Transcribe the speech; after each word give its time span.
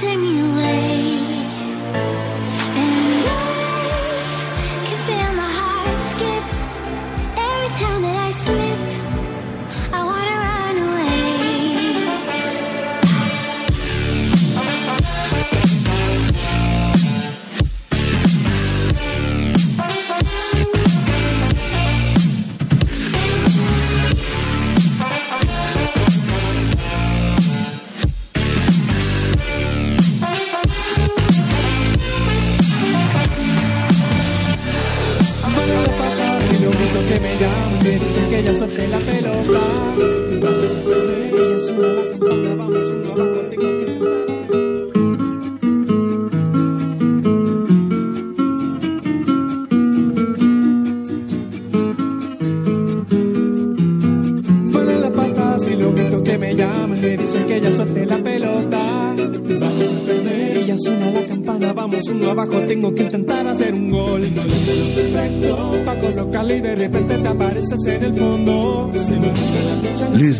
take 0.00 0.18
me 0.18 0.59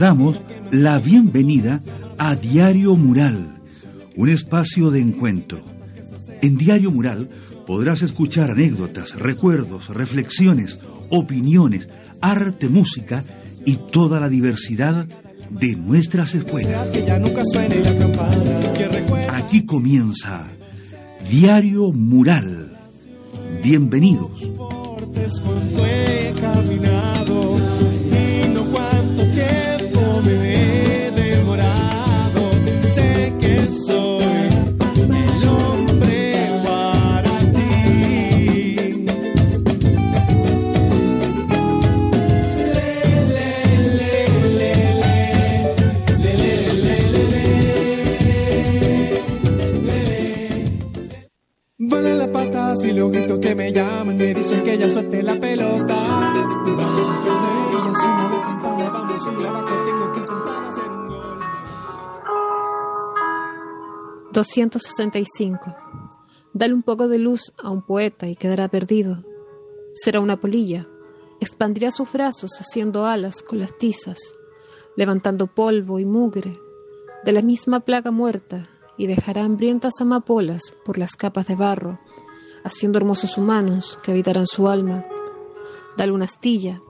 damos 0.00 0.40
la 0.70 0.98
bienvenida 0.98 1.78
a 2.16 2.34
Diario 2.34 2.96
Mural, 2.96 3.60
un 4.16 4.30
espacio 4.30 4.90
de 4.90 4.98
encuentro. 4.98 5.62
En 6.40 6.56
Diario 6.56 6.90
Mural 6.90 7.28
podrás 7.66 8.00
escuchar 8.00 8.50
anécdotas, 8.50 9.16
recuerdos, 9.16 9.88
reflexiones, 9.88 10.78
opiniones, 11.10 11.90
arte, 12.22 12.70
música 12.70 13.22
y 13.66 13.76
toda 13.92 14.20
la 14.20 14.30
diversidad 14.30 15.06
de 15.50 15.76
nuestras 15.76 16.34
escuelas. 16.34 16.90
Aquí 19.28 19.66
comienza 19.66 20.48
Diario 21.30 21.92
Mural. 21.92 22.74
Bienvenidos. 23.62 24.48
265. 64.32 65.74
Dale 66.52 66.74
un 66.74 66.82
poco 66.82 67.08
de 67.08 67.18
luz 67.18 67.52
a 67.62 67.70
un 67.70 67.82
poeta 67.82 68.28
y 68.28 68.36
quedará 68.36 68.68
perdido. 68.68 69.16
Será 69.92 70.20
una 70.20 70.38
polilla. 70.38 70.86
Expandirá 71.40 71.90
sus 71.90 72.12
brazos 72.12 72.52
haciendo 72.60 73.06
alas 73.06 73.42
con 73.42 73.58
las 73.58 73.76
tizas, 73.76 74.36
levantando 74.96 75.48
polvo 75.48 75.98
y 75.98 76.04
mugre 76.04 76.58
de 77.24 77.32
la 77.32 77.42
misma 77.42 77.80
plaga 77.80 78.10
muerta 78.10 78.68
y 78.96 79.06
dejará 79.06 79.44
hambrientas 79.44 80.00
amapolas 80.00 80.74
por 80.84 80.96
las 80.96 81.16
capas 81.16 81.48
de 81.48 81.56
barro, 81.56 81.98
haciendo 82.62 82.98
hermosos 82.98 83.36
humanos 83.36 83.98
que 84.02 84.12
habitarán 84.12 84.46
su 84.46 84.68
alma. 84.68 85.04
Dale 85.96 86.12
una 86.12 86.26
astilla 86.26 86.80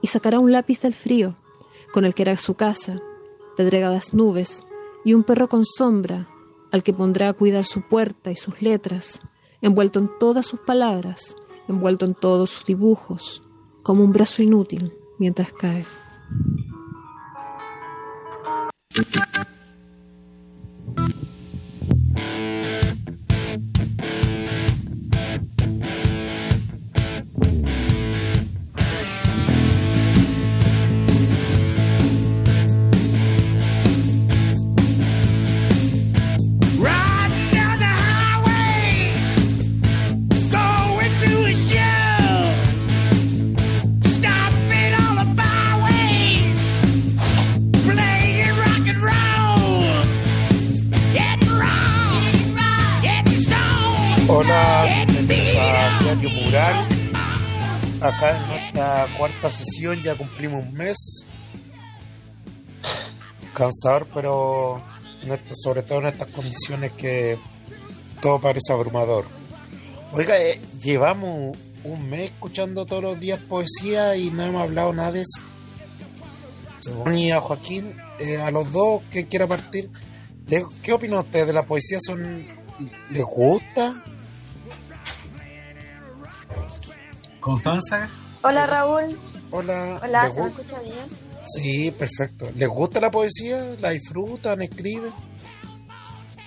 y 0.00 0.08
sacará 0.08 0.40
un 0.40 0.52
lápiz 0.52 0.82
del 0.82 0.94
frío, 0.94 1.36
con 1.92 2.04
el 2.04 2.14
que 2.14 2.22
hará 2.22 2.36
su 2.36 2.54
casa, 2.54 2.96
pedregadas 3.56 4.14
nubes 4.14 4.64
y 5.04 5.14
un 5.14 5.24
perro 5.24 5.48
con 5.48 5.64
sombra 5.64 6.28
al 6.72 6.82
que 6.82 6.92
pondrá 6.92 7.28
a 7.28 7.32
cuidar 7.34 7.64
su 7.64 7.82
puerta 7.82 8.30
y 8.32 8.36
sus 8.36 8.60
letras, 8.62 9.20
envuelto 9.60 10.00
en 10.00 10.10
todas 10.18 10.46
sus 10.46 10.60
palabras, 10.60 11.36
envuelto 11.68 12.06
en 12.06 12.14
todos 12.14 12.50
sus 12.50 12.64
dibujos, 12.64 13.42
como 13.82 14.02
un 14.02 14.12
brazo 14.12 14.42
inútil 14.42 14.92
mientras 15.18 15.52
cae. 15.52 15.84
Hola, 54.44 55.04
bienvenidos 55.08 55.56
a 55.56 56.02
Diario 56.02 56.30
Mural. 56.30 56.74
Acá 58.00 58.36
en 58.36 58.48
nuestra 58.48 59.06
cuarta 59.16 59.50
sesión 59.52 60.02
ya 60.02 60.16
cumplimos 60.16 60.64
un 60.66 60.74
mes. 60.74 60.96
Cansador, 63.54 64.08
pero 64.12 64.82
sobre 65.54 65.84
todo 65.84 66.00
en 66.00 66.06
estas 66.06 66.32
condiciones 66.32 66.90
que 66.92 67.38
todo 68.20 68.40
parece 68.40 68.72
abrumador. 68.72 69.26
Oiga, 70.12 70.36
eh, 70.42 70.60
llevamos 70.82 71.56
un 71.84 72.10
mes 72.10 72.32
escuchando 72.32 72.84
todos 72.84 73.02
los 73.04 73.20
días 73.20 73.38
poesía 73.48 74.16
y 74.16 74.30
no 74.30 74.42
hemos 74.42 74.62
hablado 74.62 74.92
nada 74.92 75.12
de 75.12 75.22
eso. 75.22 77.12
Y 77.14 77.30
a 77.30 77.40
Joaquín, 77.40 77.94
eh, 78.18 78.38
a 78.38 78.50
los 78.50 78.72
dos, 78.72 79.02
que 79.12 79.28
quiera 79.28 79.46
partir, 79.46 79.88
¿le- 80.48 80.66
¿qué 80.82 80.92
opinan 80.94 81.20
ustedes 81.20 81.46
de 81.46 81.52
la 81.52 81.62
poesía? 81.62 81.98
¿Son, 82.04 82.44
¿Les 83.10 83.22
gusta? 83.22 84.02
Constanza, 87.42 88.08
Hola 88.42 88.66
Raúl, 88.66 89.18
Hola. 89.50 90.00
hola, 90.02 90.24
¿les 90.26 90.34
¿se 90.34 90.40
me 90.42 90.48
escucha 90.48 90.80
bien? 90.80 90.94
Sí, 91.44 91.90
perfecto. 91.90 92.48
¿Les 92.54 92.68
gusta 92.68 93.00
la 93.00 93.10
poesía? 93.10 93.74
¿La 93.80 93.90
disfrutan? 93.90 94.62
¿Escriben? 94.62 95.12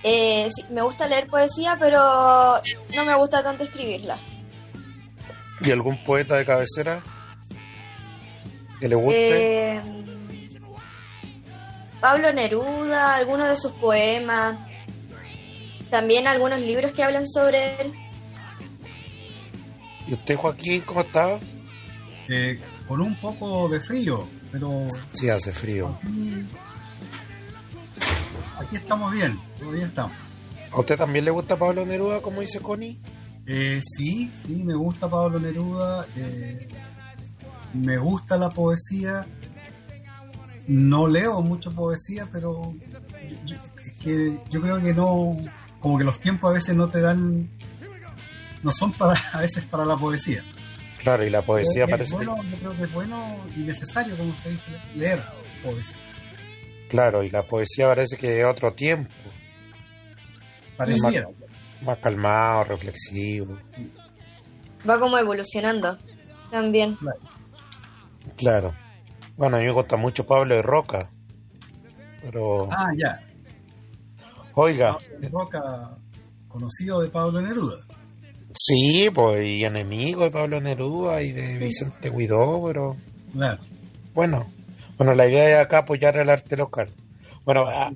Eh, 0.02 0.48
sí, 0.50 0.62
me 0.72 0.80
gusta 0.82 1.06
leer 1.06 1.26
poesía, 1.26 1.76
pero 1.78 1.98
no 2.94 3.04
me 3.04 3.14
gusta 3.16 3.42
tanto 3.42 3.62
escribirla. 3.64 4.18
¿Y 5.60 5.70
algún 5.70 6.02
poeta 6.02 6.36
de 6.36 6.46
cabecera 6.46 7.02
que 8.80 8.88
le 8.88 8.94
guste? 8.94 9.74
Eh, 9.74 9.80
Pablo 12.00 12.32
Neruda, 12.32 13.16
algunos 13.16 13.48
de 13.48 13.56
sus 13.56 13.72
poemas, 13.72 14.56
también 15.90 16.26
algunos 16.26 16.60
libros 16.60 16.92
que 16.92 17.02
hablan 17.02 17.26
sobre 17.26 17.80
él. 17.82 17.92
¿Y 20.06 20.14
usted, 20.14 20.36
Joaquín, 20.36 20.82
cómo 20.86 21.00
está? 21.00 21.38
eh, 22.28 22.58
con 22.88 23.00
un 23.00 23.14
poco 23.16 23.68
de 23.68 23.80
frío, 23.80 24.26
pero 24.50 24.88
Sí, 25.12 25.28
hace 25.30 25.52
frío. 25.52 25.96
aquí, 26.02 26.44
aquí 28.58 28.76
estamos 28.76 29.12
bien, 29.12 29.38
todavía 29.58 29.86
estamos. 29.86 30.12
¿A 30.72 30.80
usted 30.80 30.96
también 30.96 31.24
le 31.24 31.30
gusta 31.30 31.56
Pablo 31.56 31.86
Neruda, 31.86 32.20
como 32.20 32.40
dice 32.40 32.60
Connie? 32.60 32.98
Eh, 33.46 33.80
sí, 33.96 34.30
sí, 34.44 34.62
me 34.64 34.74
gusta 34.74 35.08
Pablo 35.08 35.38
Neruda, 35.38 36.06
eh, 36.16 36.68
me 37.74 37.96
gusta 37.98 38.36
la 38.36 38.50
poesía, 38.50 39.24
no 40.66 41.06
leo 41.06 41.40
mucho 41.42 41.70
poesía, 41.70 42.28
pero 42.32 42.74
yo, 43.28 43.36
yo- 43.46 43.56
es 43.84 43.92
que 44.02 44.36
yo 44.50 44.60
creo 44.60 44.82
que 44.82 44.92
no, 44.92 45.36
como 45.78 45.96
que 45.98 46.04
los 46.04 46.18
tiempos 46.18 46.50
a 46.50 46.54
veces 46.54 46.74
no 46.74 46.88
te 46.88 47.00
dan, 47.00 47.48
no 48.66 48.72
son 48.72 48.92
para 48.92 49.14
a 49.32 49.40
veces 49.40 49.64
para 49.64 49.84
la 49.84 49.96
poesía. 49.96 50.42
Claro, 50.98 51.24
y 51.24 51.30
la 51.30 51.42
poesía 51.42 51.84
Es 51.84 51.90
parece 51.90 52.14
bueno, 52.16 52.42
yo 52.42 52.56
creo 52.58 52.76
que 52.76 52.82
es 52.82 52.92
bueno 52.92 53.46
y 53.54 53.60
necesario, 53.60 54.16
como 54.16 54.36
se 54.36 54.50
dice, 54.50 54.64
leer 54.96 55.22
poesía. 55.62 55.96
claro, 56.88 57.22
y 57.22 57.30
la 57.30 57.44
poesía 57.46 57.86
parece 57.86 58.16
que 58.16 58.40
es 58.40 58.44
otro 58.46 58.72
tiempo, 58.72 59.10
Pareciera. 60.76 61.28
más 61.82 61.98
calmado, 61.98 62.64
reflexivo. 62.64 63.56
Va 64.88 64.98
como 64.98 65.16
evolucionando 65.16 65.96
también. 66.50 66.98
Claro. 68.36 68.72
Bueno, 69.36 69.56
a 69.56 69.60
mí 69.60 69.66
me 69.66 69.72
gusta 69.72 69.96
mucho 69.96 70.26
Pablo 70.26 70.54
de 70.54 70.62
Roca. 70.62 71.10
Pero, 72.22 72.68
Ah, 72.72 72.90
ya. 72.96 73.20
oiga, 74.54 74.98
Pablo 74.98 75.28
Roca, 75.44 75.98
conocido 76.48 77.00
de 77.00 77.08
Pablo 77.10 77.40
Neruda. 77.40 77.85
Sí, 78.56 79.10
pues, 79.14 79.44
y 79.46 79.64
enemigo 79.64 80.24
de 80.24 80.30
Pablo 80.30 80.60
Neruda 80.60 81.22
y 81.22 81.32
de 81.32 81.58
Vicente 81.58 82.10
Guidó, 82.10 82.62
pero 82.66 82.96
Claro. 83.32 83.62
bueno. 84.14 84.46
Bueno, 84.98 85.14
la 85.14 85.28
idea 85.28 85.60
es 85.60 85.66
acá 85.66 85.78
apoyar 85.78 86.16
el 86.16 86.30
arte 86.30 86.56
local. 86.56 86.88
Bueno, 87.44 87.64
ah, 87.68 87.92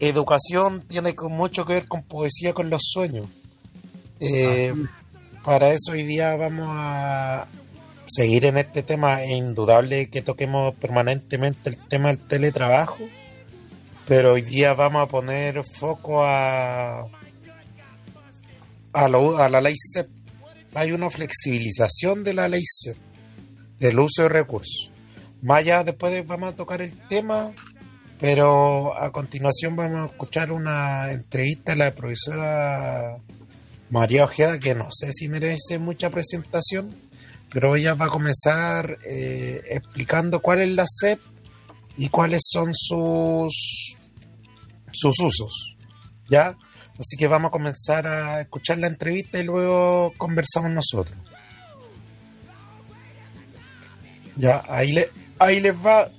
educación 0.00 0.82
tiene 0.88 1.14
con- 1.14 1.32
mucho 1.32 1.64
que 1.64 1.74
ver 1.74 1.86
con 1.88 2.02
poesía, 2.02 2.52
con 2.52 2.70
los 2.70 2.82
sueños. 2.84 3.26
Eh, 4.20 4.74
para 5.44 5.70
eso 5.70 5.92
hoy 5.92 6.02
día 6.02 6.34
vamos 6.36 6.66
a 6.70 7.46
seguir 8.06 8.46
en 8.46 8.58
este 8.58 8.82
tema. 8.82 9.22
Es 9.22 9.30
indudable 9.30 10.10
que 10.10 10.22
toquemos 10.22 10.74
permanentemente 10.74 11.70
el 11.70 11.76
tema 11.76 12.08
del 12.08 12.18
teletrabajo, 12.18 12.98
pero 14.06 14.32
hoy 14.34 14.42
día 14.42 14.74
vamos 14.74 15.04
a 15.04 15.06
poner 15.06 15.62
foco 15.72 16.24
a, 16.24 17.06
a, 18.92 19.08
la 19.08 19.60
ley 19.60 19.74
CEP. 19.94 20.08
Hay 20.74 20.92
una 20.92 21.10
flexibilización 21.10 22.24
de 22.24 22.34
la 22.34 22.48
ley 22.48 22.62
CEP, 22.84 22.96
del 23.78 23.98
uso 23.98 24.22
de 24.22 24.28
recursos. 24.28 24.90
Más 25.42 25.58
allá 25.60 25.84
después 25.84 26.12
de- 26.12 26.22
vamos 26.22 26.52
a 26.52 26.56
tocar 26.56 26.82
el 26.82 26.92
tema, 27.08 27.52
pero 28.20 28.96
a 29.00 29.10
continuación 29.12 29.76
vamos 29.76 30.00
a 30.00 30.12
escuchar 30.12 30.52
una 30.52 31.12
entrevista 31.12 31.72
a 31.72 31.76
la 31.76 31.94
profesora 31.94 33.18
María 33.90 34.24
Ojeda, 34.24 34.58
que 34.58 34.74
no 34.74 34.88
sé 34.90 35.12
si 35.12 35.28
merece 35.28 35.78
mucha 35.78 36.10
presentación, 36.10 36.94
pero 37.50 37.76
ella 37.76 37.94
va 37.94 38.06
a 38.06 38.10
comenzar 38.10 38.98
eh, 39.06 39.62
explicando 39.70 40.40
cuál 40.40 40.62
es 40.62 40.74
la 40.74 40.84
CEP 41.00 41.20
y 41.96 42.08
cuáles 42.10 42.42
son 42.44 42.72
sus, 42.74 43.96
sus 44.92 45.18
usos. 45.20 45.76
¿Ya? 46.28 46.56
Así 46.98 47.16
que 47.16 47.28
vamos 47.28 47.48
a 47.48 47.52
comenzar 47.52 48.06
a 48.08 48.40
escuchar 48.40 48.78
la 48.78 48.88
entrevista 48.88 49.38
y 49.38 49.44
luego 49.44 50.12
conversamos 50.18 50.72
nosotros. 50.72 51.16
Ya, 54.36 54.64
ahí, 54.68 54.92
le, 54.92 55.10
ahí 55.38 55.60
les 55.60 55.74
va. 55.74 56.10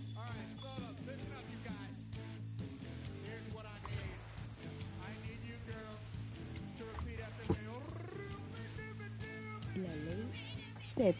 La 10.97 11.13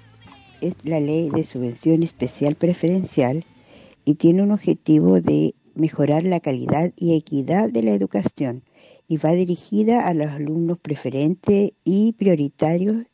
es 0.62 0.76
la 0.84 1.00
ley 1.00 1.30
de 1.30 1.44
subvención 1.44 2.04
especial 2.04 2.56
preferencial 2.56 3.46
y 4.04 4.16
tiene 4.16 4.44
un 4.44 4.52
objetivo 4.52 5.22
de 5.22 5.56
mejorar 5.74 6.24
la 6.24 6.42
calidad 6.42 6.92
y 6.98 7.16
equidad 7.16 7.70
de 7.70 7.84
la 7.84 7.92
educación 7.92 8.64
y 9.10 9.18
va 9.18 9.32
dirigida 9.32 10.08
a 10.08 10.14
los 10.14 10.30
alumnos 10.30 10.78
preferentes 10.80 11.72
y 11.84 12.14
prioritarios 12.14 13.08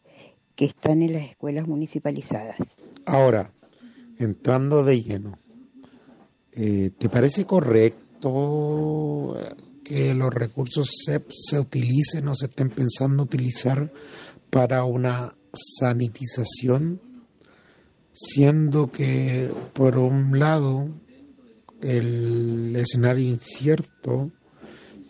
que 0.53 0.65
están 0.65 1.01
en 1.01 1.13
las 1.13 1.23
escuelas 1.23 1.69
municipalizadas. 1.69 2.57
Ahora, 3.05 3.53
entrando 4.19 4.83
de 4.83 5.01
lleno, 5.01 5.37
eh, 6.51 6.91
¿te 6.97 7.07
parece 7.07 7.45
correcto 7.45 9.37
eh, 9.39 9.55
que 9.85 10.13
los 10.13 10.33
recursos 10.33 10.89
CEP 11.05 11.29
se 11.31 11.59
utilicen 11.59 12.27
o 12.27 12.35
se 12.35 12.47
estén 12.47 12.71
pensando 12.71 13.23
utilizar 13.23 13.93
para 14.49 14.83
una 14.83 15.33
sanitización? 15.53 16.99
Siendo 18.11 18.91
que, 18.91 19.49
por 19.71 19.97
un 19.97 20.39
lado, 20.39 20.89
el 21.81 22.75
escenario 22.75 23.29
incierto, 23.29 24.33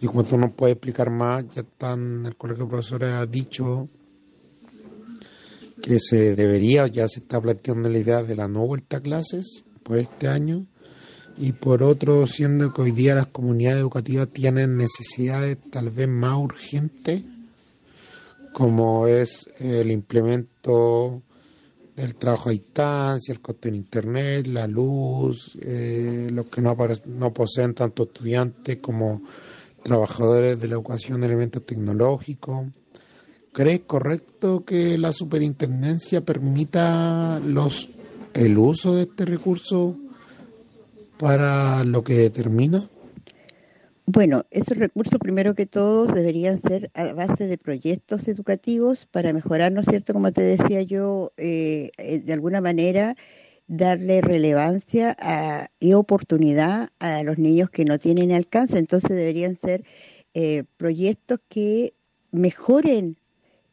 y 0.06 0.24
tú 0.24 0.38
no 0.38 0.54
puedes 0.54 0.76
explicar 0.76 1.10
más, 1.10 1.46
ya 1.54 1.62
están, 1.62 2.26
el 2.26 2.36
colegio 2.36 2.66
de 2.66 2.70
profesores 2.70 3.10
ha 3.12 3.26
dicho 3.26 3.88
que 5.82 5.98
se 6.00 6.36
debería, 6.36 6.88
ya 6.88 7.08
se 7.08 7.22
está 7.22 7.42
planteando 7.42 7.90
la 7.90 7.98
idea 7.98 8.24
de 8.24 8.36
la 8.36 8.48
no 8.48 8.66
vuelta 8.66 8.98
a 8.98 9.02
clases 9.02 9.66
por 9.84 9.98
este 9.98 10.28
año, 10.28 10.66
y 11.38 11.52
por 11.52 11.84
otro, 11.84 12.28
siendo 12.28 12.72
que 12.74 12.82
hoy 12.82 12.92
día 12.92 13.16
las 13.16 13.28
comunidades 13.28 13.80
educativas 13.80 14.30
tienen 14.30 14.78
necesidades 14.78 15.58
tal 15.70 15.90
vez 15.90 16.08
más 16.08 16.38
urgentes, 16.38 17.24
como 18.54 19.08
es 19.08 19.50
el 19.60 19.92
implemento 19.92 21.24
del 21.96 22.16
trabajo 22.16 22.50
a 22.50 22.54
distancia, 22.54 23.34
el 23.34 23.42
costo 23.42 23.68
en 23.68 23.76
internet, 23.76 24.48
la 24.48 24.68
luz, 24.68 25.58
eh, 25.62 26.30
los 26.32 26.46
que 26.48 26.62
no, 26.62 26.76
no 27.08 27.34
poseen 27.34 27.74
tanto 27.74 28.04
estudiantes 28.04 28.78
como 28.78 29.22
trabajadores 29.86 30.60
de 30.60 30.68
la 30.68 30.74
educación 30.74 31.22
de 31.22 31.28
elementos 31.28 31.64
tecnológicos. 31.64 32.66
¿Crees 33.54 33.82
correcto 33.82 34.66
que 34.66 34.98
la 34.98 35.12
superintendencia 35.12 36.22
permita 36.22 37.40
los 37.40 37.90
el 38.34 38.58
uso 38.58 38.96
de 38.96 39.04
este 39.04 39.26
recurso 39.26 39.96
para 41.20 41.84
lo 41.84 42.04
que 42.04 42.16
determina? 42.16 42.84
Bueno, 44.08 44.46
esos 44.50 44.78
recursos, 44.78 45.20
primero 45.20 45.54
que 45.54 45.68
todo, 45.68 46.08
deberían 46.08 46.60
ser 46.62 46.90
a 46.96 47.14
base 47.14 47.46
de 47.46 47.58
proyectos 47.60 48.28
educativos 48.28 49.06
para 49.06 49.34
mejorar, 49.34 49.72
¿no 49.72 49.82
es 49.82 49.88
cierto? 49.88 50.14
Como 50.14 50.32
te 50.32 50.42
decía 50.42 50.82
yo, 50.82 51.32
eh, 51.38 51.92
eh, 51.98 52.20
de 52.20 52.34
alguna 52.34 52.60
manera 52.60 53.16
darle 53.68 54.22
relevancia 54.22 55.18
y 55.80 55.94
oportunidad 55.94 56.90
a 57.00 57.24
los 57.24 57.38
niños 57.38 57.70
que 57.70 57.86
no 57.86 58.00
tienen 58.00 58.32
alcance. 58.32 58.78
Entonces 58.78 59.10
deberían 59.10 59.56
ser 59.56 59.84
eh, 60.34 60.64
proyectos 60.78 61.40
que 61.50 61.94
mejoren 62.32 63.18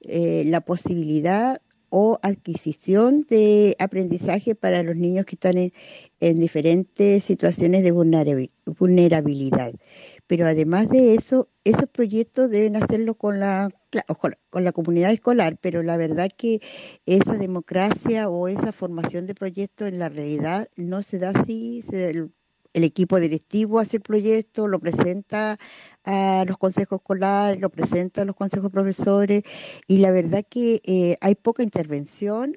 eh, 0.00 0.44
la 0.46 0.60
posibilidad 0.60 1.60
o 1.94 2.18
adquisición 2.22 3.26
de 3.28 3.76
aprendizaje 3.78 4.54
para 4.54 4.82
los 4.82 4.96
niños 4.96 5.26
que 5.26 5.36
están 5.36 5.58
en, 5.58 5.72
en 6.20 6.40
diferentes 6.40 7.22
situaciones 7.22 7.82
de 7.82 7.92
vulnerabi- 7.92 8.50
vulnerabilidad. 8.64 9.74
Pero 10.26 10.46
además 10.46 10.88
de 10.88 11.14
eso, 11.14 11.48
esos 11.64 11.88
proyectos 11.90 12.50
deben 12.50 12.76
hacerlo 12.76 13.14
con 13.16 13.38
la, 13.40 13.68
con 14.50 14.64
la 14.64 14.72
comunidad 14.72 15.12
escolar, 15.12 15.58
pero 15.60 15.82
la 15.82 15.96
verdad 15.96 16.30
que 16.36 16.60
esa 17.06 17.36
democracia 17.36 18.28
o 18.28 18.48
esa 18.48 18.72
formación 18.72 19.26
de 19.26 19.34
proyectos 19.34 19.88
en 19.88 19.98
la 19.98 20.08
realidad 20.08 20.68
no 20.76 21.02
se 21.02 21.18
da 21.18 21.30
así. 21.30 21.82
se- 21.82 22.10
el, 22.10 22.32
el 22.74 22.84
equipo 22.84 23.20
directivo 23.20 23.78
hace 23.80 23.98
el 23.98 24.02
proyecto, 24.02 24.66
lo 24.66 24.80
presenta 24.80 25.58
a 26.04 26.44
los 26.48 26.56
consejos 26.58 27.00
escolares, 27.00 27.60
lo 27.60 27.68
presenta 27.70 28.22
a 28.22 28.24
los 28.24 28.34
consejos 28.36 28.70
profesores 28.70 29.42
y 29.86 29.98
la 29.98 30.10
verdad 30.10 30.44
que 30.48 30.80
eh, 30.84 31.16
hay 31.20 31.34
poca 31.34 31.62
intervención 31.62 32.56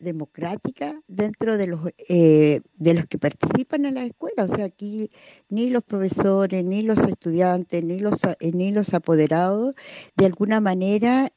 democrática 0.00 1.00
dentro 1.06 1.56
de 1.56 1.66
los 1.66 1.80
eh, 2.08 2.62
de 2.74 2.94
los 2.94 3.06
que 3.06 3.18
participan 3.18 3.84
en 3.84 3.94
la 3.94 4.04
escuela. 4.04 4.44
O 4.44 4.48
sea 4.48 4.64
aquí 4.64 5.10
ni 5.48 5.70
los 5.70 5.84
profesores 5.84 6.64
ni 6.64 6.82
los 6.82 6.98
estudiantes 7.00 7.84
ni 7.84 8.00
los 8.00 8.16
eh, 8.24 8.52
ni 8.52 8.72
los 8.72 8.94
apoderados 8.94 9.74
de 10.16 10.26
alguna 10.26 10.60
manera 10.60 11.32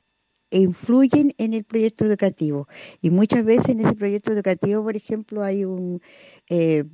influyen 0.50 1.32
en 1.38 1.54
el 1.54 1.64
proyecto 1.64 2.06
educativo. 2.06 2.68
Y 3.02 3.10
muchas 3.10 3.44
veces 3.46 3.70
en 3.70 3.82
ese 3.82 3.94
proyecto 3.94 4.32
educativo 4.32 4.84
por 4.84 4.96
ejemplo 4.96 5.44
hay 5.44 5.66
un 5.66 6.02
eh, 6.50 6.86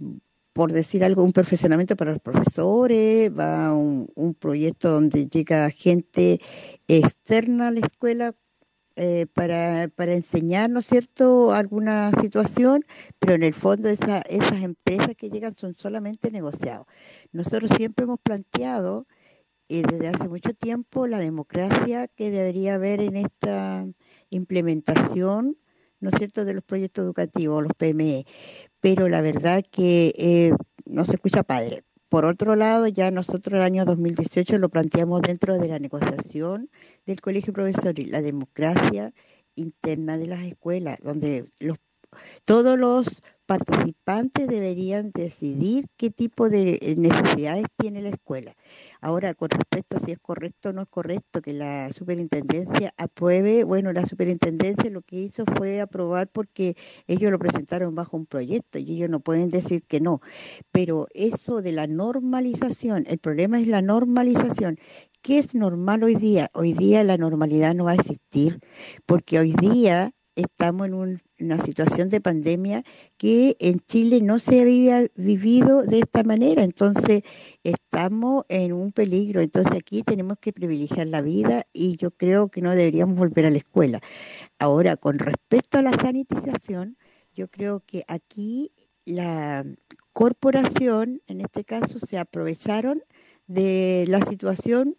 por 0.53 0.73
decir 0.73 1.03
algo, 1.05 1.23
un 1.23 1.31
perfeccionamiento 1.31 1.95
para 1.95 2.11
los 2.11 2.21
profesores, 2.21 3.31
va 3.31 3.73
un, 3.73 4.11
un 4.15 4.33
proyecto 4.33 4.89
donde 4.89 5.27
llega 5.27 5.69
gente 5.69 6.41
externa 6.87 7.69
a 7.69 7.71
la 7.71 7.79
escuela 7.79 8.35
eh, 9.01 9.27
para, 9.33 9.87
para 9.95 10.13
enseñar, 10.13 10.69
¿no 10.69 10.79
es 10.79 10.85
cierto?, 10.87 11.53
alguna 11.53 12.11
situación, 12.19 12.83
pero 13.17 13.33
en 13.33 13.43
el 13.43 13.53
fondo 13.53 13.87
esa, 13.87 14.19
esas 14.23 14.61
empresas 14.61 15.15
que 15.15 15.29
llegan 15.29 15.55
son 15.57 15.73
solamente 15.77 16.31
negociados. 16.31 16.85
Nosotros 17.31 17.71
siempre 17.77 18.03
hemos 18.03 18.19
planteado 18.19 19.07
eh, 19.69 19.83
desde 19.89 20.09
hace 20.09 20.27
mucho 20.27 20.53
tiempo 20.53 21.07
la 21.07 21.19
democracia 21.19 22.09
que 22.09 22.29
debería 22.29 22.75
haber 22.75 22.99
en 22.99 23.15
esta 23.15 23.87
implementación, 24.31 25.57
¿no 26.01 26.09
es 26.09 26.15
cierto?, 26.15 26.43
de 26.43 26.55
los 26.55 26.63
proyectos 26.65 27.03
educativos, 27.05 27.63
los 27.63 27.73
PME. 27.77 28.25
Pero 28.81 29.07
la 29.07 29.21
verdad 29.21 29.63
que 29.71 30.13
eh, 30.17 30.51
no 30.85 31.05
se 31.05 31.13
escucha 31.13 31.43
padre. 31.43 31.85
Por 32.09 32.25
otro 32.25 32.55
lado, 32.55 32.87
ya 32.87 33.11
nosotros 33.11 33.53
el 33.53 33.61
año 33.61 33.85
2018 33.85 34.57
lo 34.57 34.69
planteamos 34.69 35.21
dentro 35.21 35.57
de 35.59 35.67
la 35.67 35.79
negociación 35.79 36.69
del 37.05 37.21
Colegio 37.21 37.53
Profesoril, 37.53 38.11
la 38.11 38.21
democracia 38.23 39.13
interna 39.55 40.17
de 40.17 40.27
las 40.27 40.43
escuelas, 40.43 40.97
donde 41.03 41.51
los, 41.59 41.77
todos 42.45 42.79
los 42.79 43.21
participantes 43.49 44.47
deberían 44.47 45.09
decidir 45.11 45.87
qué 45.97 46.11
tipo 46.11 46.51
de 46.51 46.77
eh, 46.83 46.95
necesidades 46.95 47.65
tiene 47.79 47.99
la 47.99 48.09
escuela. 48.09 48.55
Ahora, 49.01 49.33
con 49.33 49.49
respecto 49.49 49.97
a 49.97 49.99
si 49.99 50.11
es 50.11 50.19
correcto 50.19 50.69
o 50.69 50.73
no 50.73 50.83
es 50.83 50.87
correcto 50.87 51.41
que 51.41 51.53
la 51.53 51.91
superintendencia 51.91 52.93
apruebe, 52.95 53.63
bueno, 53.63 53.91
la 53.91 54.05
superintendencia 54.05 54.91
lo 54.91 55.01
que 55.01 55.15
hizo 55.15 55.45
fue 55.57 55.81
aprobar 55.81 56.27
porque 56.27 56.75
ellos 57.07 57.31
lo 57.31 57.39
presentaron 57.39 57.95
bajo 57.95 58.17
un 58.17 58.27
proyecto 58.27 58.77
y 58.77 58.91
ellos 58.91 59.09
no 59.09 59.19
pueden 59.19 59.49
decir 59.49 59.83
que 59.83 59.99
no. 59.99 60.21
Pero 60.71 61.07
eso 61.15 61.63
de 61.63 61.71
la 61.71 61.87
normalización, 61.87 63.05
el 63.07 63.17
problema 63.17 63.59
es 63.59 63.67
la 63.67 63.81
normalización. 63.81 64.77
¿Qué 65.23 65.39
es 65.39 65.55
normal 65.55 66.03
hoy 66.03 66.15
día? 66.15 66.51
Hoy 66.53 66.73
día 66.73 67.03
la 67.03 67.17
normalidad 67.17 67.73
no 67.73 67.85
va 67.85 67.93
a 67.93 67.95
existir 67.95 68.59
porque 69.07 69.39
hoy 69.39 69.53
día 69.53 70.13
estamos 70.41 70.87
en 70.87 70.93
un- 70.93 71.21
una 71.39 71.57
situación 71.59 72.09
de 72.09 72.21
pandemia 72.21 72.83
que 73.17 73.55
en 73.59 73.79
Chile 73.79 74.21
no 74.21 74.39
se 74.39 74.61
había 74.61 75.07
vivido 75.15 75.83
de 75.83 75.99
esta 75.99 76.23
manera. 76.23 76.63
Entonces, 76.63 77.23
estamos 77.63 78.45
en 78.49 78.73
un 78.73 78.91
peligro. 78.91 79.41
Entonces, 79.41 79.73
aquí 79.73 80.03
tenemos 80.03 80.37
que 80.39 80.53
privilegiar 80.53 81.07
la 81.07 81.21
vida 81.21 81.65
y 81.73 81.97
yo 81.97 82.11
creo 82.11 82.49
que 82.49 82.61
no 82.61 82.71
deberíamos 82.75 83.17
volver 83.17 83.45
a 83.45 83.51
la 83.51 83.57
escuela. 83.57 84.01
Ahora, 84.59 84.97
con 84.97 85.19
respecto 85.19 85.77
a 85.77 85.81
la 85.81 85.93
sanitización, 85.93 86.97
yo 87.33 87.49
creo 87.49 87.81
que 87.85 88.03
aquí 88.07 88.71
la 89.05 89.65
corporación, 90.13 91.21
en 91.27 91.41
este 91.41 91.63
caso, 91.63 91.99
se 91.99 92.17
aprovecharon 92.17 93.01
de 93.47 94.05
la 94.07 94.21
situación 94.25 94.97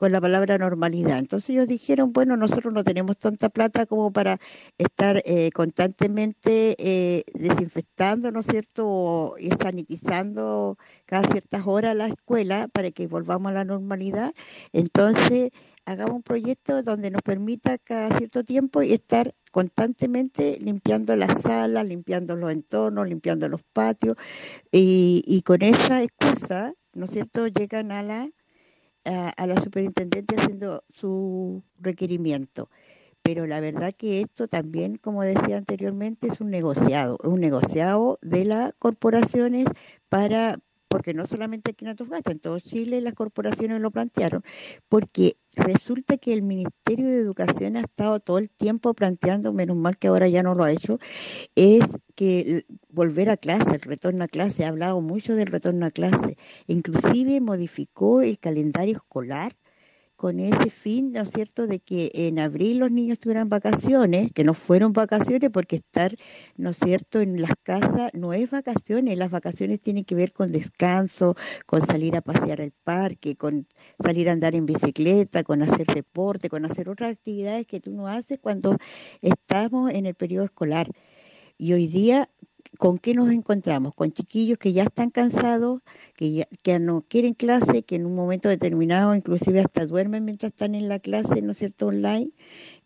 con 0.00 0.12
la 0.12 0.20
palabra 0.20 0.56
normalidad. 0.56 1.18
Entonces 1.18 1.50
ellos 1.50 1.68
dijeron, 1.68 2.14
bueno, 2.14 2.34
nosotros 2.34 2.72
no 2.72 2.82
tenemos 2.82 3.18
tanta 3.18 3.50
plata 3.50 3.84
como 3.84 4.10
para 4.10 4.40
estar 4.78 5.22
eh, 5.26 5.50
constantemente 5.52 6.74
eh, 6.78 7.24
desinfectando, 7.34 8.30
¿no 8.32 8.40
es 8.40 8.46
cierto?, 8.46 9.34
y 9.38 9.50
sanitizando 9.50 10.78
cada 11.04 11.28
ciertas 11.28 11.66
horas 11.66 11.94
la 11.94 12.06
escuela 12.06 12.68
para 12.72 12.90
que 12.92 13.08
volvamos 13.08 13.50
a 13.50 13.54
la 13.56 13.64
normalidad. 13.66 14.32
Entonces, 14.72 15.50
hagamos 15.84 16.16
un 16.16 16.22
proyecto 16.22 16.82
donde 16.82 17.10
nos 17.10 17.20
permita 17.20 17.76
cada 17.76 18.16
cierto 18.16 18.42
tiempo 18.42 18.80
estar 18.80 19.34
constantemente 19.52 20.56
limpiando 20.60 21.14
las 21.14 21.42
salas, 21.42 21.86
limpiando 21.86 22.36
los 22.36 22.50
entornos, 22.50 23.06
limpiando 23.06 23.50
los 23.50 23.62
patios, 23.64 24.16
y, 24.72 25.22
y 25.26 25.42
con 25.42 25.60
esa 25.60 26.02
excusa, 26.02 26.72
¿no 26.94 27.04
es 27.04 27.10
cierto?, 27.10 27.46
llegan 27.48 27.92
a 27.92 28.02
la 28.02 28.30
a, 29.04 29.46
la 29.46 29.60
superintendente 29.60 30.36
haciendo 30.36 30.84
su 30.90 31.62
requerimiento. 31.78 32.70
Pero 33.22 33.46
la 33.46 33.60
verdad 33.60 33.94
que 33.96 34.22
esto 34.22 34.48
también, 34.48 34.96
como 34.96 35.22
decía 35.22 35.58
anteriormente, 35.58 36.28
es 36.28 36.40
un 36.40 36.50
negociado, 36.50 37.18
un 37.22 37.40
negociado 37.40 38.18
de 38.22 38.44
las 38.46 38.72
corporaciones 38.78 39.66
para, 40.08 40.58
porque 40.90 41.14
no 41.14 41.24
solamente 41.24 41.70
aquí 41.70 41.84
en 41.84 41.92
Antofagasta, 41.92 42.32
en 42.32 42.40
todo 42.40 42.58
Chile 42.58 43.00
las 43.00 43.14
corporaciones 43.14 43.80
lo 43.80 43.92
plantearon, 43.92 44.42
porque 44.88 45.36
resulta 45.54 46.18
que 46.18 46.32
el 46.32 46.42
Ministerio 46.42 47.06
de 47.06 47.18
Educación 47.18 47.76
ha 47.76 47.82
estado 47.82 48.18
todo 48.18 48.38
el 48.38 48.50
tiempo 48.50 48.92
planteando, 48.92 49.52
menos 49.52 49.76
mal 49.76 49.96
que 49.98 50.08
ahora 50.08 50.26
ya 50.26 50.42
no 50.42 50.56
lo 50.56 50.64
ha 50.64 50.72
hecho, 50.72 50.98
es 51.54 51.84
que 52.16 52.66
volver 52.88 53.30
a 53.30 53.36
clase, 53.36 53.76
el 53.76 53.80
retorno 53.82 54.24
a 54.24 54.28
clase, 54.28 54.64
ha 54.64 54.68
hablado 54.68 55.00
mucho 55.00 55.36
del 55.36 55.46
retorno 55.46 55.86
a 55.86 55.92
clase, 55.92 56.36
inclusive 56.66 57.40
modificó 57.40 58.20
el 58.20 58.40
calendario 58.40 58.96
escolar 58.96 59.56
con 60.20 60.38
ese 60.38 60.68
fin, 60.68 61.12
¿no 61.12 61.22
es 61.22 61.30
cierto?, 61.30 61.66
de 61.66 61.80
que 61.80 62.10
en 62.12 62.38
abril 62.38 62.76
los 62.76 62.90
niños 62.90 63.18
tuvieran 63.18 63.48
vacaciones, 63.48 64.30
que 64.34 64.44
no 64.44 64.52
fueron 64.52 64.92
vacaciones 64.92 65.48
porque 65.50 65.76
estar, 65.76 66.14
¿no 66.58 66.70
es 66.70 66.76
cierto?, 66.76 67.20
en 67.20 67.40
las 67.40 67.52
casas 67.62 68.10
no 68.12 68.34
es 68.34 68.50
vacaciones, 68.50 69.16
las 69.16 69.30
vacaciones 69.30 69.80
tienen 69.80 70.04
que 70.04 70.14
ver 70.14 70.34
con 70.34 70.52
descanso, 70.52 71.36
con 71.64 71.80
salir 71.80 72.16
a 72.16 72.20
pasear 72.20 72.60
al 72.60 72.72
parque, 72.84 73.34
con 73.36 73.66
salir 73.98 74.28
a 74.28 74.32
andar 74.32 74.54
en 74.54 74.66
bicicleta, 74.66 75.42
con 75.42 75.62
hacer 75.62 75.86
deporte, 75.86 76.50
con 76.50 76.66
hacer 76.66 76.90
otras 76.90 77.12
actividades 77.12 77.66
que 77.66 77.80
tú 77.80 77.90
no 77.90 78.06
haces 78.06 78.38
cuando 78.38 78.76
estamos 79.22 79.90
en 79.90 80.04
el 80.04 80.14
periodo 80.14 80.44
escolar. 80.44 80.90
Y 81.56 81.72
hoy 81.72 81.86
día, 81.86 82.28
¿con 82.80 82.96
qué 82.96 83.12
nos 83.12 83.30
encontramos? 83.30 83.94
Con 83.94 84.10
chiquillos 84.10 84.56
que 84.56 84.72
ya 84.72 84.84
están 84.84 85.10
cansados, 85.10 85.82
que 86.16 86.32
ya, 86.32 86.48
que 86.62 86.78
no 86.78 87.04
quieren 87.06 87.34
clase, 87.34 87.82
que 87.82 87.96
en 87.96 88.06
un 88.06 88.14
momento 88.14 88.48
determinado 88.48 89.14
inclusive 89.14 89.60
hasta 89.60 89.84
duermen 89.84 90.24
mientras 90.24 90.52
están 90.52 90.74
en 90.74 90.88
la 90.88 90.98
clase, 90.98 91.42
¿no 91.42 91.50
es 91.50 91.58
cierto?, 91.58 91.88
online, 91.88 92.30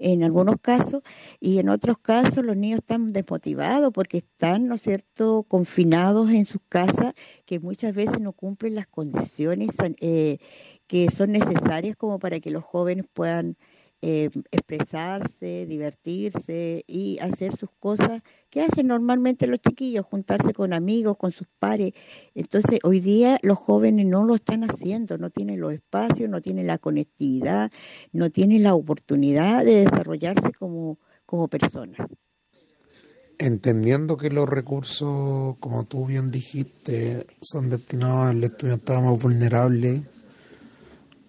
en 0.01 0.25
algunos 0.25 0.57
casos, 0.61 1.05
y 1.39 1.61
en 1.61 1.69
otros 1.69 1.99
casos 1.99 2.45
los 2.45 2.57
niños 2.57 2.81
están 2.81 3.13
desmotivados 3.13 3.93
porque 3.93 4.19
están, 4.19 4.67
¿no 4.67 4.75
es 4.75 4.83
cierto?, 4.83 5.45
confinados 5.45 6.29
en 6.31 6.45
sus 6.45 6.61
casas, 6.69 7.15
que 7.47 7.61
muchas 7.61 7.95
veces 7.95 8.19
no 8.19 8.33
cumplen 8.33 8.75
las 8.75 8.89
condiciones 8.89 9.71
eh, 10.01 10.39
que 10.89 11.09
son 11.09 11.31
necesarias 11.31 11.95
como 11.95 12.19
para 12.19 12.41
que 12.41 12.51
los 12.51 12.65
jóvenes 12.65 13.07
puedan 13.13 13.57
eh, 14.07 14.29
expresarse, 14.51 15.65
divertirse 15.65 16.85
y 16.87 17.19
hacer 17.21 17.57
sus 17.57 17.71
cosas 17.81 18.21
que 18.51 18.61
hacen 18.61 18.89
normalmente 18.89 19.47
los 19.47 19.61
chiquillos, 19.61 20.05
juntarse 20.05 20.53
con 20.53 20.75
amigos, 20.75 21.17
con 21.17 21.33
sus 21.33 21.47
pares. 21.59 21.95
Entonces, 22.35 22.81
hoy 22.83 23.01
día 23.01 23.39
los 23.41 23.59
jóvenes 23.59 24.05
no 24.05 24.23
lo 24.25 24.35
están 24.35 24.63
haciendo, 24.63 25.17
no 25.17 25.31
tienen 25.31 25.59
los 25.59 25.73
espacios, 25.73 26.29
no 26.29 26.43
tienen 26.43 26.67
la 26.67 26.77
conectividad, 26.77 27.73
no 28.13 28.29
tienen 28.29 28.63
la 28.63 28.75
oportunidad 28.75 29.65
de 29.65 29.87
desarrollarse 29.87 30.53
como, 30.53 30.99
como 31.25 31.49
personas. 31.49 32.07
Entendiendo 33.39 34.19
que 34.19 34.29
los 34.29 34.47
recursos, 34.47 35.57
como 35.61 35.85
tú 35.85 36.05
bien 36.05 36.31
dijiste, 36.31 37.27
son 37.41 37.71
destinados 37.71 38.33
al 38.33 38.45
estudiantado 38.45 39.01
más 39.01 39.23
vulnerable, 39.23 40.03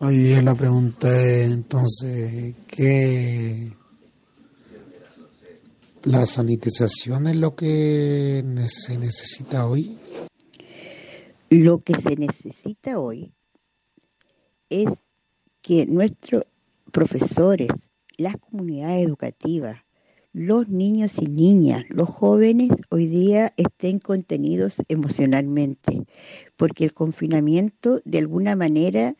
día 0.02 0.42
la 0.42 0.56
pregunta 0.56 1.08
es 1.10 1.52
entonces, 1.52 2.54
¿qué 2.68 3.72
la 6.04 6.26
sanitización 6.26 7.28
es 7.28 7.36
lo 7.36 7.56
que 7.56 8.44
se 8.68 8.98
necesita 9.00 9.68
hoy? 9.68 9.98
Lo 11.50 11.80
que 11.80 12.00
se 12.00 12.16
necesita 12.16 13.00
hoy 13.00 13.32
es 14.70 14.90
que 15.62 15.86
nuestros 15.86 16.46
profesores, 16.92 17.70
las 18.18 18.38
comunidades 18.38 19.06
educativas, 19.06 19.82
los 20.34 20.68
niños 20.68 21.14
y 21.20 21.28
niñas, 21.28 21.86
los 21.90 22.10
jóvenes 22.10 22.70
hoy 22.90 23.08
día 23.08 23.54
estén 23.58 24.00
contenidos 24.00 24.82
emocionalmente, 24.90 26.06
porque 26.58 26.84
el 26.84 26.94
confinamiento 26.94 28.02
de 28.04 28.18
alguna 28.20 28.56
manera 28.56 29.16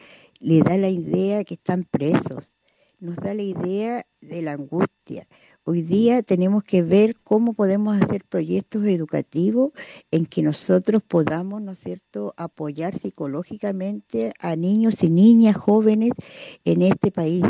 le 0.46 0.60
da 0.60 0.78
la 0.78 0.90
idea 0.90 1.44
que 1.44 1.56
están 1.56 1.86
presos, 1.86 2.54
nos 3.00 3.16
da 3.16 3.34
la 3.34 3.42
idea 3.42 4.06
de 4.22 4.44
la 4.44 4.52
angustia. 4.52 5.28
Hoy 5.64 5.82
día 5.82 6.22
tenemos 6.22 6.64
que 6.64 6.84
ver 6.84 7.16
cómo 7.24 7.56
podemos 7.56 8.00
hacer 8.00 8.24
proyectos 8.26 8.86
educativos 8.86 9.72
en 10.12 10.28
que 10.28 10.44
nosotros 10.44 11.02
podamos, 11.02 11.64
¿no 11.64 11.72
es 11.72 11.80
cierto?, 11.80 12.36
apoyar 12.38 12.94
psicológicamente 12.94 14.34
a 14.38 14.56
niños 14.56 15.02
y 15.02 15.10
niñas 15.10 15.56
jóvenes 15.56 16.12
en 16.64 16.84
este 16.84 17.10
país, 17.10 17.44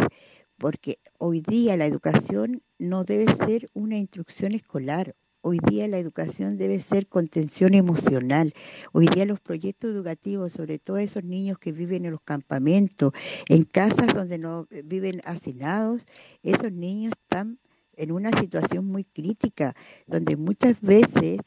porque 0.57 0.99
hoy 1.17 1.41
día 1.41 1.75
la 1.75 1.87
educación 1.87 2.63
no 2.79 3.03
debe 3.03 3.25
ser 3.45 3.69
una 3.73 3.97
instrucción 3.97 4.53
escolar. 4.53 5.17
Hoy 5.47 5.59
día 5.69 5.87
la 5.87 5.99
educación 5.99 6.57
debe 6.57 6.79
ser 6.79 7.05
contención 7.05 7.75
emocional. 7.75 8.55
Hoy 8.93 9.05
día 9.05 9.25
los 9.25 9.39
proyectos 9.39 9.91
educativos, 9.91 10.53
sobre 10.53 10.79
todo 10.79 10.97
esos 10.97 11.23
niños 11.23 11.59
que 11.59 11.71
viven 11.71 12.03
en 12.05 12.13
los 12.13 12.21
campamentos, 12.21 13.13
en 13.47 13.61
casas 13.61 14.11
donde 14.11 14.39
no 14.39 14.65
viven 14.85 15.21
hacinados, 15.23 16.03
esos 16.41 16.71
niños 16.71 17.13
están 17.21 17.59
en 17.95 18.11
una 18.11 18.31
situación 18.39 18.87
muy 18.87 19.03
crítica, 19.03 19.75
donde 20.07 20.35
muchas 20.35 20.81
veces 20.81 21.41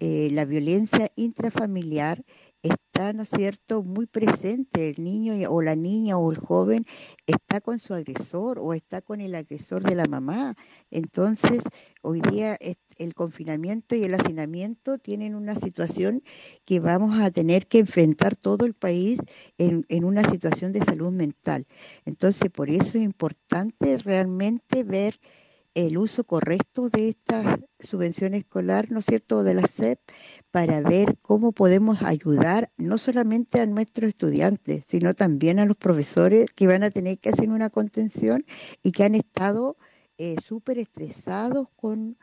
eh, 0.00 0.30
la 0.32 0.46
violencia 0.46 1.12
intrafamiliar 1.14 2.24
está, 2.64 3.12
¿no 3.12 3.22
es 3.22 3.28
cierto?, 3.30 3.82
muy 3.82 4.06
presente. 4.06 4.90
El 4.90 5.04
niño 5.04 5.34
o 5.50 5.62
la 5.62 5.76
niña 5.76 6.18
o 6.18 6.32
el 6.32 6.38
joven 6.38 6.86
está 7.26 7.60
con 7.60 7.78
su 7.78 7.94
agresor 7.94 8.58
o 8.58 8.74
está 8.74 9.02
con 9.02 9.20
el 9.20 9.34
agresor 9.34 9.82
de 9.84 9.94
la 9.94 10.06
mamá. 10.06 10.54
Entonces, 10.90 11.62
hoy 12.02 12.20
día 12.22 12.58
el 12.98 13.14
confinamiento 13.14 13.94
y 13.94 14.04
el 14.04 14.14
hacinamiento 14.14 14.98
tienen 14.98 15.34
una 15.34 15.54
situación 15.54 16.22
que 16.64 16.80
vamos 16.80 17.18
a 17.20 17.30
tener 17.30 17.66
que 17.68 17.80
enfrentar 17.80 18.36
todo 18.36 18.64
el 18.64 18.74
país 18.74 19.20
en, 19.58 19.84
en 19.88 20.04
una 20.04 20.28
situación 20.28 20.72
de 20.72 20.80
salud 20.82 21.12
mental. 21.12 21.66
Entonces, 22.04 22.50
por 22.50 22.70
eso 22.70 22.98
es 22.98 23.04
importante 23.04 23.98
realmente 23.98 24.82
ver 24.84 25.20
el 25.74 25.98
uso 25.98 26.24
correcto 26.24 26.88
de 26.88 27.08
esta 27.08 27.58
subvención 27.80 28.34
escolar, 28.34 28.90
¿no 28.90 29.00
es 29.00 29.04
cierto?, 29.06 29.42
de 29.42 29.54
la 29.54 29.66
SEP, 29.66 29.98
para 30.50 30.80
ver 30.80 31.18
cómo 31.20 31.52
podemos 31.52 32.02
ayudar 32.02 32.70
no 32.76 32.96
solamente 32.96 33.60
a 33.60 33.66
nuestros 33.66 34.08
estudiantes, 34.08 34.84
sino 34.88 35.14
también 35.14 35.58
a 35.58 35.66
los 35.66 35.76
profesores 35.76 36.46
que 36.54 36.66
van 36.66 36.84
a 36.84 36.90
tener 36.90 37.18
que 37.18 37.30
hacer 37.30 37.48
una 37.50 37.70
contención 37.70 38.44
y 38.82 38.92
que 38.92 39.04
han 39.04 39.14
estado 39.16 39.76
eh, 40.16 40.36
súper 40.44 40.78
estresados 40.78 41.68
con 41.74 42.16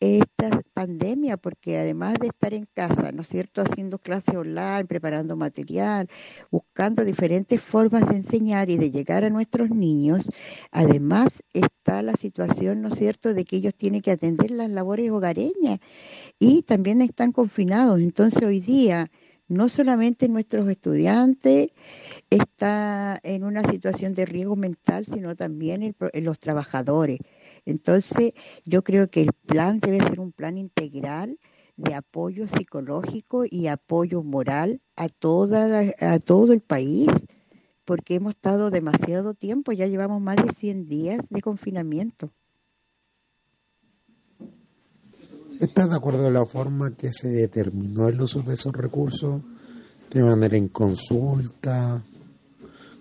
esta 0.00 0.60
pandemia, 0.74 1.36
porque 1.38 1.78
además 1.78 2.16
de 2.20 2.26
estar 2.28 2.52
en 2.54 2.66
casa, 2.74 3.12
¿no 3.12 3.22
es 3.22 3.28
cierto?, 3.28 3.62
haciendo 3.62 3.98
clases 3.98 4.34
online, 4.34 4.84
preparando 4.84 5.36
material, 5.36 6.08
buscando 6.50 7.04
diferentes 7.04 7.60
formas 7.60 8.08
de 8.08 8.16
enseñar 8.16 8.68
y 8.70 8.76
de 8.76 8.90
llegar 8.90 9.24
a 9.24 9.30
nuestros 9.30 9.70
niños, 9.70 10.28
además 10.70 11.42
está 11.54 12.02
la 12.02 12.14
situación, 12.14 12.82
¿no 12.82 12.88
es 12.88 12.94
cierto?, 12.98 13.32
de 13.34 13.44
que 13.44 13.56
ellos 13.56 13.74
tienen 13.74 14.02
que 14.02 14.10
atender 14.12 14.50
las 14.50 14.70
labores 14.70 15.10
hogareñas 15.10 15.80
y 16.38 16.62
también 16.62 17.02
están 17.02 17.32
confinados. 17.32 18.00
Entonces 18.00 18.42
hoy 18.42 18.60
día, 18.60 19.10
no 19.48 19.68
solamente 19.68 20.28
nuestros 20.28 20.68
estudiantes 20.68 21.68
están 22.30 23.18
en 23.22 23.44
una 23.44 23.62
situación 23.64 24.14
de 24.14 24.26
riesgo 24.26 24.56
mental, 24.56 25.06
sino 25.06 25.36
también 25.36 25.82
el, 25.82 25.96
los 26.24 26.38
trabajadores. 26.38 27.20
Entonces, 27.66 28.32
yo 28.64 28.82
creo 28.82 29.10
que 29.10 29.22
el 29.22 29.32
plan 29.32 29.80
debe 29.80 29.98
ser 29.98 30.20
un 30.20 30.32
plan 30.32 30.56
integral 30.56 31.38
de 31.76 31.94
apoyo 31.94 32.48
psicológico 32.48 33.44
y 33.44 33.66
apoyo 33.66 34.22
moral 34.22 34.80
a 34.94 35.08
toda 35.08 35.68
la- 35.68 35.94
a 35.98 36.18
todo 36.20 36.52
el 36.54 36.60
país, 36.62 37.08
porque 37.84 38.14
hemos 38.14 38.34
estado 38.34 38.70
demasiado 38.70 39.34
tiempo, 39.34 39.72
ya 39.72 39.86
llevamos 39.86 40.22
más 40.22 40.36
de 40.36 40.52
100 40.52 40.88
días 40.88 41.20
de 41.28 41.42
confinamiento. 41.42 42.30
¿Estás 45.60 45.90
de 45.90 45.96
acuerdo 45.96 46.26
en 46.26 46.34
la 46.34 46.44
forma 46.44 46.94
que 46.96 47.10
se 47.12 47.28
determinó 47.28 48.08
el 48.08 48.20
uso 48.20 48.42
de 48.42 48.54
esos 48.54 48.72
recursos? 48.72 49.42
¿De 50.10 50.22
manera 50.22 50.56
en 50.56 50.68
consulta? 50.68 52.04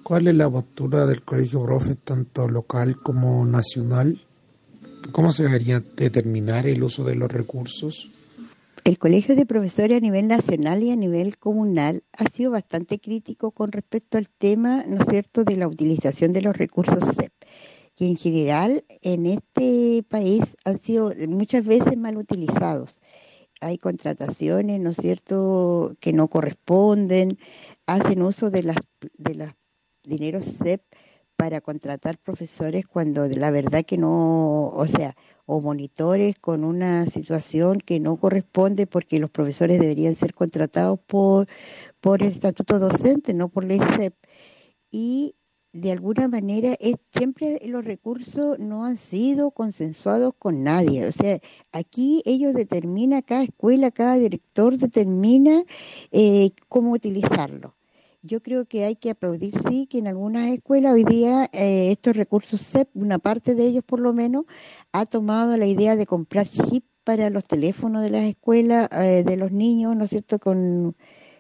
¿Cuál 0.04 0.28
es 0.28 0.36
la 0.36 0.50
postura 0.50 1.06
del 1.06 1.24
Colegio 1.24 1.64
Profes, 1.64 1.98
tanto 2.04 2.48
local 2.48 2.96
como 2.98 3.46
nacional? 3.46 4.18
¿Cómo 5.12 5.32
se 5.32 5.44
debería 5.44 5.82
determinar 5.96 6.68
el 6.68 6.84
uso 6.84 7.04
de 7.04 7.16
los 7.16 7.32
recursos? 7.32 8.10
El 8.84 8.98
Colegio 9.00 9.36
de 9.36 9.46
Profesores 9.46 9.98
a 9.98 10.00
nivel 10.00 10.28
nacional 10.28 10.84
y 10.84 10.92
a 10.92 10.96
nivel 10.96 11.38
comunal 11.38 12.04
ha 12.14 12.26
sido 12.30 12.52
bastante 12.52 13.00
crítico 13.00 13.52
con 13.52 13.72
respecto 13.72 14.18
al 14.18 14.30
tema, 14.30 14.84
¿no 14.88 15.02
es 15.02 15.08
cierto?, 15.08 15.44
de 15.44 15.58
la 15.58 15.68
utilización 15.68 16.34
de 16.34 16.42
los 16.42 16.56
recursos 16.56 17.16
CEP, 17.16 17.34
que 17.96 18.08
en 18.08 18.18
general 18.18 18.84
en 19.02 19.26
este 19.26 20.04
país 20.08 20.56
han 20.66 20.80
sido 20.80 21.12
muchas 21.28 21.66
veces 21.66 21.98
mal 21.98 22.18
utilizados. 22.18 23.00
Hay 23.62 23.78
contrataciones, 23.78 24.80
¿no 24.80 24.92
es 24.92 24.98
cierto?, 24.98 25.96
que 26.00 26.14
no 26.14 26.28
corresponden, 26.28 27.40
hacen 27.88 28.22
uso 28.22 28.52
de 28.52 28.64
las 28.64 28.78
de 29.18 29.36
los 29.36 29.50
dineros 30.04 30.46
CEP 30.46 30.82
para 31.36 31.62
contratar 31.62 32.18
profesores 32.18 32.86
cuando 32.86 33.28
la 33.28 33.52
verdad 33.52 33.86
que 33.86 33.98
no, 33.98 34.70
o 34.70 34.88
sea, 34.88 35.16
o 35.46 35.62
monitores 35.62 36.36
con 36.40 36.64
una 36.64 37.06
situación 37.06 37.80
que 37.80 38.00
no 38.00 38.18
corresponde 38.18 38.88
porque 38.88 39.20
los 39.20 39.30
profesores 39.30 39.80
deberían 39.80 40.16
ser 40.16 40.34
contratados 40.34 41.00
por, 41.00 41.48
por 42.02 42.24
el 42.24 42.30
estatuto 42.30 42.80
docente, 42.80 43.34
no 43.34 43.50
por 43.50 43.66
ley 43.66 43.80
CEP. 43.80 44.16
Y 44.92 45.36
de 45.74 45.92
alguna 45.92 46.28
manera 46.30 46.76
es, 46.80 46.96
siempre 47.12 47.60
los 47.68 47.84
recursos 47.84 48.58
no 48.60 48.86
han 48.86 48.98
sido 48.98 49.52
consensuados 49.52 50.34
con 50.40 50.64
nadie. 50.64 51.06
O 51.06 51.12
sea, 51.12 51.40
aquí 51.74 52.24
ellos 52.26 52.54
determinan, 52.54 53.22
cada 53.22 53.44
escuela, 53.44 53.92
cada 53.92 54.16
director 54.16 54.78
determina 54.78 55.64
eh, 56.12 56.52
cómo 56.70 56.92
utilizarlo. 56.92 57.75
Yo 58.28 58.42
creo 58.42 58.66
que 58.66 58.86
hay 58.86 58.96
que 58.96 59.12
aplaudir, 59.12 59.54
sí, 59.70 59.86
que 59.86 60.00
en 60.00 60.08
algunas 60.08 60.50
escuelas 60.50 60.94
hoy 60.94 61.04
día 61.04 61.48
eh, 61.54 61.92
estos 61.92 62.18
recursos 62.18 62.60
CEP, 62.60 62.90
una 62.96 63.20
parte 63.20 63.54
de 63.54 63.68
ellos 63.68 63.84
por 63.84 64.00
lo 64.00 64.14
menos, 64.14 64.46
ha 64.94 65.06
tomado 65.06 65.56
la 65.58 65.68
idea 65.68 65.96
de 65.96 66.08
comprar 66.08 66.48
chip 66.48 66.86
para 67.04 67.30
los 67.30 67.46
teléfonos 67.46 68.02
de 68.02 68.10
las 68.10 68.24
escuelas, 68.24 68.90
eh, 68.94 69.24
de 69.24 69.38
los 69.38 69.52
niños, 69.52 69.96
¿no 69.96 70.06
es 70.06 70.10
cierto?, 70.10 70.40
con 70.40 70.96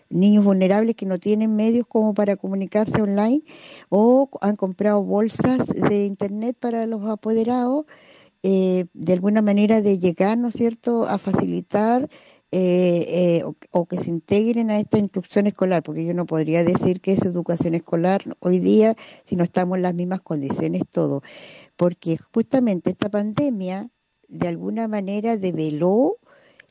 niños 0.10 0.46
vulnerables 0.46 0.96
que 0.96 1.08
no 1.08 1.18
tienen 1.18 1.56
medios 1.56 1.88
como 1.88 2.14
para 2.14 2.36
comunicarse 2.36 3.02
online, 3.02 3.42
o 3.90 4.30
han 4.42 4.56
comprado 4.56 5.04
bolsas 5.04 5.66
de 5.66 6.06
internet 6.06 6.56
para 6.60 6.86
los 6.86 7.04
apoderados, 7.08 7.86
eh, 8.44 8.86
de 8.94 9.14
alguna 9.14 9.42
manera 9.42 9.82
de 9.82 9.98
llegar, 9.98 10.38
¿no 10.38 10.50
es 10.50 10.56
cierto?, 10.56 11.08
a 11.08 11.18
facilitar 11.18 12.08
eh, 12.52 13.40
eh, 13.40 13.44
o, 13.44 13.56
o, 13.72 13.86
que 13.86 13.98
se 13.98 14.10
integren 14.10 14.72
a 14.72 14.80
esta 14.80 14.98
instrucción 14.98 15.48
escolar, 15.48 15.84
porque 15.84 16.06
yo 16.06 16.14
no 16.14 16.26
podría 16.26 16.64
decir 16.64 17.02
que 17.02 17.14
es 17.14 17.26
educación 17.26 17.76
escolar 17.76 18.22
hoy 18.40 18.60
día 18.60 18.96
si 19.26 19.36
no 19.36 19.44
estamos 19.44 19.78
en 19.78 19.84
las 19.84 19.96
mismas 19.96 20.22
condiciones 20.22 20.84
todos, 20.90 21.24
porque 21.76 22.18
justamente 22.34 22.92
esta 22.92 23.10
pandemia 23.10 23.90
de 24.28 24.48
alguna 24.48 24.88
manera 24.88 25.38
develó 25.38 26.18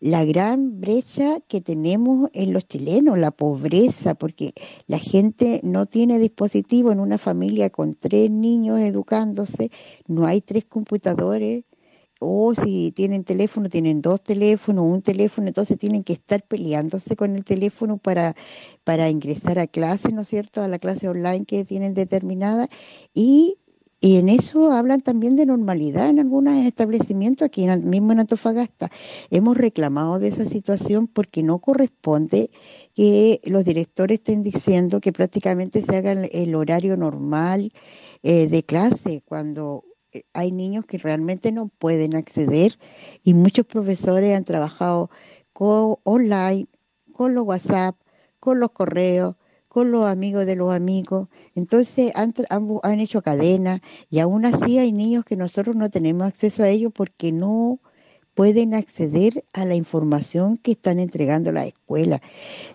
la 0.00 0.24
gran 0.24 0.80
brecha 0.80 1.40
que 1.48 1.60
tenemos 1.60 2.28
en 2.34 2.52
los 2.52 2.66
chilenos, 2.66 3.18
la 3.18 3.30
pobreza, 3.30 4.14
porque 4.14 4.52
la 4.86 4.98
gente 4.98 5.60
no 5.62 5.86
tiene 5.86 6.18
dispositivo 6.18 6.92
en 6.92 7.00
una 7.00 7.16
familia 7.16 7.70
con 7.70 7.94
tres 7.94 8.30
niños 8.30 8.80
educándose, 8.80 9.70
no 10.06 10.26
hay 10.26 10.40
tres 10.40 10.66
computadores, 10.66 11.64
o 12.20 12.54
si 12.54 12.92
tienen 12.92 13.24
teléfono, 13.24 13.68
tienen 13.68 14.00
dos 14.00 14.22
teléfonos, 14.22 14.86
un 14.86 15.02
teléfono, 15.02 15.48
entonces 15.48 15.78
tienen 15.78 16.04
que 16.04 16.12
estar 16.14 16.42
peleándose 16.42 17.16
con 17.16 17.34
el 17.34 17.44
teléfono 17.44 17.98
para, 17.98 18.34
para 18.84 19.10
ingresar 19.10 19.58
a 19.58 19.66
clase, 19.66 20.12
¿no 20.12 20.22
es 20.22 20.28
cierto?, 20.28 20.62
a 20.62 20.68
la 20.68 20.78
clase 20.78 21.08
online 21.08 21.44
que 21.44 21.64
tienen 21.64 21.94
determinada. 21.94 22.68
Y, 23.12 23.58
y 24.00 24.16
en 24.18 24.28
eso 24.28 24.70
hablan 24.70 25.00
también 25.00 25.34
de 25.34 25.46
normalidad 25.46 26.08
en 26.08 26.20
algunos 26.20 26.54
establecimientos, 26.66 27.46
aquí 27.46 27.64
en, 27.64 27.88
mismo 27.88 28.12
en 28.12 28.20
Antofagasta. 28.20 28.90
Hemos 29.30 29.56
reclamado 29.56 30.18
de 30.18 30.28
esa 30.28 30.44
situación 30.44 31.08
porque 31.08 31.42
no 31.42 31.58
corresponde 31.58 32.50
que 32.94 33.40
los 33.44 33.64
directores 33.64 34.18
estén 34.18 34.42
diciendo 34.42 35.00
que 35.00 35.12
prácticamente 35.12 35.82
se 35.82 35.96
haga 35.96 36.12
el, 36.12 36.28
el 36.32 36.54
horario 36.54 36.96
normal 36.96 37.72
eh, 38.22 38.46
de 38.46 38.62
clase 38.62 39.22
cuando 39.26 39.84
hay 40.32 40.52
niños 40.52 40.86
que 40.86 40.98
realmente 40.98 41.52
no 41.52 41.68
pueden 41.68 42.14
acceder 42.14 42.78
y 43.22 43.34
muchos 43.34 43.66
profesores 43.66 44.36
han 44.36 44.44
trabajado 44.44 45.10
con, 45.52 45.96
online, 46.04 46.66
con 47.12 47.34
los 47.34 47.44
WhatsApp, 47.44 47.96
con 48.40 48.60
los 48.60 48.70
correos, 48.72 49.36
con 49.68 49.90
los 49.90 50.06
amigos 50.06 50.46
de 50.46 50.56
los 50.56 50.72
amigos. 50.72 51.28
Entonces 51.54 52.12
han, 52.14 52.34
han, 52.48 52.68
han 52.82 53.00
hecho 53.00 53.22
cadena 53.22 53.82
y 54.08 54.20
aún 54.20 54.44
así 54.44 54.78
hay 54.78 54.92
niños 54.92 55.24
que 55.24 55.36
nosotros 55.36 55.74
no 55.74 55.90
tenemos 55.90 56.26
acceso 56.26 56.62
a 56.62 56.68
ellos 56.68 56.92
porque 56.94 57.32
no 57.32 57.80
pueden 58.34 58.74
acceder 58.74 59.44
a 59.52 59.64
la 59.64 59.76
información 59.76 60.56
que 60.56 60.72
están 60.72 60.98
entregando 60.98 61.52
las 61.52 61.68
escuelas. 61.68 62.20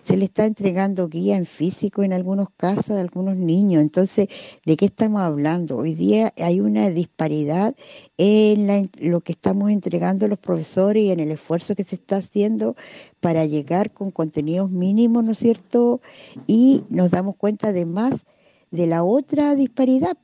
Se 0.02 0.16
le 0.16 0.24
está 0.24 0.46
entregando 0.46 1.08
guía 1.08 1.36
en 1.36 1.46
físico 1.46 2.02
en 2.02 2.12
algunos 2.12 2.48
casos 2.56 2.92
a 2.92 3.00
algunos 3.00 3.36
niños. 3.36 3.82
Entonces, 3.82 4.28
¿de 4.64 4.76
qué 4.76 4.86
estamos 4.86 5.20
hablando? 5.20 5.76
Hoy 5.76 5.94
día 5.94 6.32
hay 6.38 6.60
una 6.60 6.88
disparidad 6.88 7.76
en 8.16 8.66
la, 8.66 8.88
lo 8.98 9.20
que 9.20 9.32
estamos 9.32 9.70
entregando 9.70 10.28
los 10.28 10.38
profesores 10.38 11.02
y 11.02 11.10
en 11.10 11.20
el 11.20 11.30
esfuerzo 11.30 11.74
que 11.74 11.84
se 11.84 11.96
está 11.96 12.16
haciendo 12.16 12.74
para 13.20 13.44
llegar 13.44 13.92
con 13.92 14.10
contenidos 14.10 14.70
mínimos, 14.70 15.22
¿no 15.24 15.32
es 15.32 15.38
cierto? 15.38 16.00
Y 16.46 16.84
nos 16.88 17.10
damos 17.10 17.36
cuenta 17.36 17.68
además 17.68 18.24
de 18.70 18.86
la 18.86 19.04
otra 19.04 19.54
disparidad, 19.56 20.16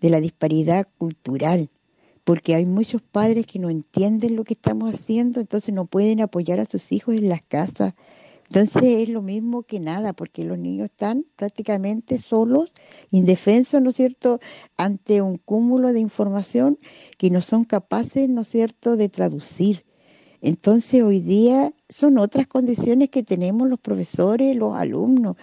de 0.00 0.10
la 0.10 0.20
disparidad 0.20 0.88
cultural 0.96 1.68
porque 2.26 2.56
hay 2.56 2.66
muchos 2.66 3.02
padres 3.02 3.46
que 3.46 3.60
no 3.60 3.70
entienden 3.70 4.34
lo 4.34 4.42
que 4.42 4.54
estamos 4.54 4.92
haciendo, 4.92 5.38
entonces 5.38 5.72
no 5.72 5.86
pueden 5.86 6.20
apoyar 6.20 6.58
a 6.58 6.66
sus 6.66 6.90
hijos 6.90 7.14
en 7.14 7.28
las 7.28 7.40
casas. 7.42 7.94
Entonces 8.48 8.82
es 8.82 9.08
lo 9.08 9.22
mismo 9.22 9.62
que 9.62 9.78
nada, 9.78 10.12
porque 10.12 10.44
los 10.44 10.58
niños 10.58 10.86
están 10.86 11.24
prácticamente 11.36 12.18
solos, 12.18 12.72
indefensos, 13.12 13.80
¿no 13.80 13.90
es 13.90 13.96
cierto?, 13.96 14.40
ante 14.76 15.22
un 15.22 15.36
cúmulo 15.36 15.92
de 15.92 16.00
información 16.00 16.80
que 17.16 17.30
no 17.30 17.40
son 17.40 17.62
capaces, 17.62 18.28
¿no 18.28 18.40
es 18.40 18.48
cierto?, 18.48 18.96
de 18.96 19.08
traducir. 19.08 19.84
Entonces 20.40 21.04
hoy 21.04 21.20
día 21.20 21.74
son 21.88 22.18
otras 22.18 22.48
condiciones 22.48 23.08
que 23.08 23.22
tenemos 23.22 23.68
los 23.68 23.78
profesores, 23.78 24.56
los 24.56 24.74
alumnos, 24.74 25.36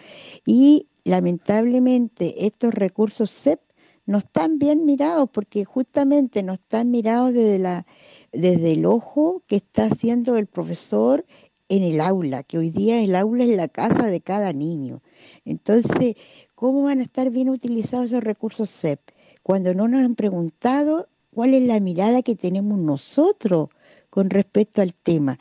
y 0.45 0.87
lamentablemente 1.05 2.45
estos 2.45 2.73
recursos 2.73 3.31
CEP 3.31 3.61
no 4.05 4.17
están 4.17 4.59
bien 4.59 4.85
mirados 4.85 5.29
porque 5.31 5.65
justamente 5.65 6.43
no 6.43 6.53
están 6.53 6.91
mirados 6.91 7.33
desde 7.33 7.59
la 7.59 7.85
desde 8.31 8.71
el 8.71 8.85
ojo 8.85 9.43
que 9.47 9.57
está 9.57 9.85
haciendo 9.85 10.37
el 10.37 10.47
profesor 10.47 11.25
en 11.69 11.83
el 11.83 12.01
aula, 12.01 12.43
que 12.43 12.57
hoy 12.57 12.71
día 12.71 13.01
el 13.01 13.15
aula 13.15 13.45
es 13.45 13.55
la 13.55 13.67
casa 13.67 14.07
de 14.07 14.21
cada 14.21 14.53
niño. 14.53 15.01
Entonces, 15.45 16.15
¿cómo 16.55 16.83
van 16.83 16.99
a 16.99 17.03
estar 17.03 17.29
bien 17.29 17.49
utilizados 17.49 18.07
esos 18.07 18.23
recursos 18.23 18.69
CEP? 18.69 18.99
Cuando 19.43 19.73
no 19.73 19.87
nos 19.87 20.03
han 20.03 20.15
preguntado 20.15 21.07
cuál 21.31 21.53
es 21.53 21.63
la 21.63 21.79
mirada 21.79 22.21
que 22.21 22.35
tenemos 22.35 22.79
nosotros 22.79 23.69
con 24.09 24.29
respecto 24.29 24.81
al 24.81 24.93
tema. 24.93 25.39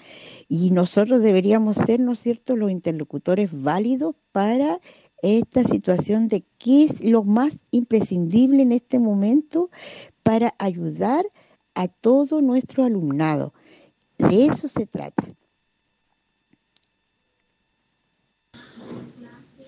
Y 0.49 0.71
nosotros 0.71 1.23
deberíamos 1.23 1.77
ser, 1.77 2.01
¿no 2.01 2.13
es 2.13 2.21
cierto?, 2.21 2.57
los 2.57 2.71
interlocutores 2.71 3.51
válidos 3.53 4.15
para 4.33 4.81
esta 5.23 5.65
situación 5.65 6.29
de 6.29 6.45
qué 6.59 6.85
es 6.85 7.01
lo 7.01 7.23
más 7.23 7.59
imprescindible 7.71 8.63
en 8.63 8.73
este 8.73 8.99
momento 8.99 9.71
para 10.23 10.55
ayudar 10.59 11.25
a 11.75 11.89
todo 11.89 12.43
nuestro 12.43 12.85
alumnado. 12.85 13.55
De 14.19 14.47
eso 14.47 14.69
se 14.69 14.87
trata. 14.87 15.25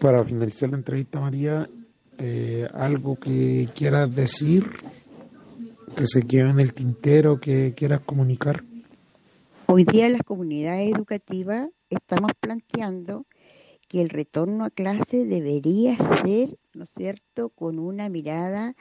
Para 0.00 0.22
finalizar 0.24 0.68
la 0.70 0.76
entrevista, 0.76 1.20
María, 1.20 1.68
eh, 2.18 2.68
algo 2.74 3.16
que 3.16 3.68
quieras 3.74 4.14
decir, 4.14 4.64
que 5.96 6.06
se 6.06 6.26
queda 6.26 6.50
en 6.50 6.60
el 6.60 6.74
tintero, 6.74 7.40
que 7.40 7.74
quieras 7.74 8.00
comunicar. 8.00 8.64
Hoy 9.66 9.84
día 9.84 10.08
las 10.10 10.22
comunidades 10.22 10.92
educativas 10.92 11.70
estamos 11.88 12.32
planteando 12.38 13.24
que 13.88 14.02
el 14.02 14.10
retorno 14.10 14.64
a 14.64 14.70
clase 14.70 15.24
debería 15.26 15.96
ser, 15.96 16.58
¿no 16.74 16.84
es 16.84 16.90
cierto?, 16.96 17.50
con 17.50 17.78
una 17.78 18.08
mirada 18.08 18.74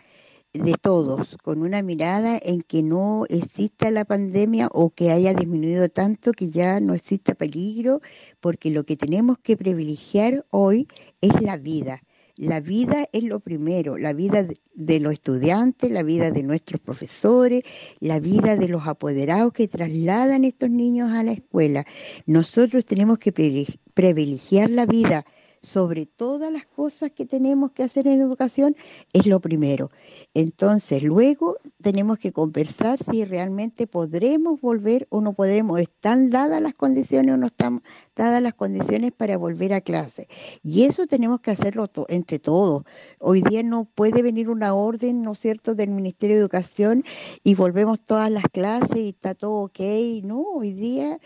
de 0.53 0.73
todos, 0.81 1.37
con 1.43 1.63
una 1.63 1.81
mirada 1.81 2.39
en 2.41 2.61
que 2.61 2.83
no 2.83 3.25
exista 3.29 3.91
la 3.91 4.05
pandemia 4.05 4.69
o 4.71 4.91
que 4.91 5.11
haya 5.11 5.33
disminuido 5.33 5.89
tanto 5.89 6.31
que 6.31 6.49
ya 6.51 6.79
no 6.79 6.93
exista 6.93 7.33
peligro, 7.35 8.01
porque 8.39 8.69
lo 8.69 8.83
que 8.85 8.95
tenemos 8.97 9.37
que 9.39 9.57
privilegiar 9.57 10.45
hoy 10.51 10.87
es 11.21 11.41
la 11.41 11.57
vida. 11.57 12.03
La 12.35 12.61
vida 12.61 13.07
es 13.13 13.23
lo 13.23 13.39
primero, 13.41 13.97
la 13.97 14.11
vida 14.11 14.47
de 14.73 14.99
los 14.99 15.13
estudiantes, 15.13 15.91
la 15.91 16.01
vida 16.01 16.31
de 16.31 16.41
nuestros 16.41 16.81
profesores, 16.81 17.63
la 17.99 18.19
vida 18.19 18.55
de 18.55 18.67
los 18.67 18.87
apoderados 18.87 19.53
que 19.53 19.67
trasladan 19.67 20.43
estos 20.43 20.71
niños 20.71 21.11
a 21.11 21.21
la 21.21 21.33
escuela. 21.33 21.85
Nosotros 22.25 22.85
tenemos 22.85 23.19
que 23.19 23.31
privilegiar 23.31 24.71
la 24.71 24.87
vida 24.87 25.25
sobre 25.63 26.05
todas 26.05 26.51
las 26.51 26.65
cosas 26.65 27.11
que 27.11 27.25
tenemos 27.25 27.71
que 27.71 27.83
hacer 27.83 28.05
en 28.05 28.19
educación 28.19 28.75
es 29.13 29.25
lo 29.25 29.39
primero. 29.39 29.89
Entonces, 30.33 31.01
luego 31.01 31.57
tenemos 31.81 32.19
que 32.19 32.33
conversar 32.33 32.99
si 33.01 33.23
realmente 33.23 33.87
podremos 33.87 34.59
volver 34.59 35.07
o 35.09 35.21
no 35.21 35.33
podremos. 35.33 35.79
¿Están 35.79 36.29
dadas 36.29 36.61
las 36.61 36.73
condiciones 36.73 37.33
o 37.33 37.37
no 37.37 37.47
están 37.47 37.81
dadas 38.15 38.41
las 38.41 38.53
condiciones 38.53 39.13
para 39.13 39.37
volver 39.37 39.73
a 39.73 39.81
clase? 39.81 40.27
Y 40.61 40.83
eso 40.83 41.07
tenemos 41.07 41.39
que 41.39 41.51
hacerlo 41.51 41.89
entre 42.09 42.39
todos. 42.39 42.83
Hoy 43.19 43.41
día 43.41 43.63
no 43.63 43.85
puede 43.85 44.21
venir 44.21 44.49
una 44.49 44.73
orden, 44.73 45.23
¿no 45.23 45.31
es 45.31 45.39
cierto?, 45.39 45.75
del 45.75 45.91
Ministerio 45.91 46.35
de 46.35 46.41
Educación 46.41 47.03
y 47.43 47.55
volvemos 47.55 48.01
todas 48.05 48.29
las 48.29 48.43
clases 48.51 48.97
y 48.97 49.09
está 49.09 49.33
todo 49.33 49.63
ok. 49.63 49.79
No, 50.23 50.41
hoy 50.41 50.73
día 50.73 51.19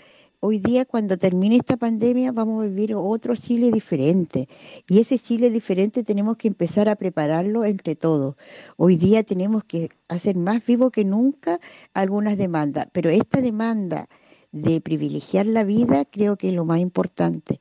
hoy 0.48 0.60
día 0.60 0.86
cuando 0.86 1.18
termine 1.18 1.58
esta 1.58 1.76
pandemia 1.76 2.32
vamos 2.32 2.64
a 2.64 2.68
vivir 2.68 2.96
otro 2.96 3.36
Chile 3.36 3.70
diferente 3.70 4.48
y 4.88 5.00
ese 5.00 5.20
Chile 5.20 5.50
diferente 5.50 6.06
tenemos 6.06 6.38
que 6.38 6.48
empezar 6.48 6.88
a 6.88 6.96
prepararlo 6.96 7.66
entre 7.66 7.98
todos. 7.98 8.38
Hoy 8.78 8.96
día 8.96 9.24
tenemos 9.24 9.66
que 9.66 9.90
hacer 10.08 10.38
más 10.38 10.66
vivo 10.66 10.90
que 10.90 11.04
nunca 11.04 11.60
algunas 11.94 12.38
demandas, 12.38 12.88
pero 12.94 13.10
esta 13.10 13.42
demanda 13.42 14.08
de 14.54 14.80
privilegiar 14.80 15.46
la 15.48 15.66
vida 15.66 16.06
creo 16.06 16.38
que 16.38 16.48
es 16.48 16.54
lo 16.54 16.64
más 16.64 16.80
importante. 16.80 17.60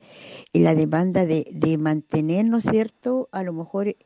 Y 0.53 0.59
la 0.59 0.73
demanda 0.73 1.25
de, 1.25 1.45
de 1.51 1.77
mantener, 1.77 2.45
¿no 2.45 2.59
es 2.59 2.63
cierto?, 2.63 3.27
a 3.33 3.43
lo 3.43 3.51
mejor 3.51 3.89
eh, 3.89 3.97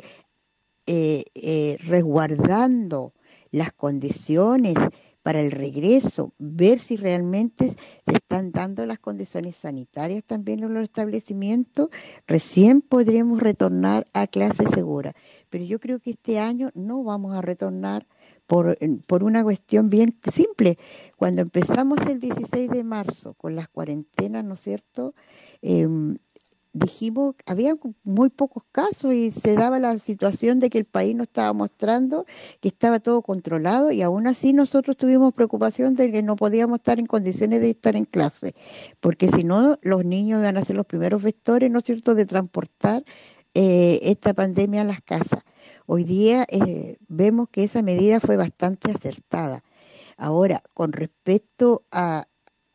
eh, 0.88 1.78
resguardando 1.86 3.14
las 3.52 3.74
condiciones 3.74 4.76
para 5.24 5.42
el 5.42 5.52
regreso, 5.52 6.34
ver 6.40 6.80
si 6.80 6.96
realmente 6.96 7.76
se 8.06 8.14
están 8.14 8.52
dando 8.52 8.86
las 8.86 9.00
condiciones 9.00 9.56
sanitarias 9.56 10.24
también 10.24 10.64
en 10.64 10.74
los 10.74 10.84
establecimientos, 10.84 11.90
recién 12.28 12.82
podremos 12.82 13.40
retornar 13.40 14.06
a 14.14 14.28
clase 14.28 14.66
segura. 14.68 15.14
Pero 15.50 15.64
yo 15.66 15.80
creo 15.80 16.00
que 16.00 16.12
este 16.12 16.40
año 16.40 16.72
no 16.74 17.04
vamos 17.04 17.36
a 17.36 17.42
retornar 17.42 18.08
por, 18.48 18.78
por 19.08 19.24
una 19.24 19.44
cuestión 19.44 19.90
bien 19.90 20.20
simple. 20.32 20.78
Cuando 21.16 21.42
empezamos 21.42 22.00
el 22.08 22.20
16 22.20 22.70
de 22.70 22.84
marzo 22.84 23.34
con 23.36 23.56
las 23.56 23.70
cuarentenas, 23.70 24.44
¿no 24.44 24.56
es 24.56 24.62
cierto? 24.62 25.14
Eh, 25.62 25.88
dijimos, 26.74 27.36
había 27.46 27.74
muy 28.04 28.30
pocos 28.30 28.64
casos 28.72 29.14
y 29.14 29.32
se 29.32 29.56
daba 29.56 29.80
la 29.80 29.98
situación 29.98 30.60
de 30.60 30.70
que 30.70 30.78
el 30.78 30.86
país 30.86 31.16
no 31.16 31.24
estaba 31.24 31.52
mostrando 31.54 32.26
que 32.62 32.70
estaba 32.70 33.00
todo 33.00 33.22
controlado 33.22 33.92
y 33.92 34.02
aún 34.02 34.28
así 34.28 34.54
nosotros 34.54 34.96
tuvimos 34.96 35.34
preocupación 35.34 35.96
de 35.96 36.12
que 36.12 36.24
no 36.24 36.36
podíamos 36.36 36.80
estar 36.80 37.00
en 37.00 37.06
condiciones 37.06 37.62
de 37.62 37.72
estar 37.72 37.96
en 37.96 38.06
clase, 38.06 38.56
porque 39.00 39.28
si 39.28 39.44
no 39.44 39.78
los 39.82 40.06
niños 40.06 40.40
iban 40.40 40.58
a 40.58 40.62
ser 40.62 40.78
los 40.78 40.86
primeros 40.86 41.22
vectores, 41.22 41.70
¿no 41.70 41.80
es 41.80 41.86
cierto?, 41.86 42.16
de 42.16 42.26
transportar 42.26 43.04
eh, 43.54 44.00
esta 44.04 44.34
pandemia 44.34 44.82
a 44.82 44.86
las 44.86 45.02
casas. 45.02 45.44
Hoy 45.86 46.06
día 46.06 46.46
eh, 46.50 46.98
vemos 47.10 47.50
que 47.50 47.64
esa 47.64 47.82
medida 47.82 48.22
fue 48.22 48.38
bastante 48.38 48.92
acertada. 48.92 49.64
Ahora, 50.16 50.64
con 50.74 50.94
respecto 50.94 51.84
a, 51.92 52.28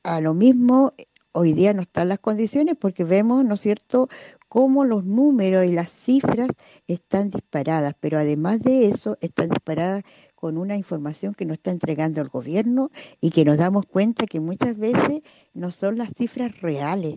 a 0.03 0.21
lo 0.21 0.35
mismo, 0.35 0.93
hoy 1.37 1.53
día 1.53 1.75
no 1.75 1.83
están 1.83 2.09
las 2.09 2.19
condiciones 2.19 2.77
porque 2.81 3.05
vemos, 3.05 3.45
¿no 3.45 3.55
es 3.55 3.61
cierto?, 3.61 4.09
cómo 4.49 4.85
los 4.85 5.05
números 5.05 5.67
y 5.67 5.73
las 5.73 5.91
cifras 5.91 6.49
están 6.87 7.29
disparadas, 7.29 7.95
pero 8.01 8.19
además 8.19 8.61
de 8.63 8.89
eso 8.89 9.19
están 9.21 9.51
disparadas 9.51 10.03
con 10.35 10.57
una 10.57 10.79
información 10.79 11.35
que 11.35 11.45
nos 11.45 11.59
está 11.59 11.73
entregando 11.73 12.23
el 12.23 12.29
gobierno 12.29 12.91
y 13.21 13.33
que 13.33 13.45
nos 13.45 13.59
damos 13.59 13.85
cuenta 13.85 14.25
que 14.25 14.41
muchas 14.41 14.79
veces 14.79 15.21
no 15.53 15.71
son 15.71 15.99
las 15.99 16.13
cifras 16.17 16.59
reales. 16.63 17.17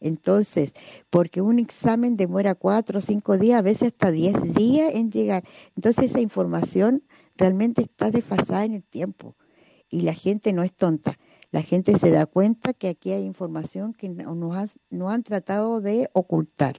Entonces, 0.00 0.72
porque 1.08 1.40
un 1.40 1.60
examen 1.60 2.16
demora 2.16 2.56
cuatro 2.56 2.98
o 2.98 3.02
cinco 3.02 3.38
días, 3.38 3.60
a 3.60 3.62
veces 3.62 3.88
hasta 3.88 4.10
diez 4.10 4.34
días 4.54 4.94
en 4.94 5.12
llegar. 5.12 5.44
Entonces, 5.76 6.06
esa 6.06 6.20
información 6.20 7.04
realmente 7.36 7.82
está 7.82 8.10
desfasada 8.10 8.64
en 8.64 8.74
el 8.74 8.82
tiempo 8.82 9.36
y 9.88 10.00
la 10.00 10.14
gente 10.14 10.52
no 10.52 10.64
es 10.64 10.72
tonta 10.72 11.18
la 11.52 11.62
gente 11.62 11.98
se 11.98 12.10
da 12.10 12.26
cuenta 12.26 12.74
que 12.74 12.88
aquí 12.88 13.12
hay 13.12 13.24
información 13.24 13.92
que 13.92 14.08
no 14.08 15.10
han 15.10 15.22
tratado 15.22 15.80
de 15.80 16.08
ocultar. 16.12 16.78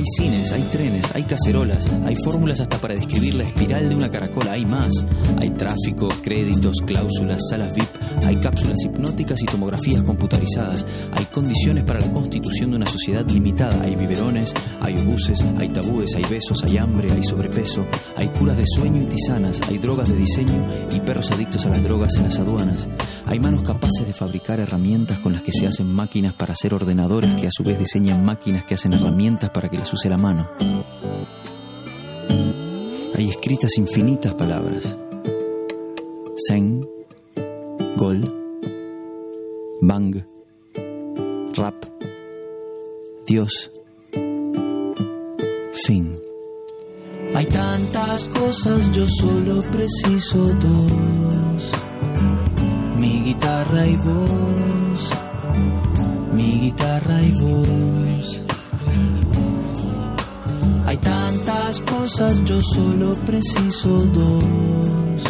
Hay 0.00 0.06
cines, 0.16 0.50
hay 0.50 0.62
trenes, 0.62 1.14
hay 1.14 1.24
cacerolas, 1.24 1.86
hay 2.06 2.16
fórmulas 2.24 2.58
hasta 2.58 2.78
para 2.78 2.94
describir 2.94 3.34
la 3.34 3.44
espiral 3.44 3.86
de 3.90 3.96
una 3.96 4.10
caracola, 4.10 4.52
hay 4.52 4.64
más. 4.64 4.94
Hay 5.36 5.50
tráfico, 5.50 6.08
créditos, 6.22 6.76
cláusulas, 6.86 7.36
salas 7.50 7.70
VIP, 7.74 7.99
hay 8.24 8.36
cápsulas 8.36 8.78
hipnóticas 8.84 9.42
y 9.42 9.46
tomografías 9.46 10.02
computarizadas, 10.02 10.86
hay 11.12 11.24
condiciones 11.26 11.84
para 11.84 12.00
la 12.00 12.10
constitución 12.10 12.70
de 12.70 12.76
una 12.76 12.86
sociedad 12.86 13.28
limitada, 13.28 13.82
hay 13.82 13.96
biberones, 13.96 14.52
hay 14.80 14.96
obuses, 14.98 15.40
hay 15.58 15.68
tabúes, 15.68 16.14
hay 16.14 16.24
besos, 16.30 16.62
hay 16.64 16.78
hambre, 16.78 17.10
hay 17.10 17.24
sobrepeso, 17.24 17.86
hay 18.16 18.28
curas 18.28 18.56
de 18.56 18.64
sueño 18.66 19.02
y 19.02 19.06
tisanas, 19.06 19.60
hay 19.68 19.78
drogas 19.78 20.08
de 20.08 20.16
diseño 20.16 20.66
y 20.92 21.00
perros 21.00 21.30
adictos 21.30 21.66
a 21.66 21.70
las 21.70 21.82
drogas 21.82 22.14
en 22.16 22.24
las 22.24 22.38
aduanas. 22.38 22.88
Hay 23.26 23.38
manos 23.38 23.62
capaces 23.62 24.06
de 24.06 24.12
fabricar 24.12 24.60
herramientas 24.60 25.18
con 25.20 25.32
las 25.32 25.42
que 25.42 25.52
se 25.52 25.66
hacen 25.66 25.86
máquinas 25.86 26.34
para 26.34 26.52
hacer 26.52 26.74
ordenadores 26.74 27.34
que 27.40 27.46
a 27.46 27.50
su 27.52 27.62
vez 27.62 27.78
diseñan 27.78 28.24
máquinas 28.24 28.64
que 28.64 28.74
hacen 28.74 28.92
herramientas 28.92 29.50
para 29.50 29.68
que 29.68 29.78
las 29.78 29.92
use 29.92 30.08
la 30.08 30.18
mano. 30.18 30.48
Hay 33.16 33.28
escritas 33.28 33.76
infinitas 33.76 34.34
palabras. 34.34 34.96
Zen, 36.48 36.80
Gol, 38.00 38.22
Bang, 39.82 40.24
Rap, 41.54 41.74
Dios, 43.26 43.70
fin. 45.84 46.18
Hay 47.34 47.44
tantas 47.44 48.24
cosas, 48.28 48.90
yo 48.92 49.06
solo 49.06 49.60
preciso 49.70 50.38
dos. 50.38 51.72
Mi 52.98 53.20
guitarra 53.22 53.86
y 53.86 53.96
voz, 53.96 55.10
mi 56.32 56.52
guitarra 56.58 57.20
y 57.20 57.32
voz. 57.32 58.40
Hay 60.86 60.96
tantas 60.96 61.80
cosas, 61.80 62.42
yo 62.46 62.62
solo 62.62 63.12
preciso 63.26 63.90
dos. 63.90 65.29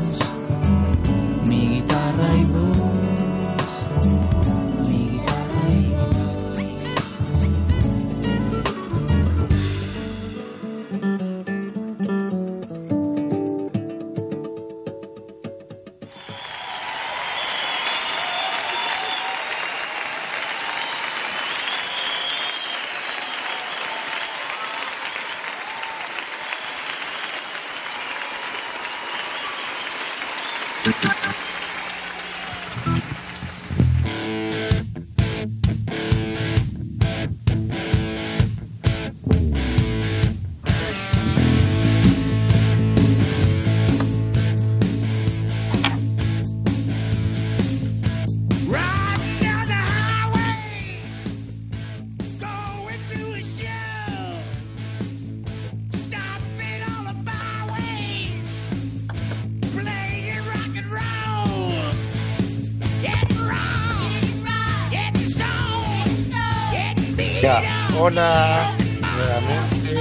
Hola, 68.11 68.75
nuevamente. 68.99 69.95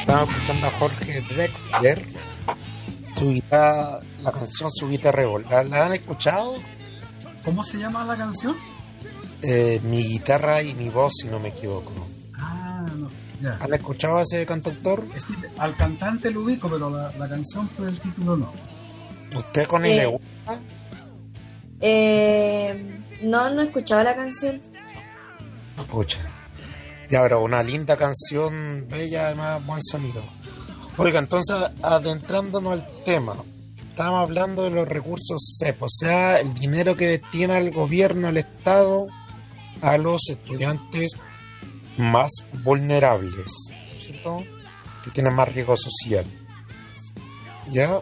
Estamos 0.00 0.28
escuchando 0.28 0.66
a 0.66 0.70
Jorge 0.72 1.20
Drexler. 1.22 2.06
Su 3.18 3.30
guitarra, 3.32 4.00
la 4.22 4.30
canción 4.32 4.70
Su 4.72 4.88
guitarra. 4.90 5.22
¿La, 5.48 5.62
la 5.62 5.86
han 5.86 5.92
escuchado? 5.94 6.56
¿Cómo 7.44 7.64
se 7.64 7.78
llama 7.78 8.04
la 8.04 8.14
canción? 8.16 8.54
Eh, 9.42 9.80
mi 9.84 10.02
guitarra 10.04 10.62
y 10.62 10.74
mi 10.74 10.90
voz, 10.90 11.12
si 11.22 11.28
no 11.28 11.38
me 11.40 11.48
equivoco. 11.48 11.92
Ah, 12.34 12.84
no, 12.94 13.10
ya. 13.40 13.56
¿Han 13.60 13.72
escuchado 13.72 14.18
a 14.18 14.22
ese 14.22 14.44
cantautor? 14.44 15.06
Es 15.14 15.24
al 15.58 15.74
cantante 15.76 16.30
lo 16.30 16.42
ubico, 16.42 16.68
pero 16.68 16.90
la, 16.90 17.10
la 17.18 17.28
canción 17.28 17.68
por 17.68 17.88
el 17.88 17.98
título 17.98 18.36
no. 18.36 18.52
¿Usted 19.34 19.66
con 19.66 19.84
él 19.86 19.92
Eh. 19.92 19.96
le 19.96 20.06
gusta? 20.06 20.60
Eh, 21.80 23.00
no, 23.22 23.48
no 23.50 23.62
he 23.62 23.64
escuchado 23.64 24.02
la 24.02 24.14
canción. 24.14 24.60
Escucha. 25.78 26.18
Ya, 27.08 27.22
pero 27.22 27.42
una 27.42 27.62
linda 27.62 27.96
canción, 27.96 28.86
bella, 28.88 29.26
además, 29.26 29.64
buen 29.64 29.82
sonido. 29.82 30.22
Oiga, 30.96 31.18
entonces, 31.20 31.54
adentrándonos 31.82 32.72
al 32.72 32.86
tema, 33.04 33.36
estamos 33.88 34.22
hablando 34.22 34.64
de 34.64 34.70
los 34.70 34.88
recursos 34.88 35.56
CEP, 35.58 35.82
o 35.82 35.88
sea, 35.88 36.40
el 36.40 36.54
dinero 36.54 36.96
que 36.96 37.06
destina 37.06 37.58
el 37.58 37.70
gobierno, 37.70 38.28
el 38.28 38.38
Estado, 38.38 39.06
a 39.82 39.98
los 39.98 40.22
estudiantes 40.30 41.12
más 41.96 42.30
vulnerables, 42.64 43.46
¿cierto? 44.00 44.42
Que 45.04 45.10
tienen 45.10 45.34
más 45.34 45.52
riesgo 45.52 45.76
social. 45.76 46.24
¿Ya? 47.70 48.00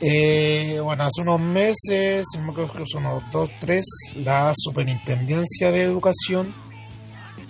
Eh, 0.00 0.78
bueno, 0.82 1.04
hace 1.04 1.22
unos 1.22 1.40
meses, 1.40 2.26
me 2.42 2.52
equivoco, 2.52 2.84
son 2.86 3.06
unos 3.06 3.30
dos, 3.30 3.50
tres, 3.60 3.84
la 4.16 4.52
Superintendencia 4.54 5.70
de 5.70 5.82
Educación 5.82 6.52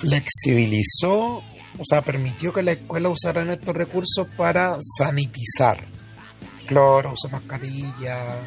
flexibilizó, 0.04 1.42
o 1.78 1.84
sea, 1.84 2.02
permitió 2.02 2.52
que 2.52 2.62
la 2.62 2.72
escuela 2.72 3.08
usaran 3.08 3.48
estos 3.50 3.74
recursos 3.74 4.28
para 4.36 4.76
sanitizar. 4.98 5.82
Cloro, 6.66 7.12
uso 7.12 7.28
mascarilla, 7.30 8.38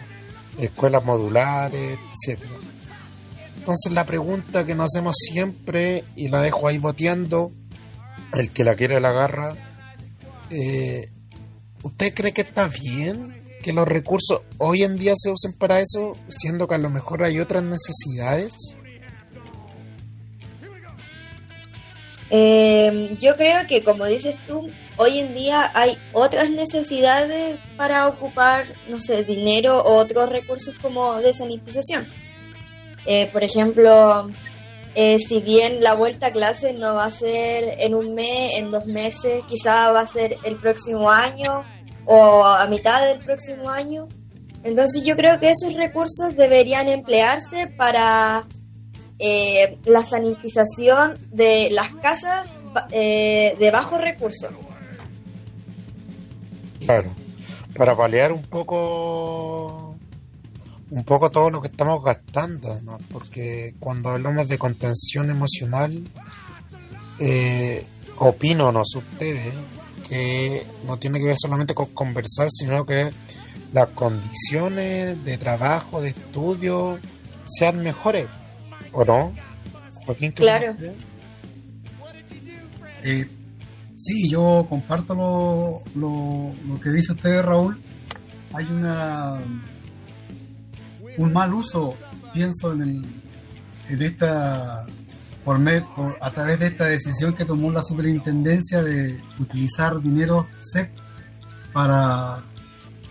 escuelas 0.60 1.04
modulares, 1.04 1.98
etcétera. 2.14 2.52
Entonces 3.58 3.92
la 3.92 4.06
pregunta 4.06 4.66
que 4.66 4.76
nos 4.76 4.92
hacemos 4.94 5.16
siempre, 5.18 6.04
y 6.16 6.30
la 6.30 6.42
dejo 6.42 6.68
ahí 6.68 6.78
boteando, 6.78 7.52
el 8.34 8.52
que 8.52 8.64
la 8.64 8.76
quiere 8.76 9.00
la 9.00 9.10
agarra, 9.10 9.56
eh, 10.52 11.08
¿usted 11.84 12.14
cree 12.14 12.34
que 12.34 12.42
está 12.42 12.68
bien 12.68 13.44
que 13.64 13.74
los 13.74 13.88
recursos 13.88 14.42
hoy 14.60 14.84
en 14.84 14.98
día 14.98 15.14
se 15.18 15.32
usen 15.32 15.54
para 15.54 15.80
eso, 15.80 16.16
siendo 16.28 16.68
que 16.68 16.76
a 16.76 16.80
lo 16.80 16.90
mejor 16.90 17.24
hay 17.24 17.40
otras 17.40 17.64
necesidades? 17.64 18.78
Eh, 22.30 23.16
yo 23.20 23.38
creo 23.38 23.66
que, 23.68 23.84
como 23.84 24.06
dices 24.06 24.38
tú, 24.46 24.70
hoy 24.98 25.20
en 25.20 25.34
día 25.34 25.72
hay 25.74 25.98
otras 26.14 26.50
necesidades 26.50 27.60
para 27.78 28.08
ocupar, 28.08 28.66
no 28.90 29.00
sé, 29.00 29.24
dinero 29.24 29.82
o 29.82 29.96
otros 29.96 30.30
recursos 30.30 30.76
como 30.82 31.16
de 31.22 31.34
sanitización. 31.34 32.08
Eh, 33.06 33.30
por 33.32 33.44
ejemplo, 33.44 34.30
eh, 34.96 35.20
si 35.20 35.42
bien 35.42 35.82
la 35.82 35.94
vuelta 35.94 36.28
a 36.28 36.32
clase 36.32 36.74
no 36.74 36.96
va 36.96 37.06
a 37.06 37.12
ser 37.12 37.76
en 37.80 37.96
un 37.96 38.14
mes, 38.14 38.58
en 38.58 38.72
dos 38.72 38.86
meses, 38.88 39.44
quizá 39.48 39.92
va 39.92 40.02
a 40.02 40.08
ser 40.08 40.36
el 40.44 40.58
próximo 40.58 41.10
año 41.10 41.64
o 42.06 42.44
a 42.44 42.66
mitad 42.68 43.08
del 43.08 43.20
próximo 43.20 43.70
año. 43.70 44.08
Entonces 44.64 45.04
yo 45.06 45.16
creo 45.16 45.40
que 45.40 45.52
esos 45.52 45.76
recursos 45.76 46.36
deberían 46.36 46.90
emplearse 46.90 47.68
para 47.78 48.46
eh, 49.20 49.78
la 49.86 50.04
sanitización 50.04 51.18
de 51.32 51.70
las 51.72 51.92
casas 51.96 52.48
eh, 52.92 53.56
de 53.60 53.72
bajos 53.72 54.00
recursos. 54.02 54.52
Claro, 56.86 57.10
para 57.76 57.96
paliar 57.96 58.32
un 58.32 58.44
poco 58.44 59.96
un 60.90 61.04
poco 61.04 61.30
todo 61.30 61.50
lo 61.50 61.62
que 61.62 61.68
estamos 61.68 62.02
gastando, 62.04 62.80
porque 63.12 63.76
cuando 63.80 64.10
hablamos 64.10 64.48
de 64.48 64.58
contención 64.58 65.30
emocional, 65.30 66.02
eh, 67.20 67.86
opino, 68.20 68.72
no 68.72 68.82
ustedes, 68.82 69.54
que 70.08 70.66
no 70.86 70.98
tiene 70.98 71.20
que 71.20 71.26
ver 71.26 71.36
solamente 71.38 71.74
con 71.74 71.88
conversar, 71.88 72.48
sino 72.50 72.86
que 72.86 73.12
las 73.74 73.90
condiciones 73.90 75.24
de 75.26 75.38
trabajo, 75.38 76.02
de 76.02 76.10
estudio, 76.10 77.00
sean 77.46 77.84
mejores, 77.84 78.28
¿o 78.98 79.06
no? 79.06 79.34
Joaquín, 80.06 80.32
¿qué 80.32 80.42
Claro. 80.44 80.76
Eh, 83.04 83.30
sí, 83.96 84.30
yo 84.30 84.66
comparto 84.70 85.14
lo, 85.14 85.84
lo, 85.96 86.52
lo 86.68 86.80
que 86.80 86.90
dice 86.90 87.14
usted, 87.14 87.42
Raúl. 87.42 87.80
Hay 88.54 88.66
una 88.66 89.38
un 91.18 91.34
mal 91.34 91.54
uso, 91.54 91.96
pienso, 92.34 92.74
en, 92.74 92.82
el, 92.82 93.06
en 93.90 94.02
esta 94.04 94.86
por, 95.44 95.58
me- 95.60 95.82
por- 95.82 96.18
a 96.22 96.30
través 96.32 96.60
de 96.60 96.68
esta 96.68 96.86
decisión 96.86 97.34
que 97.36 97.44
tomó 97.46 97.72
la 97.72 97.82
superintendencia 97.84 98.84
de 98.84 99.20
utilizar 99.40 100.00
dinero 100.02 100.48
SEP 100.60 100.92
para 101.74 102.44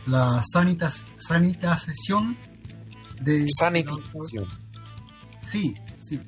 la 0.07 0.41
sanitas, 0.53 1.05
sanitización 1.19 2.37
de 3.21 3.47
Sanitización. 3.59 4.66
Sí, 5.51 5.75
sí. 6.01 6.21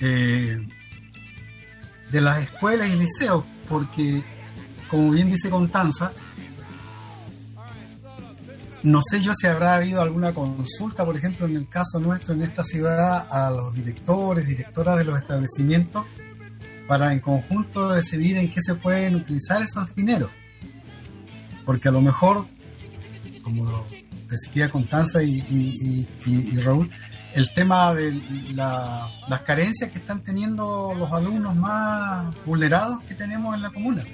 Eh, 0.00 0.66
de 2.10 2.20
las 2.20 2.42
escuelas 2.42 2.90
y 2.90 2.96
liceos, 2.96 3.44
porque, 3.68 4.22
como 4.90 5.10
bien 5.10 5.30
dice 5.30 5.48
Constanza, 5.50 6.12
no 8.82 9.00
sé 9.02 9.20
yo 9.20 9.32
si 9.34 9.46
habrá 9.46 9.74
habido 9.76 10.00
alguna 10.00 10.32
consulta, 10.32 11.04
por 11.04 11.16
ejemplo, 11.16 11.46
en 11.46 11.56
el 11.56 11.68
caso 11.68 12.00
nuestro 12.00 12.34
en 12.34 12.42
esta 12.42 12.64
ciudad, 12.64 13.26
a 13.30 13.50
los 13.50 13.74
directores, 13.74 14.46
directoras 14.46 14.96
de 14.98 15.04
los 15.04 15.18
establecimientos, 15.18 16.06
para 16.88 17.12
en 17.12 17.20
conjunto 17.20 17.90
decidir 17.90 18.36
en 18.38 18.50
qué 18.50 18.60
se 18.62 18.74
pueden 18.74 19.14
utilizar 19.16 19.62
esos 19.62 19.94
dineros. 19.94 20.30
Porque 21.64 21.88
a 21.88 21.92
lo 21.92 22.00
mejor, 22.00 22.46
como 23.44 23.84
decía 24.28 24.70
Constanza 24.70 25.22
y, 25.22 25.44
y- 25.50 25.76
y- 25.80 26.08
y- 26.26 26.50
y 26.54 26.60
Raúl, 26.60 26.90
el 27.34 27.52
tema 27.54 27.94
de 27.94 28.12
la- 28.54 29.08
las 29.28 29.40
carencias 29.42 29.90
que 29.90 29.98
están 29.98 30.22
teniendo 30.22 30.92
los 30.94 31.10
alumnos 31.12 31.54
más 31.56 32.34
vulnerados 32.44 33.02
que 33.04 33.14
tenemos 33.14 33.54
en 33.54 33.62
la 33.62 33.70
comuna, 33.70 34.04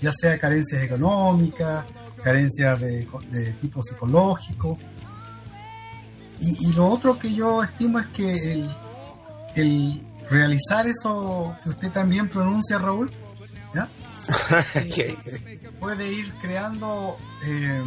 ya 0.00 0.12
sea 0.12 0.38
carencias 0.38 0.82
económicas, 0.82 1.84
carencias 2.22 2.80
de, 2.80 3.08
de 3.30 3.52
tipo 3.54 3.82
psicológico. 3.82 4.78
Y, 6.38 6.68
y 6.68 6.72
lo 6.74 6.86
otro 6.88 7.18
que 7.18 7.32
yo 7.32 7.62
estimo 7.62 7.98
es 7.98 8.06
que 8.08 8.52
el, 8.52 8.70
el 9.54 10.02
realizar 10.28 10.86
eso 10.86 11.56
que 11.62 11.70
usted 11.70 11.90
también 11.90 12.28
pronuncia, 12.28 12.76
Raúl, 12.78 13.10
¿ya? 13.74 13.88
puede 15.80 16.12
ir 16.12 16.32
creando 16.42 17.16
eh, 17.46 17.82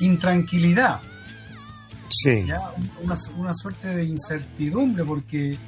intranquilidad 0.00 1.00
Sí. 2.12 2.44
ya 2.46 2.60
una, 3.02 3.16
una 3.38 3.54
suerte 3.54 3.88
de 3.94 4.04
incertidumbre 4.04 5.04
porque 5.04 5.58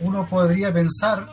uno 0.00 0.26
podría 0.28 0.72
pensar 0.72 1.26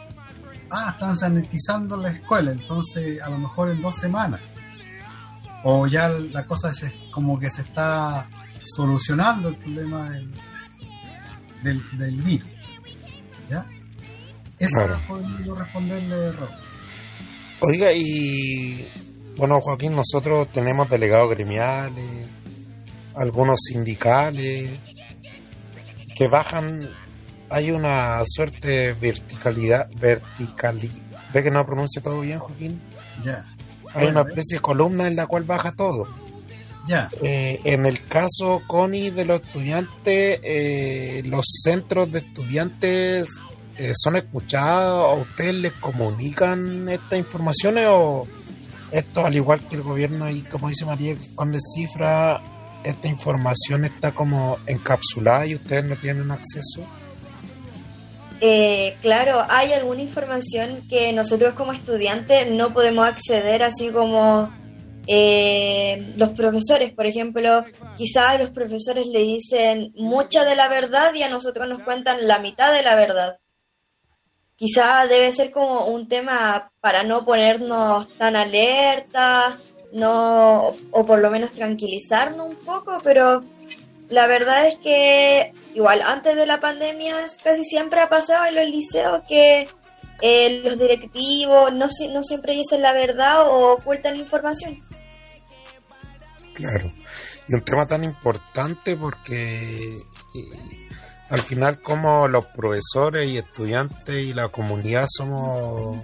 ah 0.70 0.92
están 0.94 1.18
sanitizando 1.18 1.96
la 1.98 2.10
escuela 2.12 2.52
entonces 2.52 3.22
a 3.22 3.30
lo 3.30 3.38
mejor 3.38 3.70
en 3.70 3.82
dos 3.82 3.96
semanas 3.96 4.40
o 5.64 5.86
ya 5.88 6.10
la 6.10 6.46
cosa 6.46 6.74
se, 6.74 6.92
como 7.12 7.38
que 7.40 7.50
se 7.52 7.62
está 7.62 8.28
solucionando 8.64 9.50
el 9.50 9.56
problema 9.58 10.10
del, 10.10 10.32
del, 11.64 11.98
del 12.00 12.16
virus 12.22 12.50
ya 13.50 13.66
eso 14.60 14.76
Claro. 14.76 15.00
podría 15.08 15.54
responderle 15.56 16.32
Rob. 16.34 16.50
Oiga, 17.62 17.92
y 17.94 18.88
bueno, 19.38 19.60
Joaquín, 19.62 19.96
nosotros 19.96 20.48
tenemos 20.50 20.88
delegados 20.90 21.30
gremiales, 21.32 22.28
algunos 23.16 23.60
sindicales, 23.62 24.70
que 26.16 26.28
bajan, 26.28 26.90
hay 27.50 27.72
una 27.72 28.22
suerte 28.26 28.68
de 28.68 28.94
verticalidad, 28.94 29.90
verticalidad, 30.00 30.94
¿ve 31.34 31.44
que 31.44 31.52
no 31.52 31.66
pronuncia 31.66 32.02
todo 32.02 32.22
bien, 32.22 32.40
Joaquín? 32.40 32.82
ya 33.24 33.46
Hay 33.94 34.08
una 34.08 34.22
especie 34.22 34.58
de 34.58 34.62
columna 34.62 35.08
en 35.08 35.16
la 35.16 35.28
cual 35.28 35.44
baja 35.44 35.72
todo. 35.74 36.08
ya 36.88 37.10
Eh, 37.22 37.60
en 37.64 37.86
el 37.86 38.06
caso, 38.08 38.62
Connie, 38.68 39.12
de 39.12 39.26
los 39.26 39.42
estudiantes, 39.42 40.40
eh, 40.44 41.22
los 41.26 41.46
centros 41.64 42.12
de 42.12 42.20
estudiantes 42.20 43.28
eh, 43.78 43.94
son 43.96 44.16
escuchados, 44.16 45.06
¿a 45.06 45.22
ustedes 45.22 45.56
les 45.56 45.74
comunican 45.74 46.88
estas 46.90 47.20
informaciones 47.20 47.88
o 47.90 48.28
esto, 48.92 49.26
al 49.26 49.36
igual 49.36 49.66
que 49.68 49.76
el 49.76 49.82
gobierno 49.82 50.30
y 50.30 50.42
como 50.42 50.68
dice 50.70 50.86
María, 50.86 51.16
cuando 51.34 51.58
cifra, 51.60 52.42
esta 52.84 53.08
información 53.08 53.86
está 53.86 54.12
como 54.12 54.58
encapsulada 54.68 55.46
y 55.46 55.56
ustedes 55.56 55.86
no 55.86 55.96
tienen 55.96 56.32
acceso? 56.32 56.84
Eh, 58.40 58.98
claro, 59.02 59.46
hay 59.50 59.72
alguna 59.74 60.02
información 60.02 60.82
que 60.90 61.14
nosotros 61.14 61.54
como 61.54 61.74
estudiantes 61.74 62.50
no 62.50 62.74
podemos 62.74 63.08
acceder, 63.08 63.62
así 63.62 63.92
como 63.92 64.52
eh, 65.06 66.12
los 66.16 66.32
profesores, 66.32 66.92
por 66.92 67.06
ejemplo, 67.06 67.64
quizás 67.98 68.40
los 68.40 68.50
profesores 68.50 69.06
le 69.08 69.20
dicen 69.20 69.94
mucha 69.96 70.44
de 70.44 70.56
la 70.56 70.70
verdad 70.70 71.14
y 71.14 71.24
a 71.24 71.30
nosotros 71.30 71.68
nos 71.70 71.84
cuentan 71.84 72.28
la 72.28 72.40
mitad 72.40 72.74
de 72.74 72.82
la 72.82 72.96
verdad. 72.96 73.38
Quizá 74.56 75.06
debe 75.08 75.34
ser 75.34 75.52
como 75.52 75.86
un 75.86 76.08
tema 76.08 76.72
para 76.82 77.04
no 77.04 77.26
ponernos 77.26 78.08
tan 78.18 78.36
alerta, 78.36 79.58
no, 79.94 80.76
o 80.92 81.06
por 81.06 81.20
lo 81.20 81.30
menos 81.30 81.52
tranquilizarnos 81.52 82.50
un 82.50 82.56
poco, 82.56 83.00
pero 83.04 83.44
la 84.10 84.28
verdad 84.28 84.68
es 84.68 84.76
que 84.76 85.54
igual 85.74 86.02
antes 86.02 86.36
de 86.36 86.46
la 86.46 86.60
pandemia 86.60 87.16
casi 87.44 87.64
siempre 87.64 88.02
ha 88.02 88.10
pasado 88.10 88.46
en 88.46 88.56
los 88.56 88.68
liceos 88.68 89.22
que 89.28 89.68
eh, 90.22 90.62
los 90.64 90.78
directivos 90.78 91.74
no, 91.74 91.88
no 92.14 92.24
siempre 92.24 92.54
dicen 92.54 92.82
la 92.82 92.94
verdad 92.94 93.42
o 93.48 93.74
ocultan 93.74 94.16
información. 94.16 94.78
Claro. 96.54 96.92
Y 97.48 97.56
un 97.56 97.62
tema 97.62 97.88
tan 97.88 98.04
importante 98.04 98.96
porque 98.96 99.96
eh, 99.96 100.82
al 101.30 101.42
final 101.42 101.82
como 101.82 102.28
los 102.28 102.46
profesores 102.46 103.28
y 103.28 103.38
estudiantes 103.38 104.18
y 104.20 104.34
la 104.34 104.50
comunidad 104.50 105.08
somos 105.10 106.00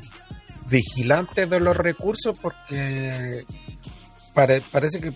vigilantes 0.69 1.49
de 1.49 1.59
los 1.59 1.77
recursos 1.77 2.37
porque 2.41 3.45
pare- 4.37 4.61
parece 4.71 5.01
que 5.01 5.11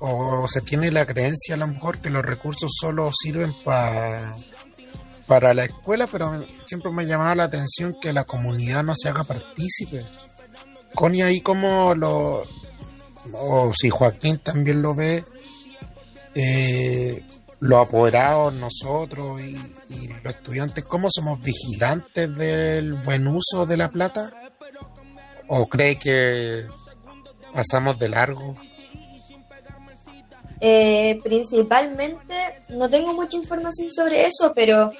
o 0.00 0.48
se 0.48 0.62
tiene 0.62 0.90
la 0.90 1.04
creencia 1.06 1.54
a 1.54 1.58
lo 1.58 1.66
mejor 1.66 1.98
que 1.98 2.08
los 2.10 2.24
recursos 2.24 2.70
solo 2.80 3.10
sirven 3.12 3.52
pa- 3.62 4.34
para 5.26 5.52
la 5.54 5.64
escuela, 5.64 6.06
pero 6.10 6.44
siempre 6.66 6.90
me 6.90 7.02
ha 7.02 7.06
llamado 7.06 7.34
la 7.36 7.44
atención 7.44 7.94
que 8.00 8.12
la 8.12 8.24
comunidad 8.24 8.82
no 8.82 8.94
se 8.96 9.08
haga 9.10 9.22
partícipe. 9.24 10.04
Connie, 10.94 11.22
ahí 11.22 11.40
como 11.42 11.94
lo, 11.94 12.42
o 13.34 13.72
si 13.78 13.90
Joaquín 13.90 14.38
también 14.38 14.82
lo 14.82 14.94
ve, 14.94 15.22
eh, 16.34 17.22
los 17.60 17.86
apoderados, 17.86 18.52
nosotros 18.54 19.40
y, 19.40 19.54
y 19.88 20.08
los 20.08 20.34
estudiantes, 20.34 20.84
¿cómo 20.84 21.08
somos 21.10 21.38
vigilantes 21.40 22.34
del 22.36 22.94
buen 22.94 23.28
uso 23.28 23.66
de 23.66 23.76
la 23.76 23.88
plata? 23.90 24.32
¿O 25.48 25.68
cree 25.68 25.98
que 25.98 26.66
pasamos 27.54 27.98
de 27.98 28.08
largo? 28.08 28.56
Eh, 30.60 31.18
principalmente, 31.24 32.34
no 32.68 32.88
tengo 32.88 33.12
mucha 33.12 33.36
información 33.36 33.90
sobre 33.90 34.26
eso, 34.26 34.52
pero 34.54 34.92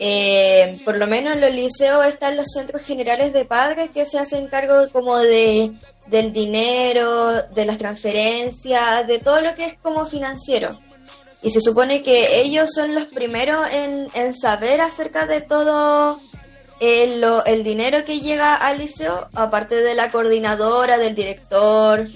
eh, 0.00 0.80
por 0.84 0.96
lo 0.96 1.06
menos 1.06 1.34
en 1.34 1.40
los 1.40 1.54
liceos 1.54 2.04
están 2.06 2.36
los 2.36 2.50
centros 2.52 2.82
generales 2.82 3.32
de 3.32 3.44
padres 3.44 3.90
que 3.90 4.06
se 4.06 4.18
hacen 4.18 4.48
cargo 4.48 4.88
como 4.90 5.16
de 5.18 5.72
del 6.08 6.32
dinero, 6.32 7.42
de 7.42 7.64
las 7.64 7.78
transferencias, 7.78 9.06
de 9.06 9.18
todo 9.18 9.40
lo 9.40 9.54
que 9.54 9.66
es 9.66 9.78
como 9.78 10.04
financiero. 10.04 10.78
Y 11.42 11.50
se 11.50 11.60
supone 11.60 12.02
que 12.02 12.40
ellos 12.40 12.70
son 12.74 12.94
los 12.94 13.04
primeros 13.06 13.70
en, 13.70 14.08
en 14.14 14.34
saber 14.34 14.80
acerca 14.80 15.26
de 15.26 15.42
todo 15.42 16.20
el, 16.80 17.20
lo- 17.20 17.44
el 17.44 17.62
dinero 17.64 18.04
que 18.04 18.20
llega 18.20 18.54
al 18.56 18.78
liceo, 18.78 19.28
aparte 19.34 19.76
de 19.76 19.94
la 19.94 20.10
coordinadora, 20.10 20.98
del 20.98 21.14
director, 21.14 22.06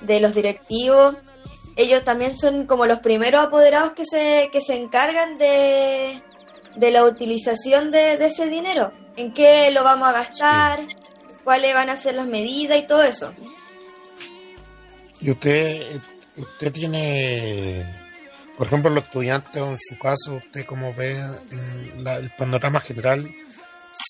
de 0.00 0.20
los 0.20 0.34
directivos, 0.34 1.16
ellos 1.76 2.04
también 2.04 2.36
son 2.38 2.66
como 2.66 2.86
los 2.86 2.98
primeros 3.00 3.44
apoderados 3.46 3.92
que 3.92 4.04
se, 4.04 4.48
que 4.52 4.60
se 4.60 4.74
encargan 4.76 5.38
de, 5.38 6.22
de 6.76 6.90
la 6.90 7.04
utilización 7.04 7.90
de, 7.90 8.16
de 8.16 8.26
ese 8.26 8.48
dinero. 8.48 8.92
¿En 9.16 9.32
qué 9.32 9.70
lo 9.72 9.82
vamos 9.84 10.08
a 10.08 10.12
gastar? 10.12 10.80
¿Cuáles 11.44 11.74
van 11.74 11.88
a 11.90 11.96
ser 11.96 12.14
las 12.14 12.26
medidas 12.26 12.78
y 12.78 12.86
todo 12.86 13.02
eso? 13.02 13.32
Y 15.20 15.30
usted, 15.30 16.00
usted 16.36 16.72
tiene, 16.72 17.84
por 18.56 18.66
ejemplo, 18.68 18.90
los 18.90 19.04
estudiantes, 19.04 19.60
o 19.62 19.66
en 19.70 19.78
su 19.78 19.98
caso, 19.98 20.34
usted 20.34 20.64
como 20.66 20.94
ve 20.94 21.14
mm, 21.16 22.02
la- 22.02 22.16
el 22.16 22.30
panorama 22.30 22.80
general, 22.80 23.28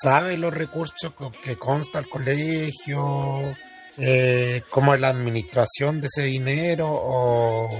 sabe 0.03 0.37
los 0.37 0.53
recursos 0.53 1.13
que 1.43 1.57
consta 1.57 1.99
el 1.99 2.09
colegio, 2.09 3.55
eh, 3.97 4.63
cómo 4.71 4.95
es 4.95 5.01
la 5.01 5.09
administración 5.09 6.01
de 6.01 6.07
ese 6.07 6.23
dinero, 6.23 6.89
o, 6.91 7.71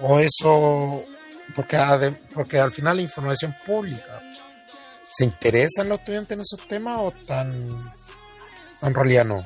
o 0.00 0.18
eso, 0.20 1.04
porque, 1.54 2.14
porque 2.32 2.58
al 2.58 2.70
final 2.70 2.96
la 2.96 3.02
información 3.02 3.54
pública. 3.66 4.20
¿Se 5.12 5.24
interesan 5.24 5.88
los 5.88 6.00
estudiantes 6.00 6.32
en 6.32 6.40
esos 6.40 6.66
temas 6.66 6.98
o 7.00 7.12
tan, 7.26 7.52
en 8.82 8.94
realidad 8.94 9.24
no? 9.24 9.44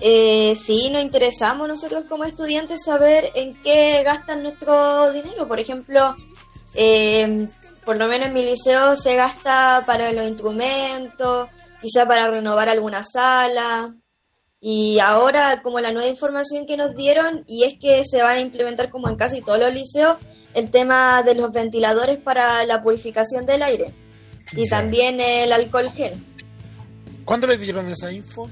Eh, 0.00 0.56
sí, 0.56 0.90
nos 0.90 1.02
interesamos 1.02 1.68
nosotros 1.68 2.06
como 2.08 2.24
estudiantes 2.24 2.84
saber 2.84 3.30
en 3.36 3.54
qué 3.62 4.02
gastan 4.02 4.42
nuestro 4.42 5.12
dinero. 5.12 5.46
Por 5.46 5.60
ejemplo, 5.60 6.16
eh, 6.74 7.46
por 7.84 7.96
lo 7.96 8.06
menos 8.06 8.28
en 8.28 8.34
mi 8.34 8.44
liceo 8.44 8.96
se 8.96 9.16
gasta 9.16 9.82
para 9.86 10.12
los 10.12 10.26
instrumentos, 10.26 11.48
quizá 11.80 12.06
para 12.06 12.28
renovar 12.30 12.68
alguna 12.68 13.02
sala. 13.02 13.92
Y 14.60 15.00
ahora, 15.00 15.60
como 15.62 15.80
la 15.80 15.90
nueva 15.92 16.06
información 16.08 16.66
que 16.66 16.76
nos 16.76 16.94
dieron, 16.94 17.44
y 17.48 17.64
es 17.64 17.78
que 17.80 18.02
se 18.04 18.22
van 18.22 18.36
a 18.36 18.40
implementar 18.40 18.90
como 18.90 19.08
en 19.08 19.16
casi 19.16 19.42
todos 19.42 19.58
los 19.58 19.74
liceos, 19.74 20.18
el 20.54 20.70
tema 20.70 21.22
de 21.24 21.34
los 21.34 21.50
ventiladores 21.52 22.18
para 22.18 22.64
la 22.66 22.82
purificación 22.82 23.44
del 23.44 23.62
aire. 23.62 23.92
Y 24.52 24.64
Ya. 24.68 24.70
también 24.78 25.20
el 25.20 25.52
alcohol 25.52 25.90
gel. 25.90 26.14
¿Cuándo 27.24 27.46
les 27.48 27.58
dieron 27.58 27.88
esa 27.88 28.12
info? 28.12 28.48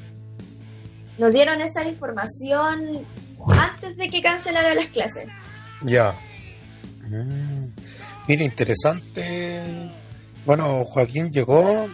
Nos 1.19 1.33
dieron 1.33 1.61
esa 1.61 1.85
información 1.87 3.07
antes 3.49 3.97
de 3.97 4.09
que 4.11 4.21
cancelara 4.21 4.75
las 4.75 4.87
clases. 4.89 5.29
Ya. 5.83 6.15
Mm. 7.09 7.50
Mira, 8.31 8.45
interesante. 8.45 9.91
Bueno, 10.47 10.85
Joaquín 10.85 11.31
llegó, 11.33 11.89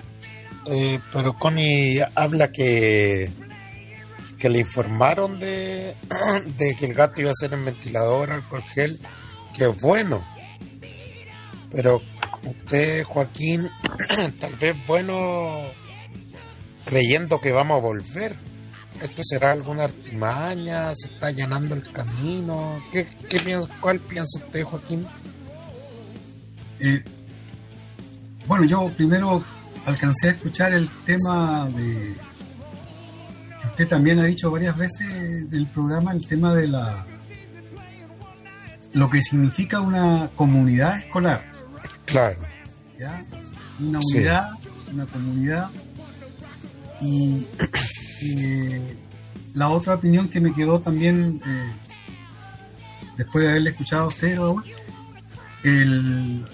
eh, 0.66 1.00
pero 1.10 1.32
Connie 1.32 2.02
habla 2.14 2.52
que, 2.52 3.30
que 4.38 4.50
le 4.50 4.58
informaron 4.58 5.40
de, 5.40 5.96
de 6.58 6.76
que 6.76 6.84
el 6.84 6.92
gato 6.92 7.22
iba 7.22 7.30
a 7.30 7.34
ser 7.34 7.54
en 7.54 7.64
ventilador, 7.64 8.32
alcohol 8.32 8.62
gel, 8.64 9.00
que 9.56 9.64
es 9.64 9.80
bueno. 9.80 10.22
Pero 11.72 12.02
usted, 12.44 13.04
Joaquín, 13.04 13.70
tal 14.38 14.56
vez 14.56 14.76
bueno 14.86 15.62
creyendo 16.84 17.40
que 17.40 17.52
vamos 17.52 17.78
a 17.78 17.80
volver. 17.80 18.36
¿Esto 19.00 19.22
será 19.24 19.52
alguna 19.52 19.84
artimaña? 19.84 20.94
¿Se 20.94 21.08
está 21.08 21.28
allanando 21.28 21.74
el 21.74 21.90
camino? 21.90 22.82
¿Qué, 22.92 23.06
qué 23.30 23.40
¿Cuál 23.80 24.00
piensa 24.00 24.44
usted, 24.44 24.64
Joaquín? 24.64 25.06
Eh, 26.80 27.02
bueno, 28.46 28.64
yo 28.64 28.88
primero 28.96 29.42
alcancé 29.86 30.28
a 30.28 30.30
escuchar 30.32 30.72
el 30.74 30.88
tema 31.04 31.68
de. 31.74 32.14
que 33.62 33.66
Usted 33.68 33.88
también 33.88 34.18
ha 34.20 34.24
dicho 34.24 34.50
varias 34.50 34.76
veces 34.76 35.50
del 35.50 35.66
programa 35.66 36.12
el 36.12 36.26
tema 36.26 36.54
de 36.54 36.68
la. 36.68 37.06
lo 38.92 39.10
que 39.10 39.20
significa 39.20 39.80
una 39.80 40.30
comunidad 40.36 40.98
escolar. 40.98 41.44
Claro. 42.04 42.38
¿ya? 42.98 43.24
Una 43.80 44.00
Sí. 44.02 44.16
unidad, 44.18 44.50
una 44.92 45.06
comunidad. 45.06 45.70
Y 47.02 47.46
eh, 48.22 48.96
la 49.52 49.68
otra 49.68 49.96
opinión 49.96 50.30
que 50.30 50.40
me 50.40 50.54
quedó 50.54 50.80
también, 50.80 51.42
eh, 51.46 51.72
después 53.18 53.44
de 53.44 53.50
haberle 53.50 53.68
escuchado 53.70 54.04
a 54.04 54.06
usted, 54.06 54.34
Raúl, 54.38 54.64
el, 55.62 56.46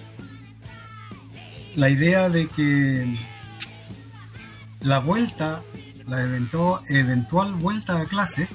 la 1.75 1.89
idea 1.89 2.29
de 2.29 2.47
que 2.49 3.17
la 4.81 4.99
vuelta, 4.99 5.63
la 6.07 6.23
eventual, 6.23 6.83
eventual 6.89 7.55
vuelta 7.55 8.01
a 8.01 8.05
clases, 8.05 8.49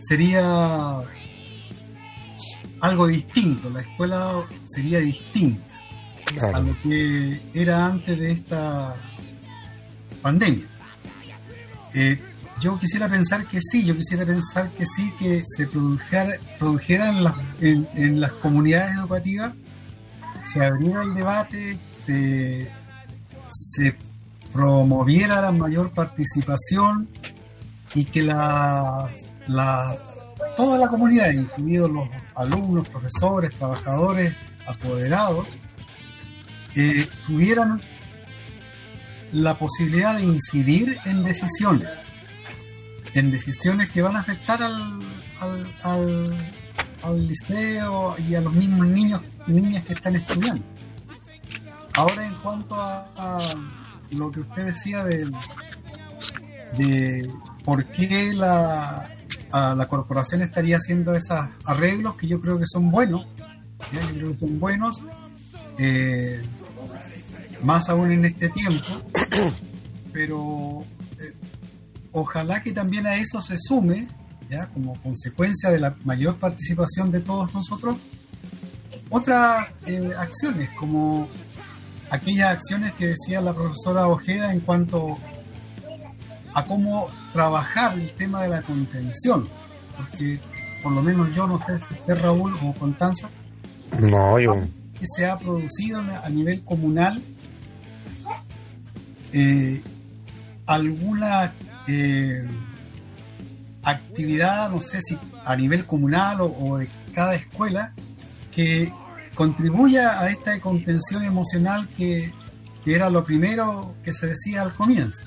sería 0.00 1.00
algo 2.80 3.06
distinto, 3.06 3.70
la 3.70 3.80
escuela 3.80 4.32
sería 4.66 5.00
distinta 5.00 5.64
a 6.54 6.60
lo 6.60 6.76
que 6.82 7.40
era 7.54 7.86
antes 7.86 8.18
de 8.18 8.32
esta 8.32 8.96
pandemia. 10.22 10.66
Eh, 11.94 12.20
yo 12.60 12.78
quisiera 12.78 13.08
pensar 13.08 13.44
que 13.46 13.60
sí, 13.60 13.84
yo 13.84 13.96
quisiera 13.96 14.24
pensar 14.24 14.68
que 14.70 14.84
sí, 14.84 15.12
que 15.18 15.42
se 15.46 15.66
produjera, 15.66 16.32
produjera 16.58 17.10
en, 17.10 17.24
las, 17.24 17.34
en, 17.60 17.88
en 17.94 18.20
las 18.20 18.32
comunidades 18.32 18.96
educativas, 18.96 19.52
se 20.52 20.64
abriera 20.64 21.02
el 21.02 21.14
debate, 21.14 21.78
se, 22.08 23.94
promoviera 24.52 25.42
la 25.42 25.52
mayor 25.52 25.90
participación 25.90 27.08
y 27.94 28.04
que 28.06 28.22
la, 28.22 29.08
la, 29.46 29.96
toda 30.56 30.78
la 30.78 30.88
comunidad, 30.88 31.30
incluidos 31.30 31.90
los 31.90 32.08
alumnos, 32.34 32.88
profesores, 32.88 33.52
trabajadores, 33.54 34.34
apoderados, 34.66 35.48
eh, 36.74 37.06
tuvieran 37.26 37.80
la 39.32 39.58
posibilidad 39.58 40.16
de 40.16 40.24
incidir 40.24 40.98
en 41.04 41.22
decisiones, 41.22 41.88
en 43.14 43.30
decisiones 43.30 43.90
que 43.92 44.00
van 44.00 44.16
a 44.16 44.20
afectar 44.20 44.62
al, 44.62 45.02
al 47.02 47.28
liceo 47.28 48.16
y 48.26 48.34
a 48.34 48.40
los 48.40 48.56
mismos 48.56 48.86
niños 48.86 49.20
y 49.46 49.52
niñas 49.52 49.84
que 49.84 49.92
están 49.92 50.16
estudiando. 50.16 50.77
Ahora 51.98 52.24
en 52.24 52.34
cuanto 52.36 52.76
a, 52.76 53.38
lo 54.16 54.30
que 54.30 54.38
usted 54.38 54.66
decía 54.66 55.02
de, 55.02 55.28
de 56.76 57.28
por 57.64 57.84
qué 57.86 58.32
la, 58.34 59.04
la 59.52 59.88
corporación 59.88 60.42
estaría 60.42 60.76
haciendo 60.76 61.12
esos 61.16 61.40
arreglos 61.64 62.14
que 62.14 62.28
yo 62.28 62.40
creo 62.40 62.56
que 62.56 62.66
son 62.68 62.92
buenos, 62.92 63.26
yo 64.16 64.32
son 64.38 64.60
buenos, 64.60 65.00
eh, 65.76 66.40
más 67.64 67.88
aún 67.88 68.12
en 68.12 68.26
este 68.26 68.48
tiempo, 68.50 68.86
pero 70.12 70.84
eh, 71.18 71.34
ojalá 72.12 72.62
que 72.62 72.70
también 72.70 73.08
a 73.08 73.16
eso 73.16 73.42
se 73.42 73.56
sume, 73.58 74.06
ya 74.48 74.68
como 74.68 74.94
consecuencia 75.02 75.68
de 75.70 75.80
la 75.80 75.96
mayor 76.04 76.36
participación 76.36 77.10
de 77.10 77.22
todos 77.22 77.52
nosotros, 77.52 77.96
otras 79.10 79.68
eh, 79.86 80.12
acciones, 80.16 80.70
como 80.78 81.28
aquellas 82.10 82.50
acciones 82.52 82.92
que 82.94 83.08
decía 83.08 83.40
la 83.40 83.52
profesora 83.54 84.06
Ojeda 84.08 84.52
en 84.52 84.60
cuanto 84.60 85.18
a 86.54 86.64
cómo 86.64 87.08
trabajar 87.32 87.98
el 87.98 88.10
tema 88.12 88.42
de 88.42 88.48
la 88.48 88.62
contención, 88.62 89.48
porque 89.96 90.38
por 90.82 90.92
lo 90.92 91.02
menos 91.02 91.34
yo 91.34 91.46
no 91.46 91.58
sé 91.64 91.78
si 91.80 91.94
usted 91.94 92.20
Raúl 92.22 92.54
o 92.62 92.72
Constanza, 92.74 93.28
No, 93.98 94.38
yo. 94.38 94.54
que 94.98 95.06
se 95.16 95.26
ha 95.26 95.38
producido 95.38 96.00
a 96.22 96.28
nivel 96.28 96.62
comunal 96.64 97.20
eh, 99.32 99.82
alguna 100.66 101.52
eh, 101.86 102.46
actividad, 103.82 104.70
no 104.70 104.80
sé 104.80 105.00
si 105.02 105.18
a 105.44 105.56
nivel 105.56 105.84
comunal 105.86 106.40
o, 106.40 106.46
o 106.46 106.78
de 106.78 106.88
cada 107.14 107.34
escuela, 107.34 107.92
que 108.52 108.92
contribuya 109.38 110.20
a 110.20 110.28
esta 110.30 110.60
contención 110.60 111.22
emocional 111.22 111.88
que, 111.96 112.32
que 112.84 112.94
era 112.96 113.08
lo 113.08 113.22
primero 113.22 113.94
que 114.02 114.12
se 114.12 114.26
decía 114.26 114.62
al 114.62 114.74
comienzo. 114.74 115.22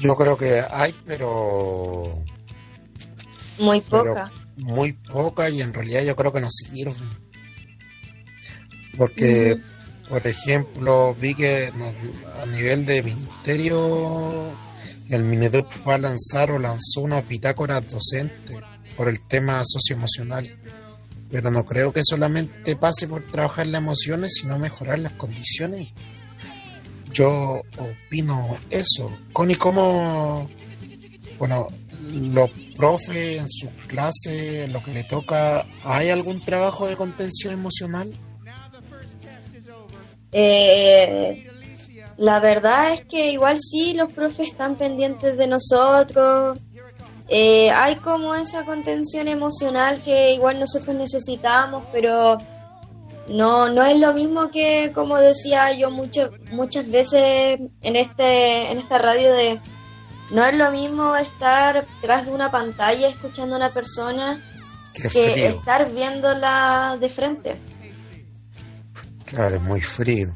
Yo 0.00 0.14
creo 0.16 0.36
que 0.36 0.62
hay, 0.70 0.94
pero 1.06 2.22
Muy 3.58 3.80
Pero- 3.80 4.04
poca. 4.04 4.32
muy 4.58 4.92
poca 4.92 5.48
y 5.48 5.62
en 5.62 5.72
realidad 5.72 6.02
yo 6.02 6.14
creo 6.14 6.30
que 6.30 6.40
no 6.42 6.48
sirven. 6.50 7.08
Porque, 8.98 9.56
por 10.10 10.26
ejemplo, 10.26 11.14
vi 11.14 11.34
que 11.34 11.72
a 12.42 12.46
nivel 12.46 12.84
de 12.84 13.02
ministerio, 13.02 14.50
el 15.08 15.24
Mineduc 15.24 15.66
va 15.88 15.94
a 15.94 15.98
lanzar 15.98 16.50
o 16.50 16.58
lanzó 16.58 17.00
unas 17.00 17.26
bitácoras 17.26 17.90
docentes 17.90 18.58
por 18.96 19.08
el 19.08 19.20
tema 19.26 19.62
socioemocional. 19.64 20.57
Pero 21.30 21.50
no 21.50 21.64
creo 21.64 21.92
que 21.92 22.00
solamente 22.02 22.76
pase 22.76 23.06
por 23.06 23.22
trabajar 23.26 23.66
las 23.66 23.82
emociones, 23.82 24.34
sino 24.40 24.58
mejorar 24.58 24.98
las 24.98 25.12
condiciones. 25.12 25.92
Yo 27.12 27.62
opino 27.76 28.56
eso. 28.70 29.10
Connie, 29.32 29.56
¿cómo...? 29.56 30.48
Bueno, 31.38 31.68
los 32.12 32.50
profes 32.76 33.40
en 33.40 33.48
sus 33.48 33.70
clases, 33.86 34.70
lo 34.72 34.82
que 34.82 34.92
le 34.92 35.04
toca, 35.04 35.66
¿hay 35.84 36.10
algún 36.10 36.40
trabajo 36.40 36.86
de 36.86 36.96
contención 36.96 37.52
emocional? 37.52 38.08
Eh, 40.32 41.46
la 42.16 42.40
verdad 42.40 42.92
es 42.92 43.04
que 43.04 43.30
igual 43.32 43.58
sí, 43.60 43.94
los 43.94 44.12
profes 44.12 44.48
están 44.48 44.76
pendientes 44.76 45.38
de 45.38 45.46
nosotros. 45.46 46.58
Eh, 47.28 47.70
hay 47.70 47.96
como 47.96 48.34
esa 48.34 48.64
contención 48.64 49.28
emocional 49.28 50.02
que 50.02 50.32
igual 50.32 50.58
nosotros 50.58 50.96
necesitamos, 50.96 51.84
pero 51.92 52.38
no, 53.28 53.68
no 53.68 53.84
es 53.84 54.00
lo 54.00 54.14
mismo 54.14 54.50
que, 54.50 54.92
como 54.94 55.18
decía 55.18 55.72
yo 55.72 55.90
mucho, 55.90 56.30
muchas 56.52 56.90
veces 56.90 57.60
en, 57.82 57.96
este, 57.96 58.70
en 58.70 58.78
esta 58.78 58.98
radio, 58.98 59.30
de 59.32 59.60
no 60.30 60.44
es 60.44 60.56
lo 60.56 60.70
mismo 60.70 61.16
estar 61.16 61.86
tras 62.00 62.26
de 62.26 62.32
una 62.32 62.50
pantalla 62.50 63.08
escuchando 63.08 63.54
a 63.54 63.58
una 63.58 63.70
persona 63.70 64.42
Qué 64.94 65.02
que 65.02 65.08
frío. 65.08 65.48
estar 65.48 65.90
viéndola 65.92 66.96
de 66.98 67.08
frente. 67.08 67.60
Claro, 69.26 69.56
es 69.56 69.62
muy 69.62 69.80
frío. 69.82 70.34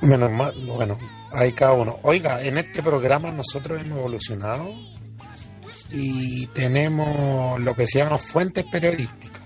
Menos 0.00 0.30
mal, 0.30 0.54
bueno, 0.66 0.98
hay 1.32 1.52
cada 1.52 1.74
uno. 1.74 1.98
Oiga, 2.02 2.42
en 2.42 2.58
este 2.58 2.82
programa 2.82 3.30
nosotros 3.30 3.80
hemos 3.80 3.98
evolucionado 3.98 4.72
y 5.92 6.46
tenemos 6.48 7.60
lo 7.60 7.74
que 7.74 7.86
se 7.86 7.98
llama 7.98 8.18
fuentes 8.18 8.64
periodísticas. 8.64 9.42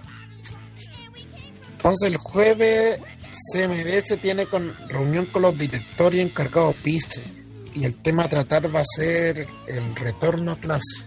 Entonces 1.73 2.11
el 2.11 2.17
jueves 2.17 3.01
CMDS 3.53 4.19
tiene 4.21 4.47
con, 4.47 4.73
reunión 4.89 5.27
con 5.27 5.43
los 5.43 5.59
directores 5.59 6.21
encargados 6.21 6.77
PICE 6.77 7.23
y 7.75 7.85
el 7.85 7.97
tema 7.97 8.25
a 8.25 8.29
tratar 8.29 8.75
va 8.75 8.81
a 8.81 8.85
ser 8.85 9.47
el 9.67 9.97
retorno 9.97 10.53
a 10.53 10.57
clase. 10.57 11.07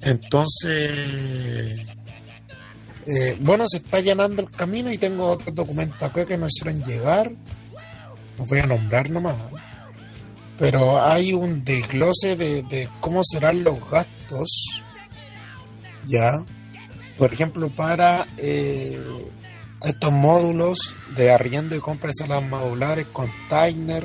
Entonces, 0.00 1.86
eh, 3.06 3.36
bueno, 3.40 3.66
se 3.68 3.78
está 3.78 4.00
llenando 4.00 4.42
el 4.42 4.50
camino 4.50 4.90
y 4.90 4.98
tengo 4.98 5.26
otros 5.26 5.54
documentos 5.54 6.02
acá 6.02 6.24
que 6.24 6.38
nos 6.38 6.52
hicieron 6.52 6.82
llegar. 6.84 7.32
Voy 8.48 8.58
a 8.58 8.66
nombrar 8.66 9.10
nomás. 9.10 9.36
¿eh? 9.36 9.54
Pero 10.58 11.02
hay 11.02 11.32
un 11.32 11.64
desglose 11.64 12.36
de, 12.36 12.62
de 12.62 12.88
cómo 13.00 13.22
serán 13.24 13.64
los 13.64 13.78
gastos. 13.90 14.48
Ya. 16.06 16.44
Por 17.16 17.32
ejemplo, 17.32 17.68
para 17.70 18.26
eh, 18.36 19.00
estos 19.84 20.12
módulos 20.12 20.94
de 21.16 21.30
arriendo 21.30 21.76
y 21.76 21.80
compra 21.80 22.08
de 22.08 22.14
salas 22.14 22.42
modulares, 22.42 23.06
container, 23.12 24.04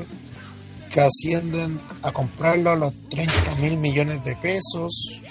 que 0.92 1.02
ascienden 1.02 1.80
a 2.02 2.12
comprarlo 2.12 2.72
a 2.72 2.76
los 2.76 2.94
30 3.10 3.56
mil 3.62 3.78
millones 3.78 4.24
de 4.24 4.36
pesos. 4.38 5.22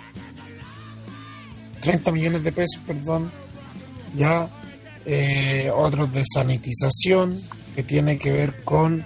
30 1.80 2.12
millones 2.12 2.44
de 2.44 2.52
pesos, 2.52 2.80
perdón. 2.86 3.30
Ya. 4.14 4.48
Eh, 5.06 5.70
otros 5.74 6.12
de 6.12 6.22
sanitización, 6.34 7.42
que 7.74 7.82
tiene 7.82 8.18
que 8.18 8.32
ver 8.32 8.64
con 8.64 9.04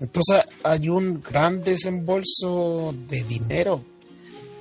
Entonces 0.00 0.46
hay 0.62 0.88
un 0.88 1.20
gran 1.20 1.60
desembolso 1.62 2.94
de 3.08 3.24
dinero. 3.24 3.84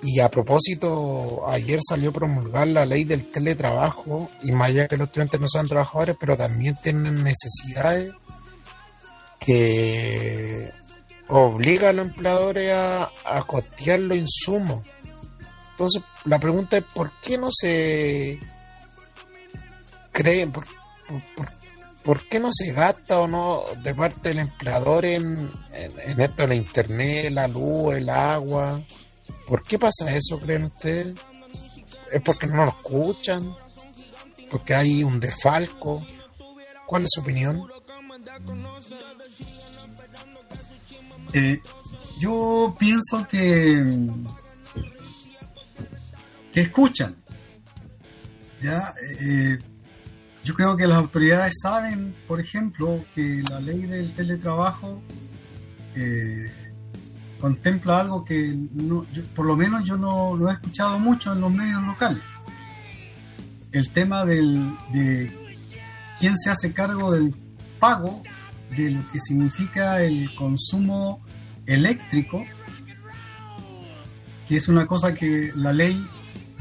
Y 0.04 0.20
a 0.20 0.30
propósito, 0.30 1.50
ayer 1.50 1.80
salió 1.88 2.10
a 2.12 2.14
promulgar 2.14 2.68
la 2.68 2.86
ley 2.86 3.04
del 3.04 3.32
teletrabajo, 3.32 4.30
y 4.44 4.52
más 4.52 4.70
allá 4.70 4.88
que 4.88 4.96
los 4.96 5.08
estudiantes 5.08 5.42
no 5.42 5.48
sean 5.48 5.68
trabajadores, 5.68 6.16
pero 6.20 6.38
también 6.38 6.78
tienen 6.82 7.24
necesidades 7.24 8.14
que 9.40 10.72
obliga 11.30 11.90
a 11.90 11.94
los 11.94 12.08
empleadores 12.08 12.72
a, 12.74 13.10
a 13.26 13.44
costear 13.46 14.00
los 14.00 14.18
insumos. 14.18 14.86
Entonces, 15.72 16.02
la 16.26 16.40
pregunta 16.40 16.78
es, 16.78 16.84
¿por 16.84 17.12
qué 17.22 17.38
no 17.38 17.50
se 17.52 18.40
creen, 20.12 20.52
por, 20.52 20.66
por- 22.04 22.28
qué 22.30 22.40
no 22.40 22.50
se 22.54 22.72
gasta 22.72 23.20
o 23.20 23.28
no 23.28 23.64
de 23.84 23.94
parte 23.94 24.30
del 24.30 24.40
empleador 24.40 25.06
en, 25.06 25.52
en, 25.74 26.00
en 26.00 26.22
esto 26.22 26.48
de 26.48 26.56
internet, 26.56 27.32
la 27.32 27.48
luz, 27.48 27.96
el 27.96 28.10
agua? 28.10 28.82
¿Por 29.48 29.64
qué 29.64 29.78
pasa 29.78 30.14
eso, 30.16 30.40
creen 30.40 30.66
ustedes? 30.66 31.14
¿Es 32.12 32.22
porque 32.22 32.48
no 32.48 32.64
lo 32.66 32.70
escuchan? 32.72 33.56
¿Porque 34.50 34.74
hay 34.74 35.04
un 35.04 35.20
desfalco? 35.20 36.06
¿Cuál 36.86 37.04
es 37.04 37.10
su 37.12 37.20
opinión? 37.22 37.70
Eh, 41.34 41.62
yo 42.20 42.76
pienso 42.80 43.28
que 43.28 44.08
que 46.52 46.62
escuchan 46.62 47.16
ya 48.62 48.94
Eh, 49.20 49.58
yo 50.44 50.54
creo 50.56 50.78
que 50.78 50.88
las 50.88 50.98
autoridades 50.98 51.54
saben 51.62 52.16
por 52.28 52.40
ejemplo 52.40 53.04
que 53.14 53.44
la 53.50 53.60
ley 53.60 53.82
del 53.84 54.14
teletrabajo 54.14 55.02
eh, 55.96 56.50
contempla 57.40 58.00
algo 58.00 58.24
que 58.26 58.56
no- 58.74 59.06
yo- 59.12 59.24
por 59.36 59.46
lo 59.46 59.56
menos 59.56 59.84
yo 59.84 59.98
no 59.98 60.36
lo 60.36 60.50
he 60.50 60.54
escuchado 60.54 60.98
mucho 61.00 61.34
en 61.34 61.42
los 61.42 61.52
medios 61.52 61.84
locales. 61.84 62.24
El 63.72 63.90
tema 63.90 64.26
del, 64.26 64.72
de 64.94 65.32
quién 66.20 66.36
se 66.38 66.50
hace 66.50 66.72
cargo 66.74 67.12
del 67.12 67.36
pago 67.80 68.24
de 68.76 68.92
lo 68.92 69.12
que 69.12 69.20
significa 69.20 70.02
el 70.02 70.34
consumo 70.36 71.22
eléctrico, 71.66 72.46
que 74.48 74.58
es 74.58 74.68
una 74.68 74.86
cosa 74.86 75.14
que 75.14 75.52
la 75.56 75.74
ley 75.74 76.06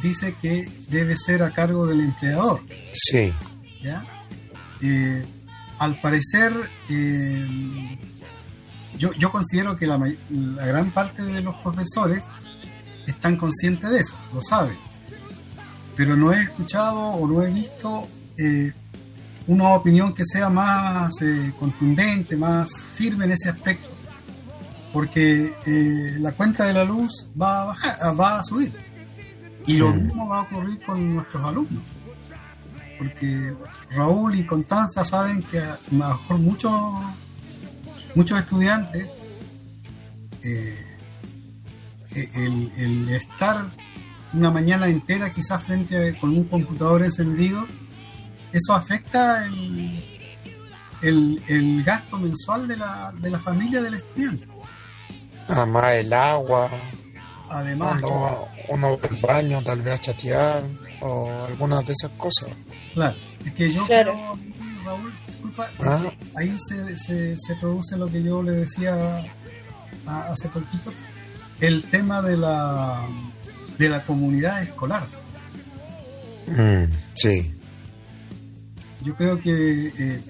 dice 0.02 0.34
que 0.40 0.68
debe 0.88 1.16
ser 1.16 1.42
a 1.42 1.50
cargo 1.50 1.86
del 1.86 2.00
empleador. 2.00 2.60
Sí, 2.92 3.32
¿ya? 3.82 4.04
Eh, 4.82 5.24
al 5.78 6.00
parecer, 6.00 6.52
eh, 6.88 7.98
yo, 8.98 9.12
yo 9.14 9.30
considero 9.30 9.76
que 9.76 9.86
la, 9.86 9.98
la 10.30 10.66
gran 10.66 10.90
parte 10.90 11.22
de 11.22 11.42
los 11.42 11.54
profesores 11.56 12.22
están 13.06 13.36
conscientes 13.36 13.90
de 13.90 14.00
eso, 14.00 14.14
lo 14.34 14.42
saben. 14.42 14.76
Pero 15.96 16.16
no 16.16 16.32
he 16.32 16.40
escuchado 16.42 16.98
o 16.98 17.26
no 17.26 17.42
he 17.42 17.50
visto 17.50 18.06
eh, 18.36 18.72
una 19.46 19.70
opinión 19.70 20.12
que 20.12 20.24
sea 20.24 20.48
más 20.48 21.14
eh, 21.22 21.52
contundente, 21.58 22.36
más 22.36 22.70
firme 22.94 23.24
en 23.26 23.32
ese 23.32 23.48
aspecto. 23.50 23.88
Porque 24.92 25.54
eh, 25.66 26.16
la 26.18 26.32
cuenta 26.32 26.64
de 26.64 26.72
la 26.72 26.84
luz 26.84 27.26
va 27.40 27.62
a 27.62 27.64
bajar, 27.66 27.96
ah, 28.00 28.12
va 28.12 28.38
a 28.38 28.42
subir. 28.42 28.72
Y 29.66 29.76
lo 29.76 29.92
mismo 29.92 30.28
va 30.28 30.38
a 30.38 30.42
ocurrir 30.42 30.80
con 30.84 31.16
nuestros 31.16 31.44
alumnos 31.44 31.82
porque 32.98 33.54
Raúl 33.90 34.38
y 34.38 34.46
Constanza 34.46 35.04
saben 35.04 35.42
que 35.42 35.58
a 35.58 35.78
lo 35.90 35.98
mejor 35.98 36.38
muchos 36.38 36.72
muchos 38.14 38.38
estudiantes 38.38 39.10
eh, 40.42 40.78
eh, 42.14 42.30
el, 42.34 42.72
el 42.76 43.08
estar 43.10 43.66
una 44.32 44.50
mañana 44.50 44.88
entera 44.88 45.32
quizás 45.32 45.62
frente 45.64 46.10
a, 46.10 46.20
con 46.20 46.30
un 46.30 46.44
computador 46.44 47.04
encendido 47.04 47.66
eso 48.52 48.74
afecta 48.74 49.44
el, 49.46 50.02
el, 51.02 51.42
el 51.48 51.84
gasto 51.84 52.18
mensual 52.18 52.66
de 52.68 52.76
la, 52.76 53.12
de 53.18 53.30
la 53.30 53.38
familia 53.38 53.82
del 53.82 53.94
estudiante 53.94 54.46
además 55.48 55.92
el 55.94 56.12
agua, 56.12 56.68
además 57.50 58.02
uno 58.68 58.98
va 58.98 59.08
al 59.08 59.16
baño, 59.22 59.62
tal 59.62 59.80
vez 59.82 60.00
a 60.00 60.02
chatear 60.02 60.62
o 61.00 61.30
algunas 61.46 61.84
de 61.86 61.92
esas 61.92 62.10
cosas. 62.12 62.48
Claro, 62.94 63.14
es 63.44 63.52
que 63.52 63.68
yo 63.70 63.86
Claro. 63.86 64.12
creo, 64.12 64.32
Raúl, 64.84 65.12
disculpa, 65.28 65.68
Ah. 65.84 66.02
ahí 66.34 66.56
se, 66.68 66.96
se, 66.96 67.36
se 67.38 67.54
produce 67.60 67.96
lo 67.96 68.06
que 68.08 68.22
yo 68.24 68.42
le 68.42 68.52
decía 68.52 69.24
a- 70.06 70.22
hace 70.32 70.48
poquito, 70.48 70.92
el 71.60 71.84
tema 71.84 72.22
de 72.22 72.36
la 72.36 73.02
de 73.78 73.88
la 73.88 74.02
comunidad 74.02 74.62
escolar. 74.64 75.06
Mm, 76.48 76.84
sí, 77.14 77.55
Yo 79.06 79.14
creo 79.14 79.38
que 79.38 79.92
eh, 79.96 80.20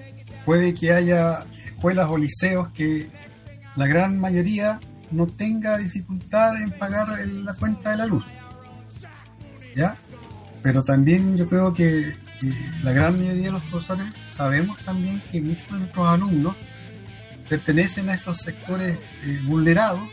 puede 0.45 0.75
que 0.75 0.91
haya 0.93 1.47
escuelas 1.65 2.07
o 2.11 2.17
liceos 2.17 2.67
que 2.73 3.09
la 3.75 3.87
gran 3.87 4.19
mayoría 4.19 4.79
no 5.09 5.25
tenga 5.25 5.79
dificultad 5.79 6.61
en 6.61 6.69
pagar 6.69 7.07
la 7.27 7.55
cuenta 7.55 7.89
de 7.89 7.97
la 7.97 8.05
luz. 8.05 8.23
¿Ya? 9.75 9.95
Pero 10.61 10.83
también 10.83 11.35
yo 11.35 11.49
creo 11.49 11.73
que, 11.73 12.15
la 12.83 12.91
gran 12.91 13.17
mayoría 13.17 13.45
de 13.45 13.51
los 13.51 13.63
profesores 13.63 14.05
sabemos 14.31 14.77
también 14.85 15.23
que 15.31 15.41
muchos 15.41 15.67
de 15.71 15.79
nuestros 15.79 16.07
alumnos 16.07 16.55
pertenecen 17.49 18.09
a 18.09 18.13
esos 18.13 18.37
sectores 18.37 18.95
eh, 19.23 19.41
vulnerados 19.43 20.07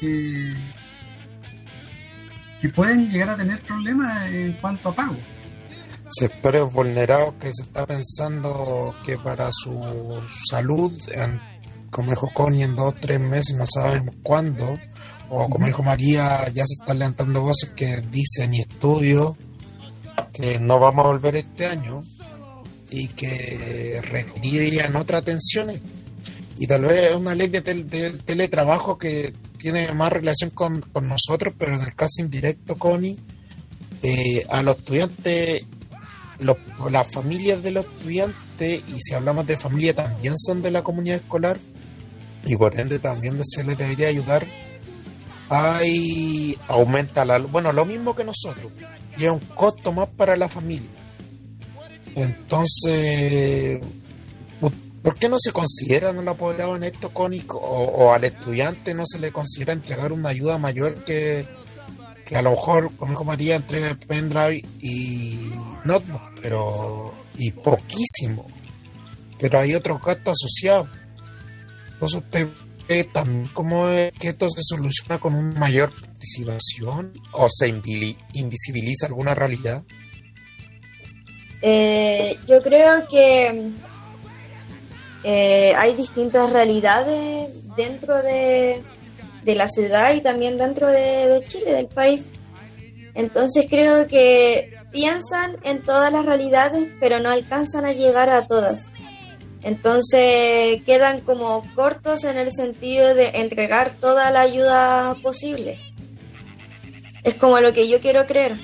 que 0.00 0.54
pueden 2.74 3.10
llegar 3.10 3.28
a 3.28 3.36
tener 3.36 3.60
problemas 3.60 4.30
en 4.30 4.54
cuanto 4.54 4.88
a 4.88 4.94
pago. 4.94 5.18
Sectores 6.08 6.62
vulnerados 6.72 7.34
que 7.34 7.50
se 7.52 7.62
está 7.62 7.86
pensando 7.86 8.94
que 9.04 9.16
para 9.18 9.48
su 9.52 10.20
salud, 10.50 10.92
en- 11.12 11.40
como 11.90 12.10
dijo 12.10 12.30
Connie, 12.32 12.62
en 12.64 12.76
dos 12.76 12.92
o 12.94 12.96
tres 12.98 13.20
meses, 13.20 13.56
no 13.56 13.64
sabemos 13.66 14.14
cuándo, 14.22 14.78
o 15.30 15.48
como 15.48 15.66
dijo 15.66 15.82
María, 15.82 16.48
ya 16.52 16.64
se 16.66 16.74
están 16.80 16.98
levantando 16.98 17.40
voces 17.40 17.70
que 17.70 18.02
dicen 18.10 18.54
y 18.54 18.60
estudios 18.60 19.34
que 20.32 20.58
no 20.60 20.78
vamos 20.78 21.04
a 21.04 21.08
volver 21.08 21.36
este 21.36 21.66
año 21.66 22.04
y 22.90 23.08
que 23.08 24.00
requerirían 24.10 24.94
otras 24.96 25.22
atenciones. 25.22 25.80
Y 26.58 26.66
tal 26.66 26.82
vez 26.82 27.10
es 27.10 27.16
una 27.16 27.34
ley 27.34 27.48
de, 27.48 27.62
tel- 27.62 27.88
de 27.88 28.10
teletrabajo 28.12 28.96
que 28.96 29.32
tiene 29.58 29.92
más 29.92 30.12
relación 30.12 30.50
con, 30.50 30.80
con 30.80 31.06
nosotros, 31.08 31.54
pero 31.58 31.74
en 31.74 31.82
el 31.82 31.94
caso 31.94 32.20
indirecto, 32.22 32.76
Connie, 32.76 33.18
eh, 34.02 34.46
a 34.48 34.62
los 34.62 34.76
estudiantes 34.76 35.64
los- 36.38 36.56
las 36.90 37.10
familias 37.10 37.62
de 37.62 37.70
los 37.70 37.84
estudiantes, 37.84 38.82
y 38.88 39.00
si 39.00 39.14
hablamos 39.14 39.46
de 39.46 39.56
familia, 39.56 39.94
también 39.94 40.38
son 40.38 40.62
de 40.62 40.70
la 40.70 40.82
comunidad 40.82 41.16
escolar, 41.16 41.58
y 42.44 42.56
por 42.56 42.78
ende 42.78 42.98
también 42.98 43.40
se 43.44 43.64
les 43.64 43.76
debería 43.78 44.08
ayudar. 44.08 44.46
Hay 45.48 46.58
aumenta 46.68 47.24
la 47.24 47.38
bueno, 47.38 47.72
lo 47.72 47.84
mismo 47.84 48.14
que 48.16 48.24
nosotros, 48.24 48.72
y 49.16 49.24
es 49.24 49.30
un 49.30 49.38
costo 49.54 49.92
más 49.92 50.08
para 50.08 50.36
la 50.36 50.48
familia. 50.48 50.90
Entonces, 52.16 53.78
¿por 55.02 55.14
qué 55.16 55.28
no 55.28 55.36
se 55.38 55.52
considera 55.52 56.10
el 56.10 56.26
apoderado 56.28 56.74
en 56.76 56.82
esto, 56.84 57.10
Connie? 57.12 57.44
O, 57.48 57.54
o 57.56 58.12
al 58.12 58.24
estudiante 58.24 58.92
no 58.94 59.04
se 59.06 59.18
le 59.20 59.30
considera 59.30 59.72
entregar 59.72 60.12
una 60.12 60.30
ayuda 60.30 60.58
mayor 60.58 61.04
que, 61.04 61.46
que 62.24 62.36
a 62.36 62.42
lo 62.42 62.50
mejor, 62.52 62.90
como 62.96 63.12
dijo 63.12 63.24
María, 63.24 63.54
entrega 63.56 63.88
el 63.88 63.98
pendrive 63.98 64.64
y 64.80 65.50
notebook, 65.86 66.22
pero 66.42 67.14
y 67.38 67.50
poquísimo. 67.50 68.46
Pero 69.38 69.58
hay 69.58 69.74
otros 69.74 70.00
gastos 70.02 70.34
asociados. 70.42 70.88
Entonces 71.92 72.22
usted 72.22 72.48
ve 72.88 73.04
también 73.04 73.48
cómo 73.52 73.88
es 73.88 74.12
que 74.12 74.28
esto 74.28 74.48
se 74.50 74.62
soluciona 74.62 75.18
con 75.18 75.34
una 75.34 75.58
mayor 75.58 75.92
participación 75.92 77.12
o 77.32 77.48
se 77.48 77.68
invisibiliza 77.68 79.06
alguna 79.06 79.34
realidad. 79.34 79.82
Eh, 81.62 82.36
yo 82.46 82.62
creo 82.62 83.06
que 83.08 83.72
eh, 85.24 85.72
hay 85.76 85.94
distintas 85.96 86.52
realidades 86.52 87.48
dentro 87.76 88.22
de, 88.22 88.82
de 89.42 89.54
la 89.54 89.68
ciudad 89.68 90.14
y 90.14 90.20
también 90.20 90.58
dentro 90.58 90.86
de, 90.86 91.28
de 91.28 91.46
Chile, 91.46 91.72
del 91.72 91.88
país. 91.88 92.30
Entonces 93.14 93.66
creo 93.68 94.06
que 94.06 94.75
piensan 94.96 95.58
en 95.62 95.82
todas 95.82 96.10
las 96.10 96.24
realidades, 96.24 96.88
pero 97.00 97.20
no 97.20 97.28
alcanzan 97.28 97.84
a 97.84 97.92
llegar 97.92 98.30
a 98.30 98.46
todas. 98.46 98.92
Entonces 99.62 100.82
quedan 100.84 101.20
como 101.20 101.62
cortos 101.74 102.24
en 102.24 102.38
el 102.38 102.50
sentido 102.50 103.14
de 103.14 103.28
entregar 103.34 103.98
toda 104.00 104.30
la 104.30 104.40
ayuda 104.40 105.14
posible. 105.22 105.78
Es 107.24 107.34
como 107.34 107.60
lo 107.60 107.74
que 107.74 107.88
yo 107.88 108.00
quiero 108.00 108.24
creer. 108.24 108.56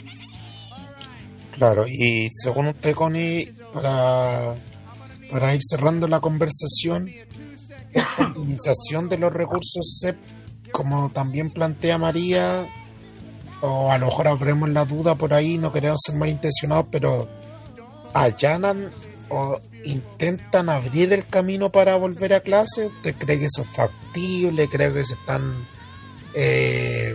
Claro, 1.50 1.86
y 1.86 2.30
según 2.34 2.68
usted, 2.68 2.94
Connie, 2.94 3.52
para, 3.74 4.56
para 5.30 5.54
ir 5.54 5.60
cerrando 5.68 6.08
la 6.08 6.20
conversación, 6.20 7.10
esta 7.92 8.28
optimización 8.28 9.10
de 9.10 9.18
los 9.18 9.34
recursos 9.34 9.98
SEP, 10.00 10.16
como 10.72 11.10
también 11.10 11.50
plantea 11.50 11.98
María, 11.98 12.66
o 13.62 13.90
a 13.90 13.98
lo 13.98 14.06
mejor 14.06 14.28
habremos 14.28 14.68
la 14.68 14.84
duda 14.84 15.14
por 15.14 15.32
ahí, 15.32 15.56
no 15.56 15.72
queremos 15.72 16.00
ser 16.04 16.16
malintencionados, 16.16 16.86
pero 16.90 17.28
allanan 18.12 18.92
o 19.28 19.58
intentan 19.84 20.68
abrir 20.68 21.12
el 21.12 21.26
camino 21.26 21.70
para 21.70 21.96
volver 21.96 22.34
a 22.34 22.40
clase. 22.40 22.86
¿Usted 22.86 23.14
cree 23.16 23.38
que 23.38 23.46
eso 23.46 23.62
es 23.62 23.68
factible? 23.68 24.68
¿Cree 24.68 24.92
que 24.92 25.04
se 25.04 25.14
están 25.14 25.54
eh, 26.34 27.14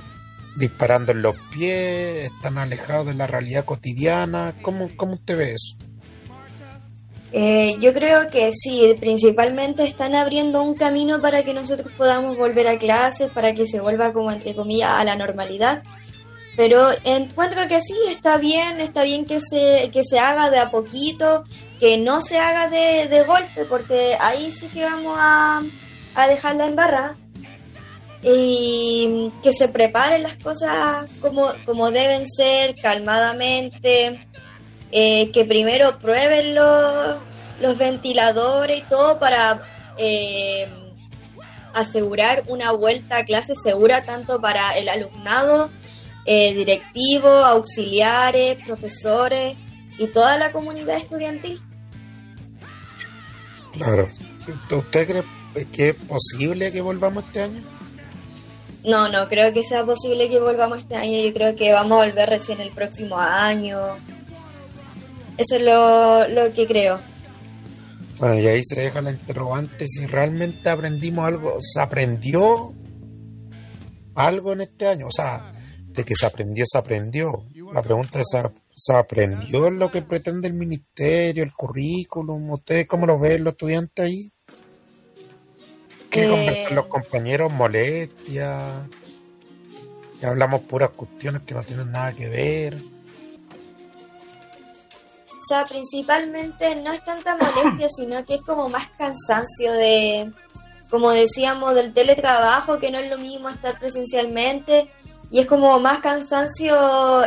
disparando 0.56 1.12
en 1.12 1.22
los 1.22 1.36
pies? 1.54 2.32
¿Están 2.32 2.58
alejados 2.58 3.08
de 3.08 3.14
la 3.14 3.28
realidad 3.28 3.66
cotidiana? 3.66 4.56
¿Cómo, 4.62 4.90
cómo 4.96 5.14
usted 5.14 5.38
ve 5.38 5.54
eso? 5.54 5.78
Eh, 7.34 7.76
yo 7.82 7.94
creo 7.94 8.30
que 8.30 8.52
sí, 8.54 8.96
principalmente 9.00 9.84
están 9.84 10.16
abriendo 10.16 10.64
un 10.64 10.76
camino 10.76 11.22
para 11.22 11.44
que 11.44 11.54
nosotros 11.54 11.92
podamos 11.98 12.38
volver 12.38 12.68
a 12.68 12.78
clases, 12.78 13.30
para 13.32 13.54
que 13.54 13.68
se 13.68 13.82
vuelva 13.82 14.14
como 14.14 14.32
entre 14.32 14.56
comillas 14.56 14.92
a 14.92 15.04
la 15.04 15.16
normalidad. 15.16 15.84
Pero 16.58 16.90
encuentro 17.04 17.68
que 17.68 17.80
sí, 17.80 17.96
está 18.10 18.38
bien, 18.38 18.82
está 18.82 19.04
bien 19.04 19.26
que 19.26 19.40
se, 19.40 19.92
que 19.94 20.04
se 20.04 20.20
haga 20.20 20.50
de 20.50 20.58
a 20.58 20.72
poquito, 20.72 21.44
que 21.80 22.00
no 22.00 22.20
se 22.20 22.40
haga 22.40 22.68
de, 22.68 23.08
de 23.08 23.24
golpe, 23.24 23.66
porque 23.66 24.18
ahí 24.20 24.52
sí 24.52 24.68
que 24.68 24.84
vamos 24.84 25.16
a, 25.20 25.62
a 26.16 26.28
dejarla 26.28 26.66
en 26.66 26.76
barra. 26.76 27.16
Y 28.24 29.32
que 29.44 29.54
se 29.54 29.70
preparen 29.70 30.24
las 30.24 30.38
cosas 30.38 31.06
como, 31.22 31.48
como 31.66 31.92
deben 31.92 32.26
ser, 32.26 32.76
calmadamente, 32.82 34.28
eh, 34.92 35.32
que 35.32 35.46
primero 35.46 36.00
prueben 36.00 36.56
los, 36.56 37.18
los 37.62 37.78
ventiladores 37.78 38.80
y 38.80 38.82
todo 38.82 39.20
para 39.20 39.62
eh, 39.98 40.68
asegurar 41.76 42.44
una 42.48 42.72
vuelta 42.72 43.18
a 43.18 43.26
clase 43.26 43.54
segura 43.56 44.04
tanto 44.06 44.42
para 44.42 44.76
el 44.78 44.90
alumnado, 44.90 45.70
eh, 46.28 46.54
directivo, 46.54 47.30
auxiliares, 47.30 48.62
profesores 48.66 49.56
y 49.98 50.08
toda 50.08 50.38
la 50.38 50.52
comunidad 50.52 50.98
estudiantil. 50.98 51.62
Claro. 53.72 54.06
¿Usted 54.72 55.08
cree 55.08 55.66
que 55.68 55.90
es 55.90 55.96
posible 55.96 56.72
que 56.74 56.82
volvamos 56.82 57.24
este 57.24 57.44
año? 57.44 57.62
No, 58.84 59.10
no 59.10 59.28
creo 59.30 59.54
que 59.54 59.64
sea 59.64 59.86
posible 59.86 60.30
que 60.30 60.40
volvamos 60.40 60.80
este 60.80 60.98
año. 60.98 61.18
Yo 61.20 61.32
creo 61.34 61.56
que 61.56 61.72
vamos 61.72 61.94
a 61.94 62.06
volver 62.06 62.30
recién 62.30 62.60
el 62.60 62.72
próximo 62.72 63.18
año. 63.18 63.80
Eso 65.38 65.56
es 65.56 65.62
lo, 65.62 66.28
lo 66.28 66.54
que 66.54 66.68
creo. 66.68 67.00
Bueno, 68.20 68.38
y 68.38 68.48
ahí 68.48 68.64
se 68.66 68.82
deja 68.82 69.02
la 69.02 69.12
interrogante 69.12 69.88
si 69.88 70.08
realmente 70.08 70.70
aprendimos 70.70 71.26
algo, 71.26 71.58
se 71.62 71.80
aprendió 71.80 72.74
algo 74.16 74.54
en 74.54 74.62
este 74.62 74.88
año, 74.88 75.08
o 75.08 75.12
sea, 75.12 75.54
de 75.98 76.06
que 76.06 76.16
se 76.16 76.28
aprendió, 76.28 76.64
se 76.68 76.78
aprendió. 76.78 77.44
La 77.74 77.82
pregunta 77.82 78.20
es, 78.20 78.28
¿se, 78.76 78.94
aprendió 78.94 79.70
lo 79.72 79.92
que 79.92 80.04
pretende 80.04 80.48
el 80.48 80.54
ministerio, 80.54 81.44
el 81.44 81.52
currículum? 81.52 82.52
¿Ustedes 82.52 82.88
cómo 82.88 83.08
lo 83.08 83.18
ven 83.20 83.44
los 83.44 83.54
estudiantes 83.54 84.06
ahí? 84.06 84.32
¿Qué 86.12 86.26
Eh. 86.26 86.30
conversan 86.30 86.76
los 86.76 86.86
compañeros? 86.86 87.52
¿Molestia? 87.52 88.88
Ya 90.22 90.30
hablamos 90.30 90.62
puras 90.62 90.92
cuestiones 90.92 91.42
que 91.42 91.56
no 91.56 91.64
tienen 91.64 91.92
nada 91.92 92.14
que 92.14 92.30
ver. 92.30 92.76
O 95.32 95.42
sea, 95.42 95.66
principalmente 95.66 96.76
no 96.78 96.94
es 96.94 97.04
tanta 97.04 97.36
molestia, 97.38 97.88
sino 97.90 98.24
que 98.24 98.36
es 98.36 98.42
como 98.42 98.70
más 98.70 98.88
cansancio 98.98 99.72
de, 99.74 100.32
como 100.90 101.12
decíamos, 101.12 101.74
del 101.76 101.94
teletrabajo, 101.94 102.78
que 102.78 102.92
no 102.92 103.00
es 103.00 103.10
lo 103.10 103.18
mismo 103.18 103.50
estar 103.50 103.78
presencialmente, 103.80 104.90
y 105.32 105.40
es 105.40 105.46
como 105.46 105.80
más 105.80 106.00
cansancio 106.00 106.76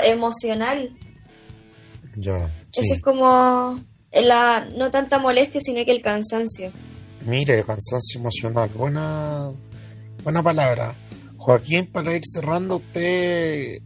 emocional. 0.04 0.90
Ya, 2.16 2.50
Eso 2.72 2.94
es 2.94 3.02
como 3.02 3.78
la, 4.12 4.66
no 4.76 4.90
tanta 4.90 5.18
molestia, 5.18 5.60
sino 5.60 5.84
que 5.84 5.92
el 5.92 6.02
cansancio. 6.02 6.72
Mire, 7.24 7.64
cansancio 7.64 8.20
emocional. 8.20 8.70
Buena, 8.70 9.50
buena 10.22 10.42
palabra. 10.42 10.96
Joaquín, 11.36 11.86
para 11.86 12.14
ir 12.14 12.22
cerrando, 12.24 12.76
¿usted 12.76 13.80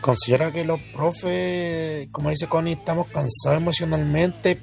considera 0.00 0.50
que 0.50 0.64
los 0.64 0.80
profes, 0.92 2.08
como 2.10 2.30
dice 2.30 2.48
Connie, 2.48 2.72
estamos 2.72 3.08
cansados 3.10 3.58
emocionalmente? 3.58 4.60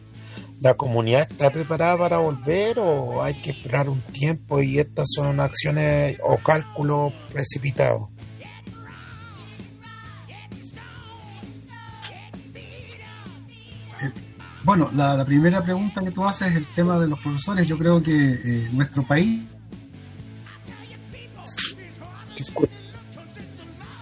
¿La 0.62 0.74
comunidad 0.74 1.28
está 1.30 1.49
preparada 1.49 1.97
para 1.97 2.18
volver 2.18 2.80
o 2.80 3.24
hay 3.24 3.36
que 3.36 3.51
esperar 3.51 3.88
un 3.89 4.01
tiempo 4.01 4.62
y 4.62 4.78
estas 4.78 5.07
son 5.16 5.39
acciones 5.39 6.18
o 6.22 6.38
cálculos 6.38 7.14
precipitados? 7.32 8.10
Bueno, 14.64 14.89
la, 14.93 15.16
la 15.16 15.26
primera 15.26 15.64
pregunta 15.64 16.01
que 16.01 16.12
tú 16.12 16.26
haces 16.26 16.49
es 16.49 16.55
el 16.57 16.68
tema 16.68 16.99
de 16.99 17.07
los 17.07 17.20
profesores. 17.20 17.66
Yo 17.66 17.78
creo 17.78 18.03
que 18.03 18.12
eh, 18.12 18.70
nuestro 18.74 19.03
país 19.03 19.43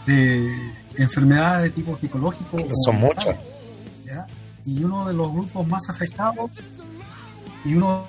de 0.05 0.73
enfermedades 0.97 1.63
de 1.63 1.69
tipo 1.69 1.97
psicológico 1.97 2.57
Son 2.85 2.95
muchas. 2.99 3.37
Y 4.67 4.83
uno 4.83 5.07
de 5.07 5.13
los 5.13 5.31
grupos 5.31 5.65
más 5.67 5.89
afectados 5.89 6.51
y 7.63 7.73
uno 7.73 8.03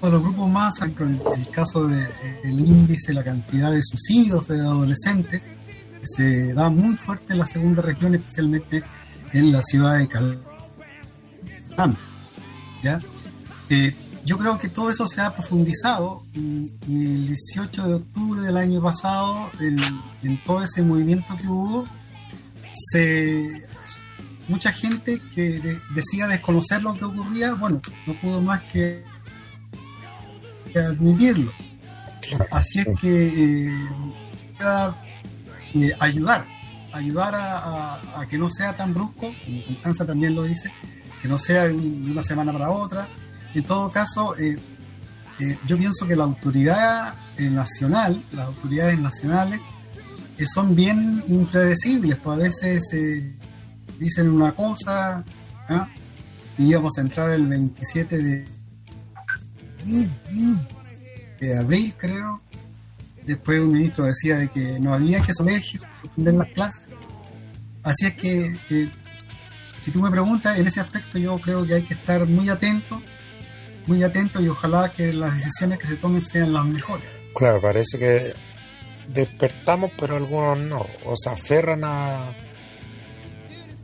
de 0.00 0.10
los 0.10 0.22
grupos 0.22 0.48
más, 0.50 0.80
en 0.80 1.20
el 1.36 1.48
caso 1.50 1.88
del 1.88 2.60
índice, 2.60 3.12
la 3.12 3.24
cantidad 3.24 3.72
de 3.72 3.82
suicidios 3.82 4.46
de 4.46 4.60
adolescentes, 4.60 5.42
se 6.02 6.54
da 6.54 6.70
muy 6.70 6.96
fuerte 6.96 7.32
en 7.32 7.38
la 7.40 7.46
segunda 7.46 7.82
región, 7.82 8.14
especialmente 8.14 8.84
en 9.32 9.50
la 9.50 9.60
ciudad 9.62 9.98
de 9.98 10.06
Calama. 10.06 10.40
¿ya? 12.82 13.00
Eh, 13.70 13.94
yo 14.24 14.38
creo 14.38 14.58
que 14.58 14.68
todo 14.68 14.90
eso 14.90 15.08
se 15.08 15.20
ha 15.20 15.34
profundizado 15.34 16.22
y, 16.32 16.70
y 16.86 17.14
el 17.14 17.26
18 17.28 17.88
de 17.88 17.94
octubre 17.94 18.42
del 18.42 18.56
año 18.56 18.80
pasado, 18.82 19.50
en, 19.58 19.78
en 20.22 20.44
todo 20.44 20.62
ese 20.62 20.82
movimiento 20.82 21.36
que 21.36 21.48
hubo, 21.48 21.86
se, 22.90 23.66
mucha 24.48 24.72
gente 24.72 25.20
que 25.34 25.58
de- 25.60 25.80
decía 25.94 26.26
desconocer 26.26 26.82
lo 26.82 26.94
que 26.94 27.04
ocurría, 27.04 27.54
bueno, 27.54 27.80
no 28.06 28.14
pudo 28.14 28.40
más 28.42 28.62
que, 28.64 29.02
que 30.72 30.78
admitirlo. 30.78 31.52
Así 32.50 32.80
es 32.80 32.88
que 33.00 33.66
eh, 33.68 33.88
eh, 35.74 35.92
ayudar, 36.00 36.46
ayudar 36.92 37.34
a, 37.34 37.58
a- 37.94 38.20
a 38.20 38.26
que 38.26 38.38
no 38.38 38.48
sea 38.50 38.76
tan 38.76 38.94
brusco, 38.94 39.32
como 39.44 39.64
Constanza 39.66 40.06
también 40.06 40.34
lo 40.34 40.42
dice, 40.44 40.72
que 41.22 41.28
no 41.28 41.38
sea 41.38 41.64
de, 41.68 41.74
un- 41.74 42.04
de 42.06 42.12
una 42.12 42.22
semana 42.22 42.52
para 42.52 42.70
otra. 42.70 43.08
En 43.54 43.62
todo 43.64 43.90
caso, 43.90 44.36
eh, 44.36 44.56
eh, 45.40 45.58
yo 45.66 45.76
pienso 45.78 46.06
que 46.06 46.16
la 46.16 46.24
autoridad 46.24 47.14
nacional, 47.38 48.22
las 48.32 48.46
autoridades 48.46 48.98
nacionales, 48.98 49.60
que 50.36 50.46
son 50.46 50.74
bien 50.74 51.22
impredecibles, 51.28 52.16
pues 52.22 52.38
a 52.38 52.42
veces 52.42 52.82
dicen 53.98 54.28
una 54.28 54.52
cosa 54.52 55.24
¿ah? 55.68 55.88
y 56.58 56.68
íbamos 56.70 56.96
a 56.98 57.00
entrar 57.00 57.30
el 57.30 57.46
27 57.46 58.44
de, 61.40 61.56
abril, 61.58 61.94
creo. 61.96 62.40
Después 63.22 63.60
un 63.60 63.72
ministro 63.72 64.04
decía 64.06 64.38
de 64.38 64.48
que 64.48 64.78
no 64.80 64.94
había 64.94 65.20
que 65.20 65.32
colegio 65.32 65.80
suspender 66.00 66.34
las 66.34 66.48
clases. 66.48 66.82
Así 67.82 68.06
es 68.06 68.14
que, 68.14 68.56
que, 68.68 68.90
si 69.82 69.90
tú 69.90 70.00
me 70.00 70.10
preguntas, 70.10 70.58
en 70.58 70.66
ese 70.66 70.80
aspecto 70.80 71.18
yo 71.18 71.38
creo 71.38 71.66
que 71.66 71.74
hay 71.74 71.82
que 71.82 71.94
estar 71.94 72.26
muy 72.26 72.48
atento, 72.48 73.02
muy 73.86 74.02
atento 74.02 74.40
y 74.40 74.48
ojalá 74.48 74.90
que 74.92 75.12
las 75.12 75.34
decisiones 75.34 75.78
que 75.78 75.86
se 75.86 75.96
tomen 75.96 76.22
sean 76.22 76.52
las 76.52 76.64
mejores. 76.64 77.06
Claro, 77.34 77.60
parece 77.60 77.98
que 77.98 78.34
despertamos, 79.08 79.90
pero 79.98 80.16
algunos 80.16 80.58
no. 80.58 80.86
O 81.04 81.14
se 81.16 81.30
aferran 81.30 81.82
a, 81.84 82.32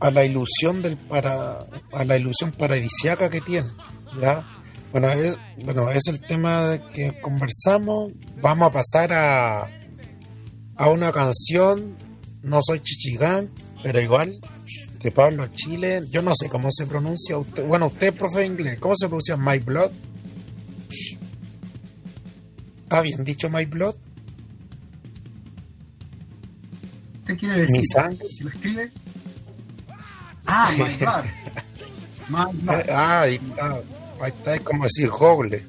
a 0.01 0.09
la 0.09 0.25
ilusión 0.25 0.81
del 0.81 0.97
para 0.97 1.59
a 1.93 2.03
la 2.03 2.17
ilusión 2.17 2.51
paradisiaca 2.51 3.29
que 3.29 3.39
tienen. 3.39 3.71
¿ya? 4.19 4.45
Bueno, 4.91 5.09
es, 5.11 5.37
bueno, 5.63 5.89
es 5.91 6.07
el 6.07 6.19
tema 6.19 6.69
de 6.69 6.81
que 6.81 7.21
conversamos. 7.21 8.11
Vamos 8.41 8.69
a 8.69 8.73
pasar 8.73 9.13
a, 9.13 9.67
a 10.75 10.89
una 10.89 11.11
canción. 11.11 11.97
No 12.41 12.59
soy 12.61 12.79
chichigán, 12.81 13.51
pero 13.83 14.01
igual, 14.01 14.41
de 15.01 15.11
Pablo 15.11 15.47
Chile. 15.53 16.01
Yo 16.09 16.23
no 16.23 16.31
sé 16.35 16.49
cómo 16.49 16.69
se 16.71 16.87
pronuncia. 16.87 17.37
Usted, 17.37 17.65
bueno, 17.65 17.87
usted 17.87 18.13
profe 18.13 18.43
inglés. 18.43 18.79
¿Cómo 18.79 18.95
se 18.95 19.07
pronuncia 19.07 19.37
My 19.37 19.59
Blood? 19.59 19.91
¿Está 22.83 23.01
bien 23.01 23.23
dicho 23.23 23.49
My 23.49 23.65
Blood? 23.65 23.95
¿Qué 27.25 27.37
quiere 27.37 27.61
decir? 27.61 27.79
Mi 27.79 27.85
sangre. 27.85 28.27
Si 28.29 28.43
lo 28.43 28.49
escribe. 28.49 28.91
Ah. 30.51 31.23
Ah, 32.33 33.21
ahí 33.21 33.35
está. 33.35 33.81
Ahí 34.21 34.29
está, 34.29 34.55
es 34.55 34.61
como 34.61 34.85
decir 34.85 35.09
Google. 35.09 35.65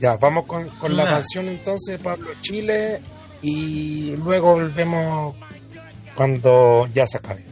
Ya, 0.00 0.16
vamos 0.16 0.46
con, 0.46 0.66
con 0.70 0.96
la 0.96 1.04
canción 1.04 1.48
entonces 1.48 2.00
Pablo 2.00 2.30
Chile 2.40 3.02
y 3.42 4.16
luego 4.16 4.54
volvemos 4.54 5.36
cuando 6.14 6.86
ya 6.94 7.06
se 7.06 7.18
acabe. 7.18 7.44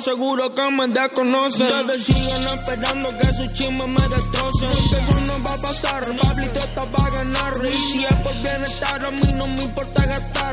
Seguro 0.00 0.54
que 0.54 0.70
me 0.70 0.88
desconocen. 0.88 1.66
Ustedes 1.66 2.04
siguen 2.04 2.42
esperando 2.42 3.18
que 3.18 3.26
su 3.32 3.52
chisme 3.54 3.86
me 3.86 4.08
destrocen. 4.08 4.70
Porque 4.70 4.96
eso 4.96 5.20
no 5.26 5.42
va 5.42 5.54
a 5.54 5.58
pasar, 5.58 6.02
Pablito 6.16 6.58
está 6.58 6.84
para 6.86 7.10
ganar. 7.10 7.52
Y 7.64 7.72
si 7.72 8.04
es 8.04 8.14
por 8.16 8.34
bienestar, 8.34 9.04
a 9.06 9.10
mí 9.10 9.32
no 9.36 9.46
me 9.48 9.64
importa 9.64 10.06
gastar. 10.06 10.52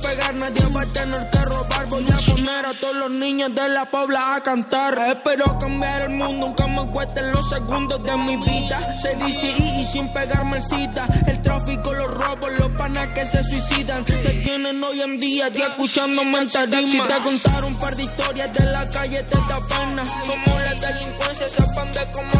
Pegar, 0.00 0.34
nadie 0.34 0.64
va 0.74 0.82
a 0.82 0.86
tener 0.86 1.30
que 1.30 1.38
robar. 1.44 1.86
Voy 1.88 2.06
a 2.10 2.32
poner 2.32 2.66
a 2.66 2.80
todos 2.80 2.96
los 2.96 3.10
niños 3.10 3.54
de 3.54 3.68
la 3.68 3.84
pobla 3.90 4.34
a 4.34 4.42
cantar. 4.42 4.98
Espero 5.08 5.58
cambiar 5.58 6.02
el 6.02 6.10
mundo, 6.10 6.46
aunque 6.46 6.66
me 6.66 6.90
cuesten 6.90 7.32
los 7.32 7.48
segundos 7.48 8.02
de 8.02 8.16
mi 8.16 8.36
vida. 8.36 8.98
Se 8.98 9.14
dice 9.16 9.54
y, 9.58 9.80
y 9.80 9.86
sin 9.86 10.12
pegarme 10.12 10.58
el 10.58 10.64
cita. 10.64 11.06
El 11.26 11.40
tráfico, 11.42 11.92
los 11.94 12.10
robos, 12.10 12.52
los 12.58 12.70
panas 12.72 13.08
que 13.14 13.24
se 13.26 13.42
suicidan. 13.44 14.04
Te 14.04 14.14
tienen 14.44 14.82
hoy 14.82 15.00
en 15.00 15.18
día, 15.20 15.50
día 15.50 15.68
escuchándome 15.68 16.38
en 16.38 16.48
tarima. 16.48 16.88
Si 16.88 17.00
te 17.00 17.22
contar 17.22 17.64
un 17.64 17.74
par 17.76 17.94
de 17.96 18.02
historias 18.04 18.52
de 18.52 18.64
la 18.72 18.88
calle, 18.90 19.22
te 19.22 19.36
da 19.36 19.58
pena. 19.68 20.06
Como 20.26 20.58
la 20.58 20.74
delincuencia 20.74 21.48
se 21.48 21.62
expande 21.62 22.00
como. 22.12 22.38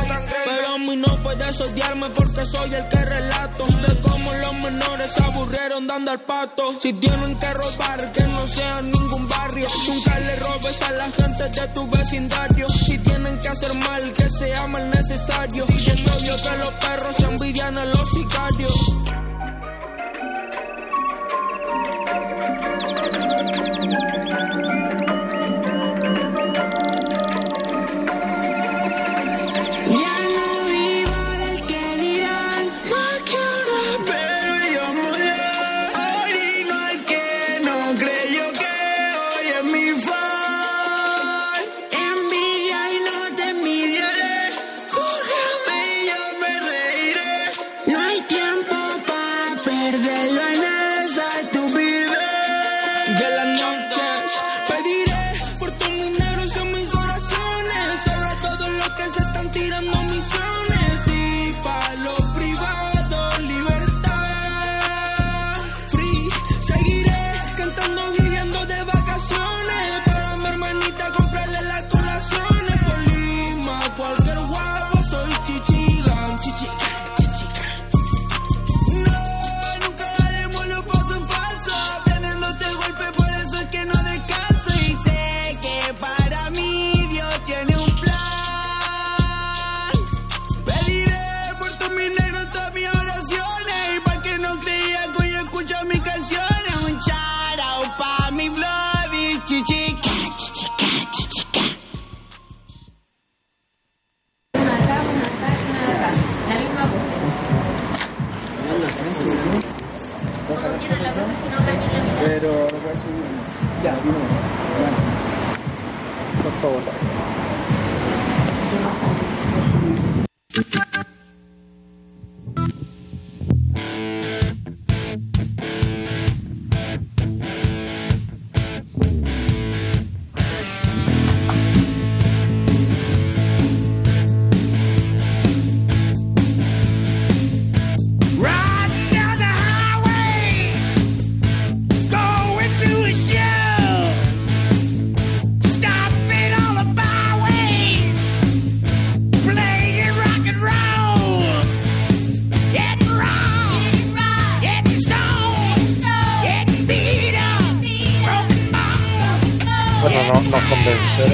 Pero 0.48 0.68
a 0.68 0.78
mí 0.78 0.96
no 0.96 1.08
puedes 1.22 1.60
odiarme 1.60 2.08
porque 2.08 2.46
soy 2.46 2.72
el 2.72 2.88
que 2.88 3.04
relato. 3.04 3.66
De 3.66 4.00
cómo 4.00 4.32
los 4.32 4.54
menores 4.54 5.12
se 5.12 5.22
aburrieron 5.22 5.86
dando 5.86 6.10
al 6.10 6.20
pato. 6.20 6.74
Si 6.80 6.94
tienen 6.94 7.38
que 7.38 7.52
robar, 7.52 8.12
que 8.12 8.22
no 8.22 8.48
sea 8.48 8.80
ningún 8.80 9.28
barrio. 9.28 9.66
Nunca 9.86 10.18
le 10.20 10.36
robes 10.36 10.82
a 10.82 10.92
la 10.92 11.04
gente 11.04 11.60
de 11.60 11.68
tu 11.68 11.86
vecindario. 11.90 12.66
Si 12.70 12.98
tienen 12.98 13.38
que 13.40 13.48
hacer 13.48 13.74
mal, 13.74 14.12
que 14.14 14.30
sea 14.30 14.66
mal 14.68 14.90
necesario. 14.90 15.66
Y 15.68 15.90
es 15.90 16.10
obvio 16.12 16.36
que 16.36 16.56
los 16.56 16.74
perros 16.80 17.16
se 17.16 17.24
envidian 17.24 17.76
a 17.76 17.84
los 17.84 18.10
sicarios. 18.10 18.72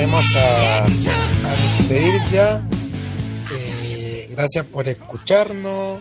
Convenceremos 0.04 0.36
a, 0.36 0.84
a 0.84 1.56
despedir 1.78 2.20
ya. 2.30 2.62
Eh, 3.52 4.28
gracias 4.30 4.66
por 4.66 4.88
escucharnos. 4.88 6.00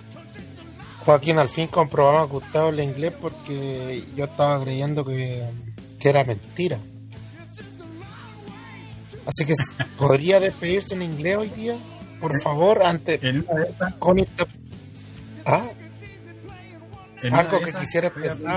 Joaquín, 1.05 1.37
al 1.37 1.49
fin 1.49 1.67
comprobamos 1.67 2.27
que 2.27 2.33
Gustavo 2.33 2.67
habla 2.69 2.83
inglés 2.83 3.13
porque 3.19 4.03
yo 4.15 4.25
estaba 4.25 4.61
creyendo 4.63 5.03
que, 5.05 5.43
que 5.99 6.09
era 6.09 6.23
mentira. 6.23 6.79
Así 9.25 9.45
que 9.45 9.53
podría 9.97 10.39
despedirse 10.39 10.95
en 10.95 11.01
inglés 11.01 11.37
hoy 11.37 11.49
día, 11.49 11.75
por 12.21 12.39
favor, 12.41 12.83
antes. 12.83 13.19
Con 13.99 14.19
esta- 14.19 14.47
¿Ah? 15.45 15.65
Algo 17.31 17.61
que 17.61 17.73
quisiera 17.73 18.09
aprendiendo. 18.09 18.51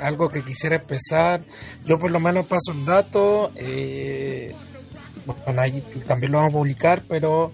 Algo 0.00 0.28
que 0.28 0.42
quisiera 0.42 0.76
empezar. 0.76 1.42
Yo 1.84 1.98
por 1.98 2.10
lo 2.10 2.20
menos 2.20 2.46
paso 2.46 2.72
un 2.72 2.84
dato. 2.84 3.50
eh, 3.56 4.54
también 6.06 6.32
lo 6.32 6.38
vamos 6.38 6.50
a 6.50 6.58
publicar, 6.58 7.02
pero 7.08 7.50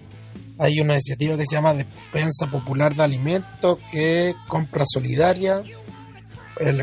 hay 0.57 0.79
una 0.79 0.93
iniciativa 0.93 1.37
que 1.37 1.45
se 1.45 1.55
llama 1.55 1.73
Despensa 1.73 2.47
Popular 2.47 2.93
de 2.93 3.03
Alimentos, 3.03 3.79
que 3.91 4.35
compra 4.47 4.83
solidaria. 4.85 5.63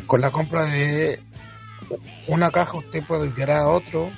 Con 0.07 0.21
la 0.21 0.31
compra 0.31 0.65
de 0.65 1.21
una 2.27 2.51
caja 2.51 2.79
usted 2.79 3.05
puede 3.05 3.27
enviar 3.27 3.51
a 3.53 3.69
otro. 3.69 4.11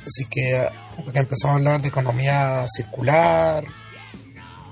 Así 0.00 0.24
que 0.30 0.68
empezamos 1.14 1.54
a 1.54 1.58
hablar 1.58 1.82
de 1.82 1.88
economía 1.88 2.64
circular, 2.68 3.64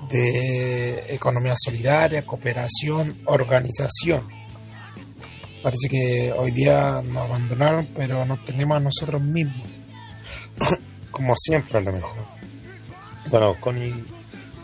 de 0.09 1.13
economía 1.13 1.55
solidaria, 1.57 2.25
cooperación, 2.25 3.15
organización. 3.25 4.38
Parece 5.61 5.89
que 5.89 6.33
hoy 6.37 6.51
día 6.51 7.01
nos 7.01 7.29
abandonaron, 7.29 7.87
pero 7.95 8.25
nos 8.25 8.43
tenemos 8.45 8.77
a 8.77 8.79
nosotros 8.79 9.21
mismos. 9.21 9.67
Como 11.11 11.35
siempre, 11.35 11.79
a 11.79 11.81
lo 11.81 11.91
mejor. 11.91 12.25
Bueno, 13.29 13.55
Connie 13.59 13.93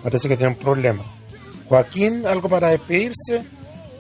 parece 0.02 0.30
que 0.30 0.38
tiene 0.38 0.54
un 0.54 0.60
problema. 0.60 1.04
Joaquín, 1.68 2.26
¿algo 2.26 2.48
para 2.48 2.70
despedirse? 2.70 3.44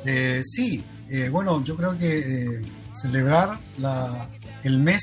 Eh, 0.05 0.41
sí, 0.43 0.83
eh, 1.09 1.29
bueno, 1.29 1.63
yo 1.63 1.75
creo 1.75 1.97
que 1.97 2.19
eh, 2.19 2.61
celebrar 2.93 3.59
la, 3.79 4.29
el 4.63 4.79
mes 4.79 5.01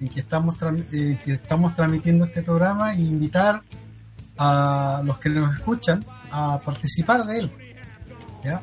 en 0.00 0.08
que 0.08 0.20
estamos, 0.20 0.56
eh, 0.92 1.18
que 1.24 1.32
estamos 1.32 1.74
transmitiendo 1.74 2.24
este 2.24 2.42
programa 2.42 2.94
e 2.94 3.00
invitar 3.00 3.62
a 4.38 5.02
los 5.04 5.18
que 5.18 5.28
nos 5.30 5.54
escuchan 5.56 6.04
a 6.30 6.60
participar 6.64 7.26
de 7.26 7.38
él. 7.40 7.52
¿ya? 8.44 8.62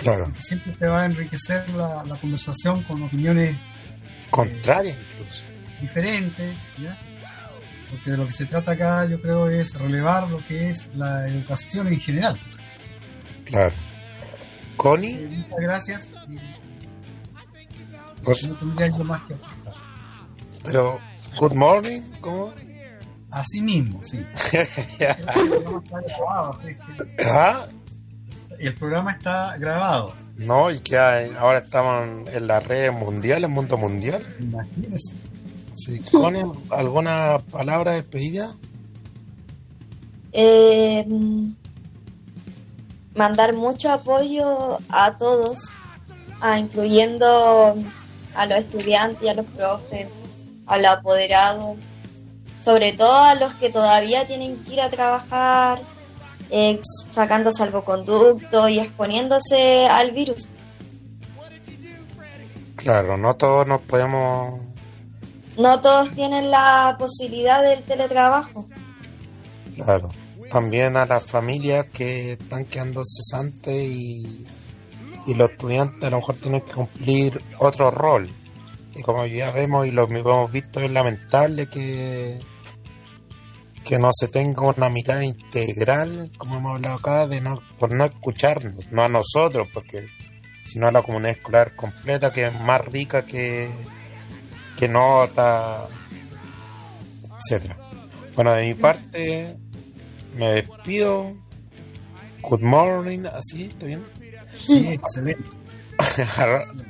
Claro. 0.00 0.32
Siempre 0.38 0.72
te 0.72 0.86
va 0.86 1.02
a 1.02 1.04
enriquecer 1.06 1.68
la, 1.70 2.02
la 2.04 2.16
conversación 2.20 2.82
con 2.84 3.02
opiniones 3.02 3.56
Contrarias 4.30 4.96
incluso. 5.12 5.42
diferentes, 5.80 6.58
¿ya? 6.78 6.98
porque 7.90 8.10
de 8.12 8.16
lo 8.16 8.24
que 8.26 8.32
se 8.32 8.46
trata 8.46 8.72
acá 8.72 9.04
yo 9.06 9.20
creo 9.20 9.48
es 9.50 9.74
relevar 9.74 10.28
lo 10.28 10.38
que 10.46 10.70
es 10.70 10.86
la 10.94 11.26
educación 11.28 11.88
en 11.88 12.00
general. 12.00 12.38
Claro. 13.44 13.74
Connie, 14.76 15.14
Eh, 15.14 15.26
muchas 15.28 15.58
gracias. 15.58 16.08
Pues- 18.22 18.48
no 18.48 18.54
tendría 18.56 18.88
yo 18.96 19.04
más 19.04 19.22
que 19.26 19.34
aportar. 19.34 19.74
pero 20.62 20.98
good 21.38 21.52
morning, 21.54 22.00
¿cómo? 22.20 22.52
Así 23.32 23.60
mismo, 23.60 24.02
sí. 24.02 24.24
Ya. 24.98 25.16
El 28.60 28.74
programa 28.74 29.12
está 29.12 29.56
grabado, 29.58 30.08
así 30.10 30.18
que-. 30.18 30.28
El 30.28 30.34
programa 30.34 30.36
está 30.36 30.36
grabado. 30.36 30.36
No, 30.36 30.70
y 30.70 30.80
que 30.80 30.98
hay- 30.98 31.32
ahora 31.38 31.58
estamos 31.58 32.04
en- 32.06 32.28
en 32.34 32.46
las 32.46 32.66
redes 32.66 32.92
mundiales, 32.92 33.44
el 33.44 33.54
mundo 33.54 33.76
mundial. 33.78 34.24
Imagínese. 34.40 35.14
Sí. 35.74 36.00
¿alguna 36.70 37.38
palabra 37.50 37.92
de 37.92 38.02
despedida? 38.02 38.54
Eh, 40.32 41.06
mandar 43.14 43.54
mucho 43.54 43.90
apoyo 43.92 44.78
a 44.88 45.16
todos, 45.16 45.72
a, 46.40 46.58
incluyendo 46.58 47.74
a 48.34 48.46
los 48.46 48.58
estudiantes 48.58 49.22
y 49.24 49.28
a 49.28 49.34
los 49.34 49.46
profes, 49.46 50.06
a 50.66 50.76
los 50.78 50.90
apoderados, 50.92 51.76
sobre 52.60 52.92
todo 52.92 53.14
a 53.24 53.34
los 53.34 53.54
que 53.54 53.70
todavía 53.70 54.26
tienen 54.26 54.56
que 54.64 54.74
ir 54.74 54.80
a 54.80 54.90
trabajar, 54.90 55.80
eh, 56.50 56.80
sacando 57.10 57.52
salvoconducto 57.52 58.68
y 58.68 58.80
exponiéndose 58.80 59.86
al 59.86 60.10
virus. 60.12 60.48
Claro, 62.76 63.16
no 63.16 63.34
todos 63.36 63.66
nos 63.66 63.80
podemos... 63.82 64.60
No 65.58 65.80
todos 65.80 66.12
tienen 66.12 66.50
la 66.50 66.96
posibilidad 66.98 67.62
del 67.62 67.82
teletrabajo. 67.82 68.66
Claro. 69.76 70.08
También 70.50 70.96
a 70.96 71.06
las 71.06 71.22
familias 71.22 71.86
que 71.92 72.32
están 72.32 72.64
quedando 72.64 73.02
cesantes 73.04 73.74
y, 73.74 74.46
y 75.26 75.34
los 75.34 75.50
estudiantes 75.50 76.02
a 76.04 76.10
lo 76.10 76.16
mejor 76.18 76.36
tienen 76.36 76.62
que 76.62 76.72
cumplir 76.72 77.42
otro 77.58 77.90
rol. 77.90 78.30
Y 78.94 79.02
como 79.02 79.26
ya 79.26 79.50
vemos 79.50 79.86
y 79.86 79.90
lo 79.90 80.08
hemos 80.08 80.50
visto, 80.50 80.80
es 80.80 80.90
lamentable 80.92 81.68
que, 81.68 82.38
que 83.90 83.98
no 83.98 84.10
se 84.12 84.28
tenga 84.28 84.62
una 84.62 84.88
mirada 84.88 85.24
integral, 85.24 86.30
como 86.38 86.58
hemos 86.58 86.76
hablado 86.76 86.98
acá, 86.98 87.26
de 87.26 87.40
no, 87.40 87.60
por 87.76 87.92
no 87.92 88.04
escucharnos, 88.04 88.88
no 88.92 89.02
a 89.02 89.08
nosotros, 89.08 89.66
porque 89.74 90.06
sino 90.64 90.86
a 90.86 90.92
la 90.92 91.02
comunidad 91.02 91.32
escolar 91.32 91.74
completa, 91.74 92.32
que 92.32 92.46
es 92.46 92.60
más 92.60 92.84
rica 92.84 93.26
que, 93.26 93.68
que 94.78 94.88
nota, 94.88 95.88
etcétera. 97.36 97.76
Bueno, 98.36 98.52
de 98.52 98.68
mi 98.68 98.74
parte, 98.74 99.56
me 100.36 100.50
despido. 100.52 101.34
Good 102.42 102.62
morning, 102.62 103.24
así, 103.26 103.64
¿está 103.64 103.86
bien? 103.86 104.06
Sí, 104.54 104.86
excelente. 104.86 105.50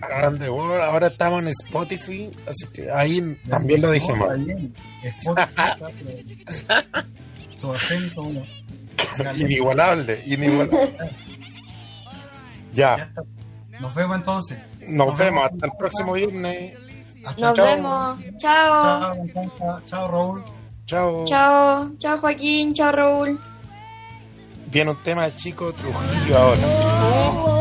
Around 0.03 0.39
the 0.41 0.51
world. 0.51 0.81
Ahora 0.83 1.09
estamos 1.09 1.43
en 1.43 1.49
Spotify, 1.49 2.31
así 2.49 2.67
que 2.73 2.91
ahí 2.91 3.39
también 3.49 3.83
lo 3.83 3.91
dije 3.91 4.13
mal. 4.15 4.73
Su 7.61 7.73
acento, 7.73 8.23
Inigualable, 9.37 10.23
inigualable. 10.27 10.95
Ya, 12.73 13.11
Nos 13.81 13.93
vemos 13.97 14.17
entonces. 14.19 14.59
nos 14.87 15.19
vemos 15.19 15.45
hasta 15.51 15.67
el 15.67 15.73
próximo 15.77 16.13
viernes. 16.13 16.75
Hasta 17.27 17.41
Nos 17.41 17.55
chao. 17.57 17.67
vemos. 17.67 18.25
Chao. 18.39 19.27
Chao, 19.87 20.09
Raúl. 20.09 20.45
Chao. 20.87 21.25
Chao. 21.25 21.91
Chao 21.99 22.19
Joaquín. 22.19 22.73
Chao 22.73 22.93
Raúl. 22.93 23.41
Viene 24.71 24.93
un 24.93 25.03
tema 25.03 25.25
de 25.25 25.35
Chico 25.35 25.73
Trujillo 25.73 26.39
ahora. 26.39 27.60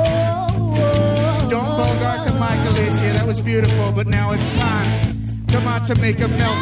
Don't 1.49 1.65
bogart 1.65 2.27
to 2.27 2.33
Michael 2.35 2.77
Alicia. 2.77 3.13
That 3.13 3.25
was 3.25 3.41
beautiful, 3.41 3.91
but 3.91 4.05
now 4.05 4.33
it's 4.33 4.47
time. 4.55 5.47
Come 5.47 5.67
on 5.67 5.83
to 5.85 5.95
make 5.99 6.19
a 6.19 6.27
melt. 6.27 6.55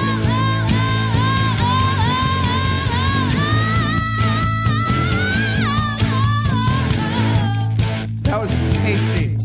That 8.23 8.39
was 8.39 8.51
tasty. 8.79 9.35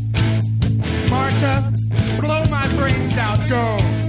Marta, 1.11 1.73
blow 2.21 2.45
my 2.45 2.69
brains 2.77 3.19
out. 3.19 3.41
Go. 3.49 4.02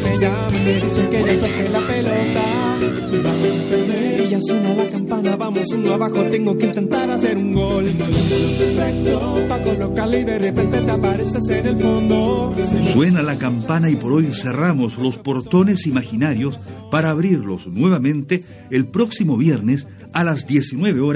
Me 0.00 0.16
que 0.16 0.58
me 0.60 0.74
dicen 0.84 1.10
que 1.10 1.22
ya 1.24 1.38
solté 1.38 1.68
la 1.70 1.80
pelota. 1.80 2.78
Vamos 3.24 3.56
a 3.56 3.70
perder 3.70 4.28
ya 4.28 4.40
suena 4.40 4.74
la 4.74 4.90
campana. 4.90 5.36
Vamos 5.36 5.68
uno 5.72 5.94
abajo, 5.94 6.22
tengo 6.30 6.56
que 6.56 6.66
intentar 6.66 7.10
hacer 7.10 7.36
un 7.36 7.52
gol. 7.52 7.84
Perfecto, 7.84 9.46
para 9.48 9.64
colocarle 9.64 10.20
y 10.20 10.24
de 10.24 10.38
repente 10.38 10.80
te 10.80 10.90
apareces 10.90 11.48
en 11.48 11.66
el 11.66 11.76
fondo. 11.78 12.54
Suena 12.92 13.22
la 13.22 13.38
campana 13.38 13.90
y 13.90 13.96
por 13.96 14.12
hoy 14.12 14.26
cerramos 14.32 14.98
los 14.98 15.18
portones 15.18 15.86
imaginarios 15.86 16.58
para 16.92 17.10
abrirlos 17.10 17.66
nuevamente 17.66 18.44
el 18.70 18.86
próximo 18.86 19.36
viernes 19.36 19.88
a 20.12 20.22
las 20.22 20.46
19 20.46 21.00
horas 21.00 21.08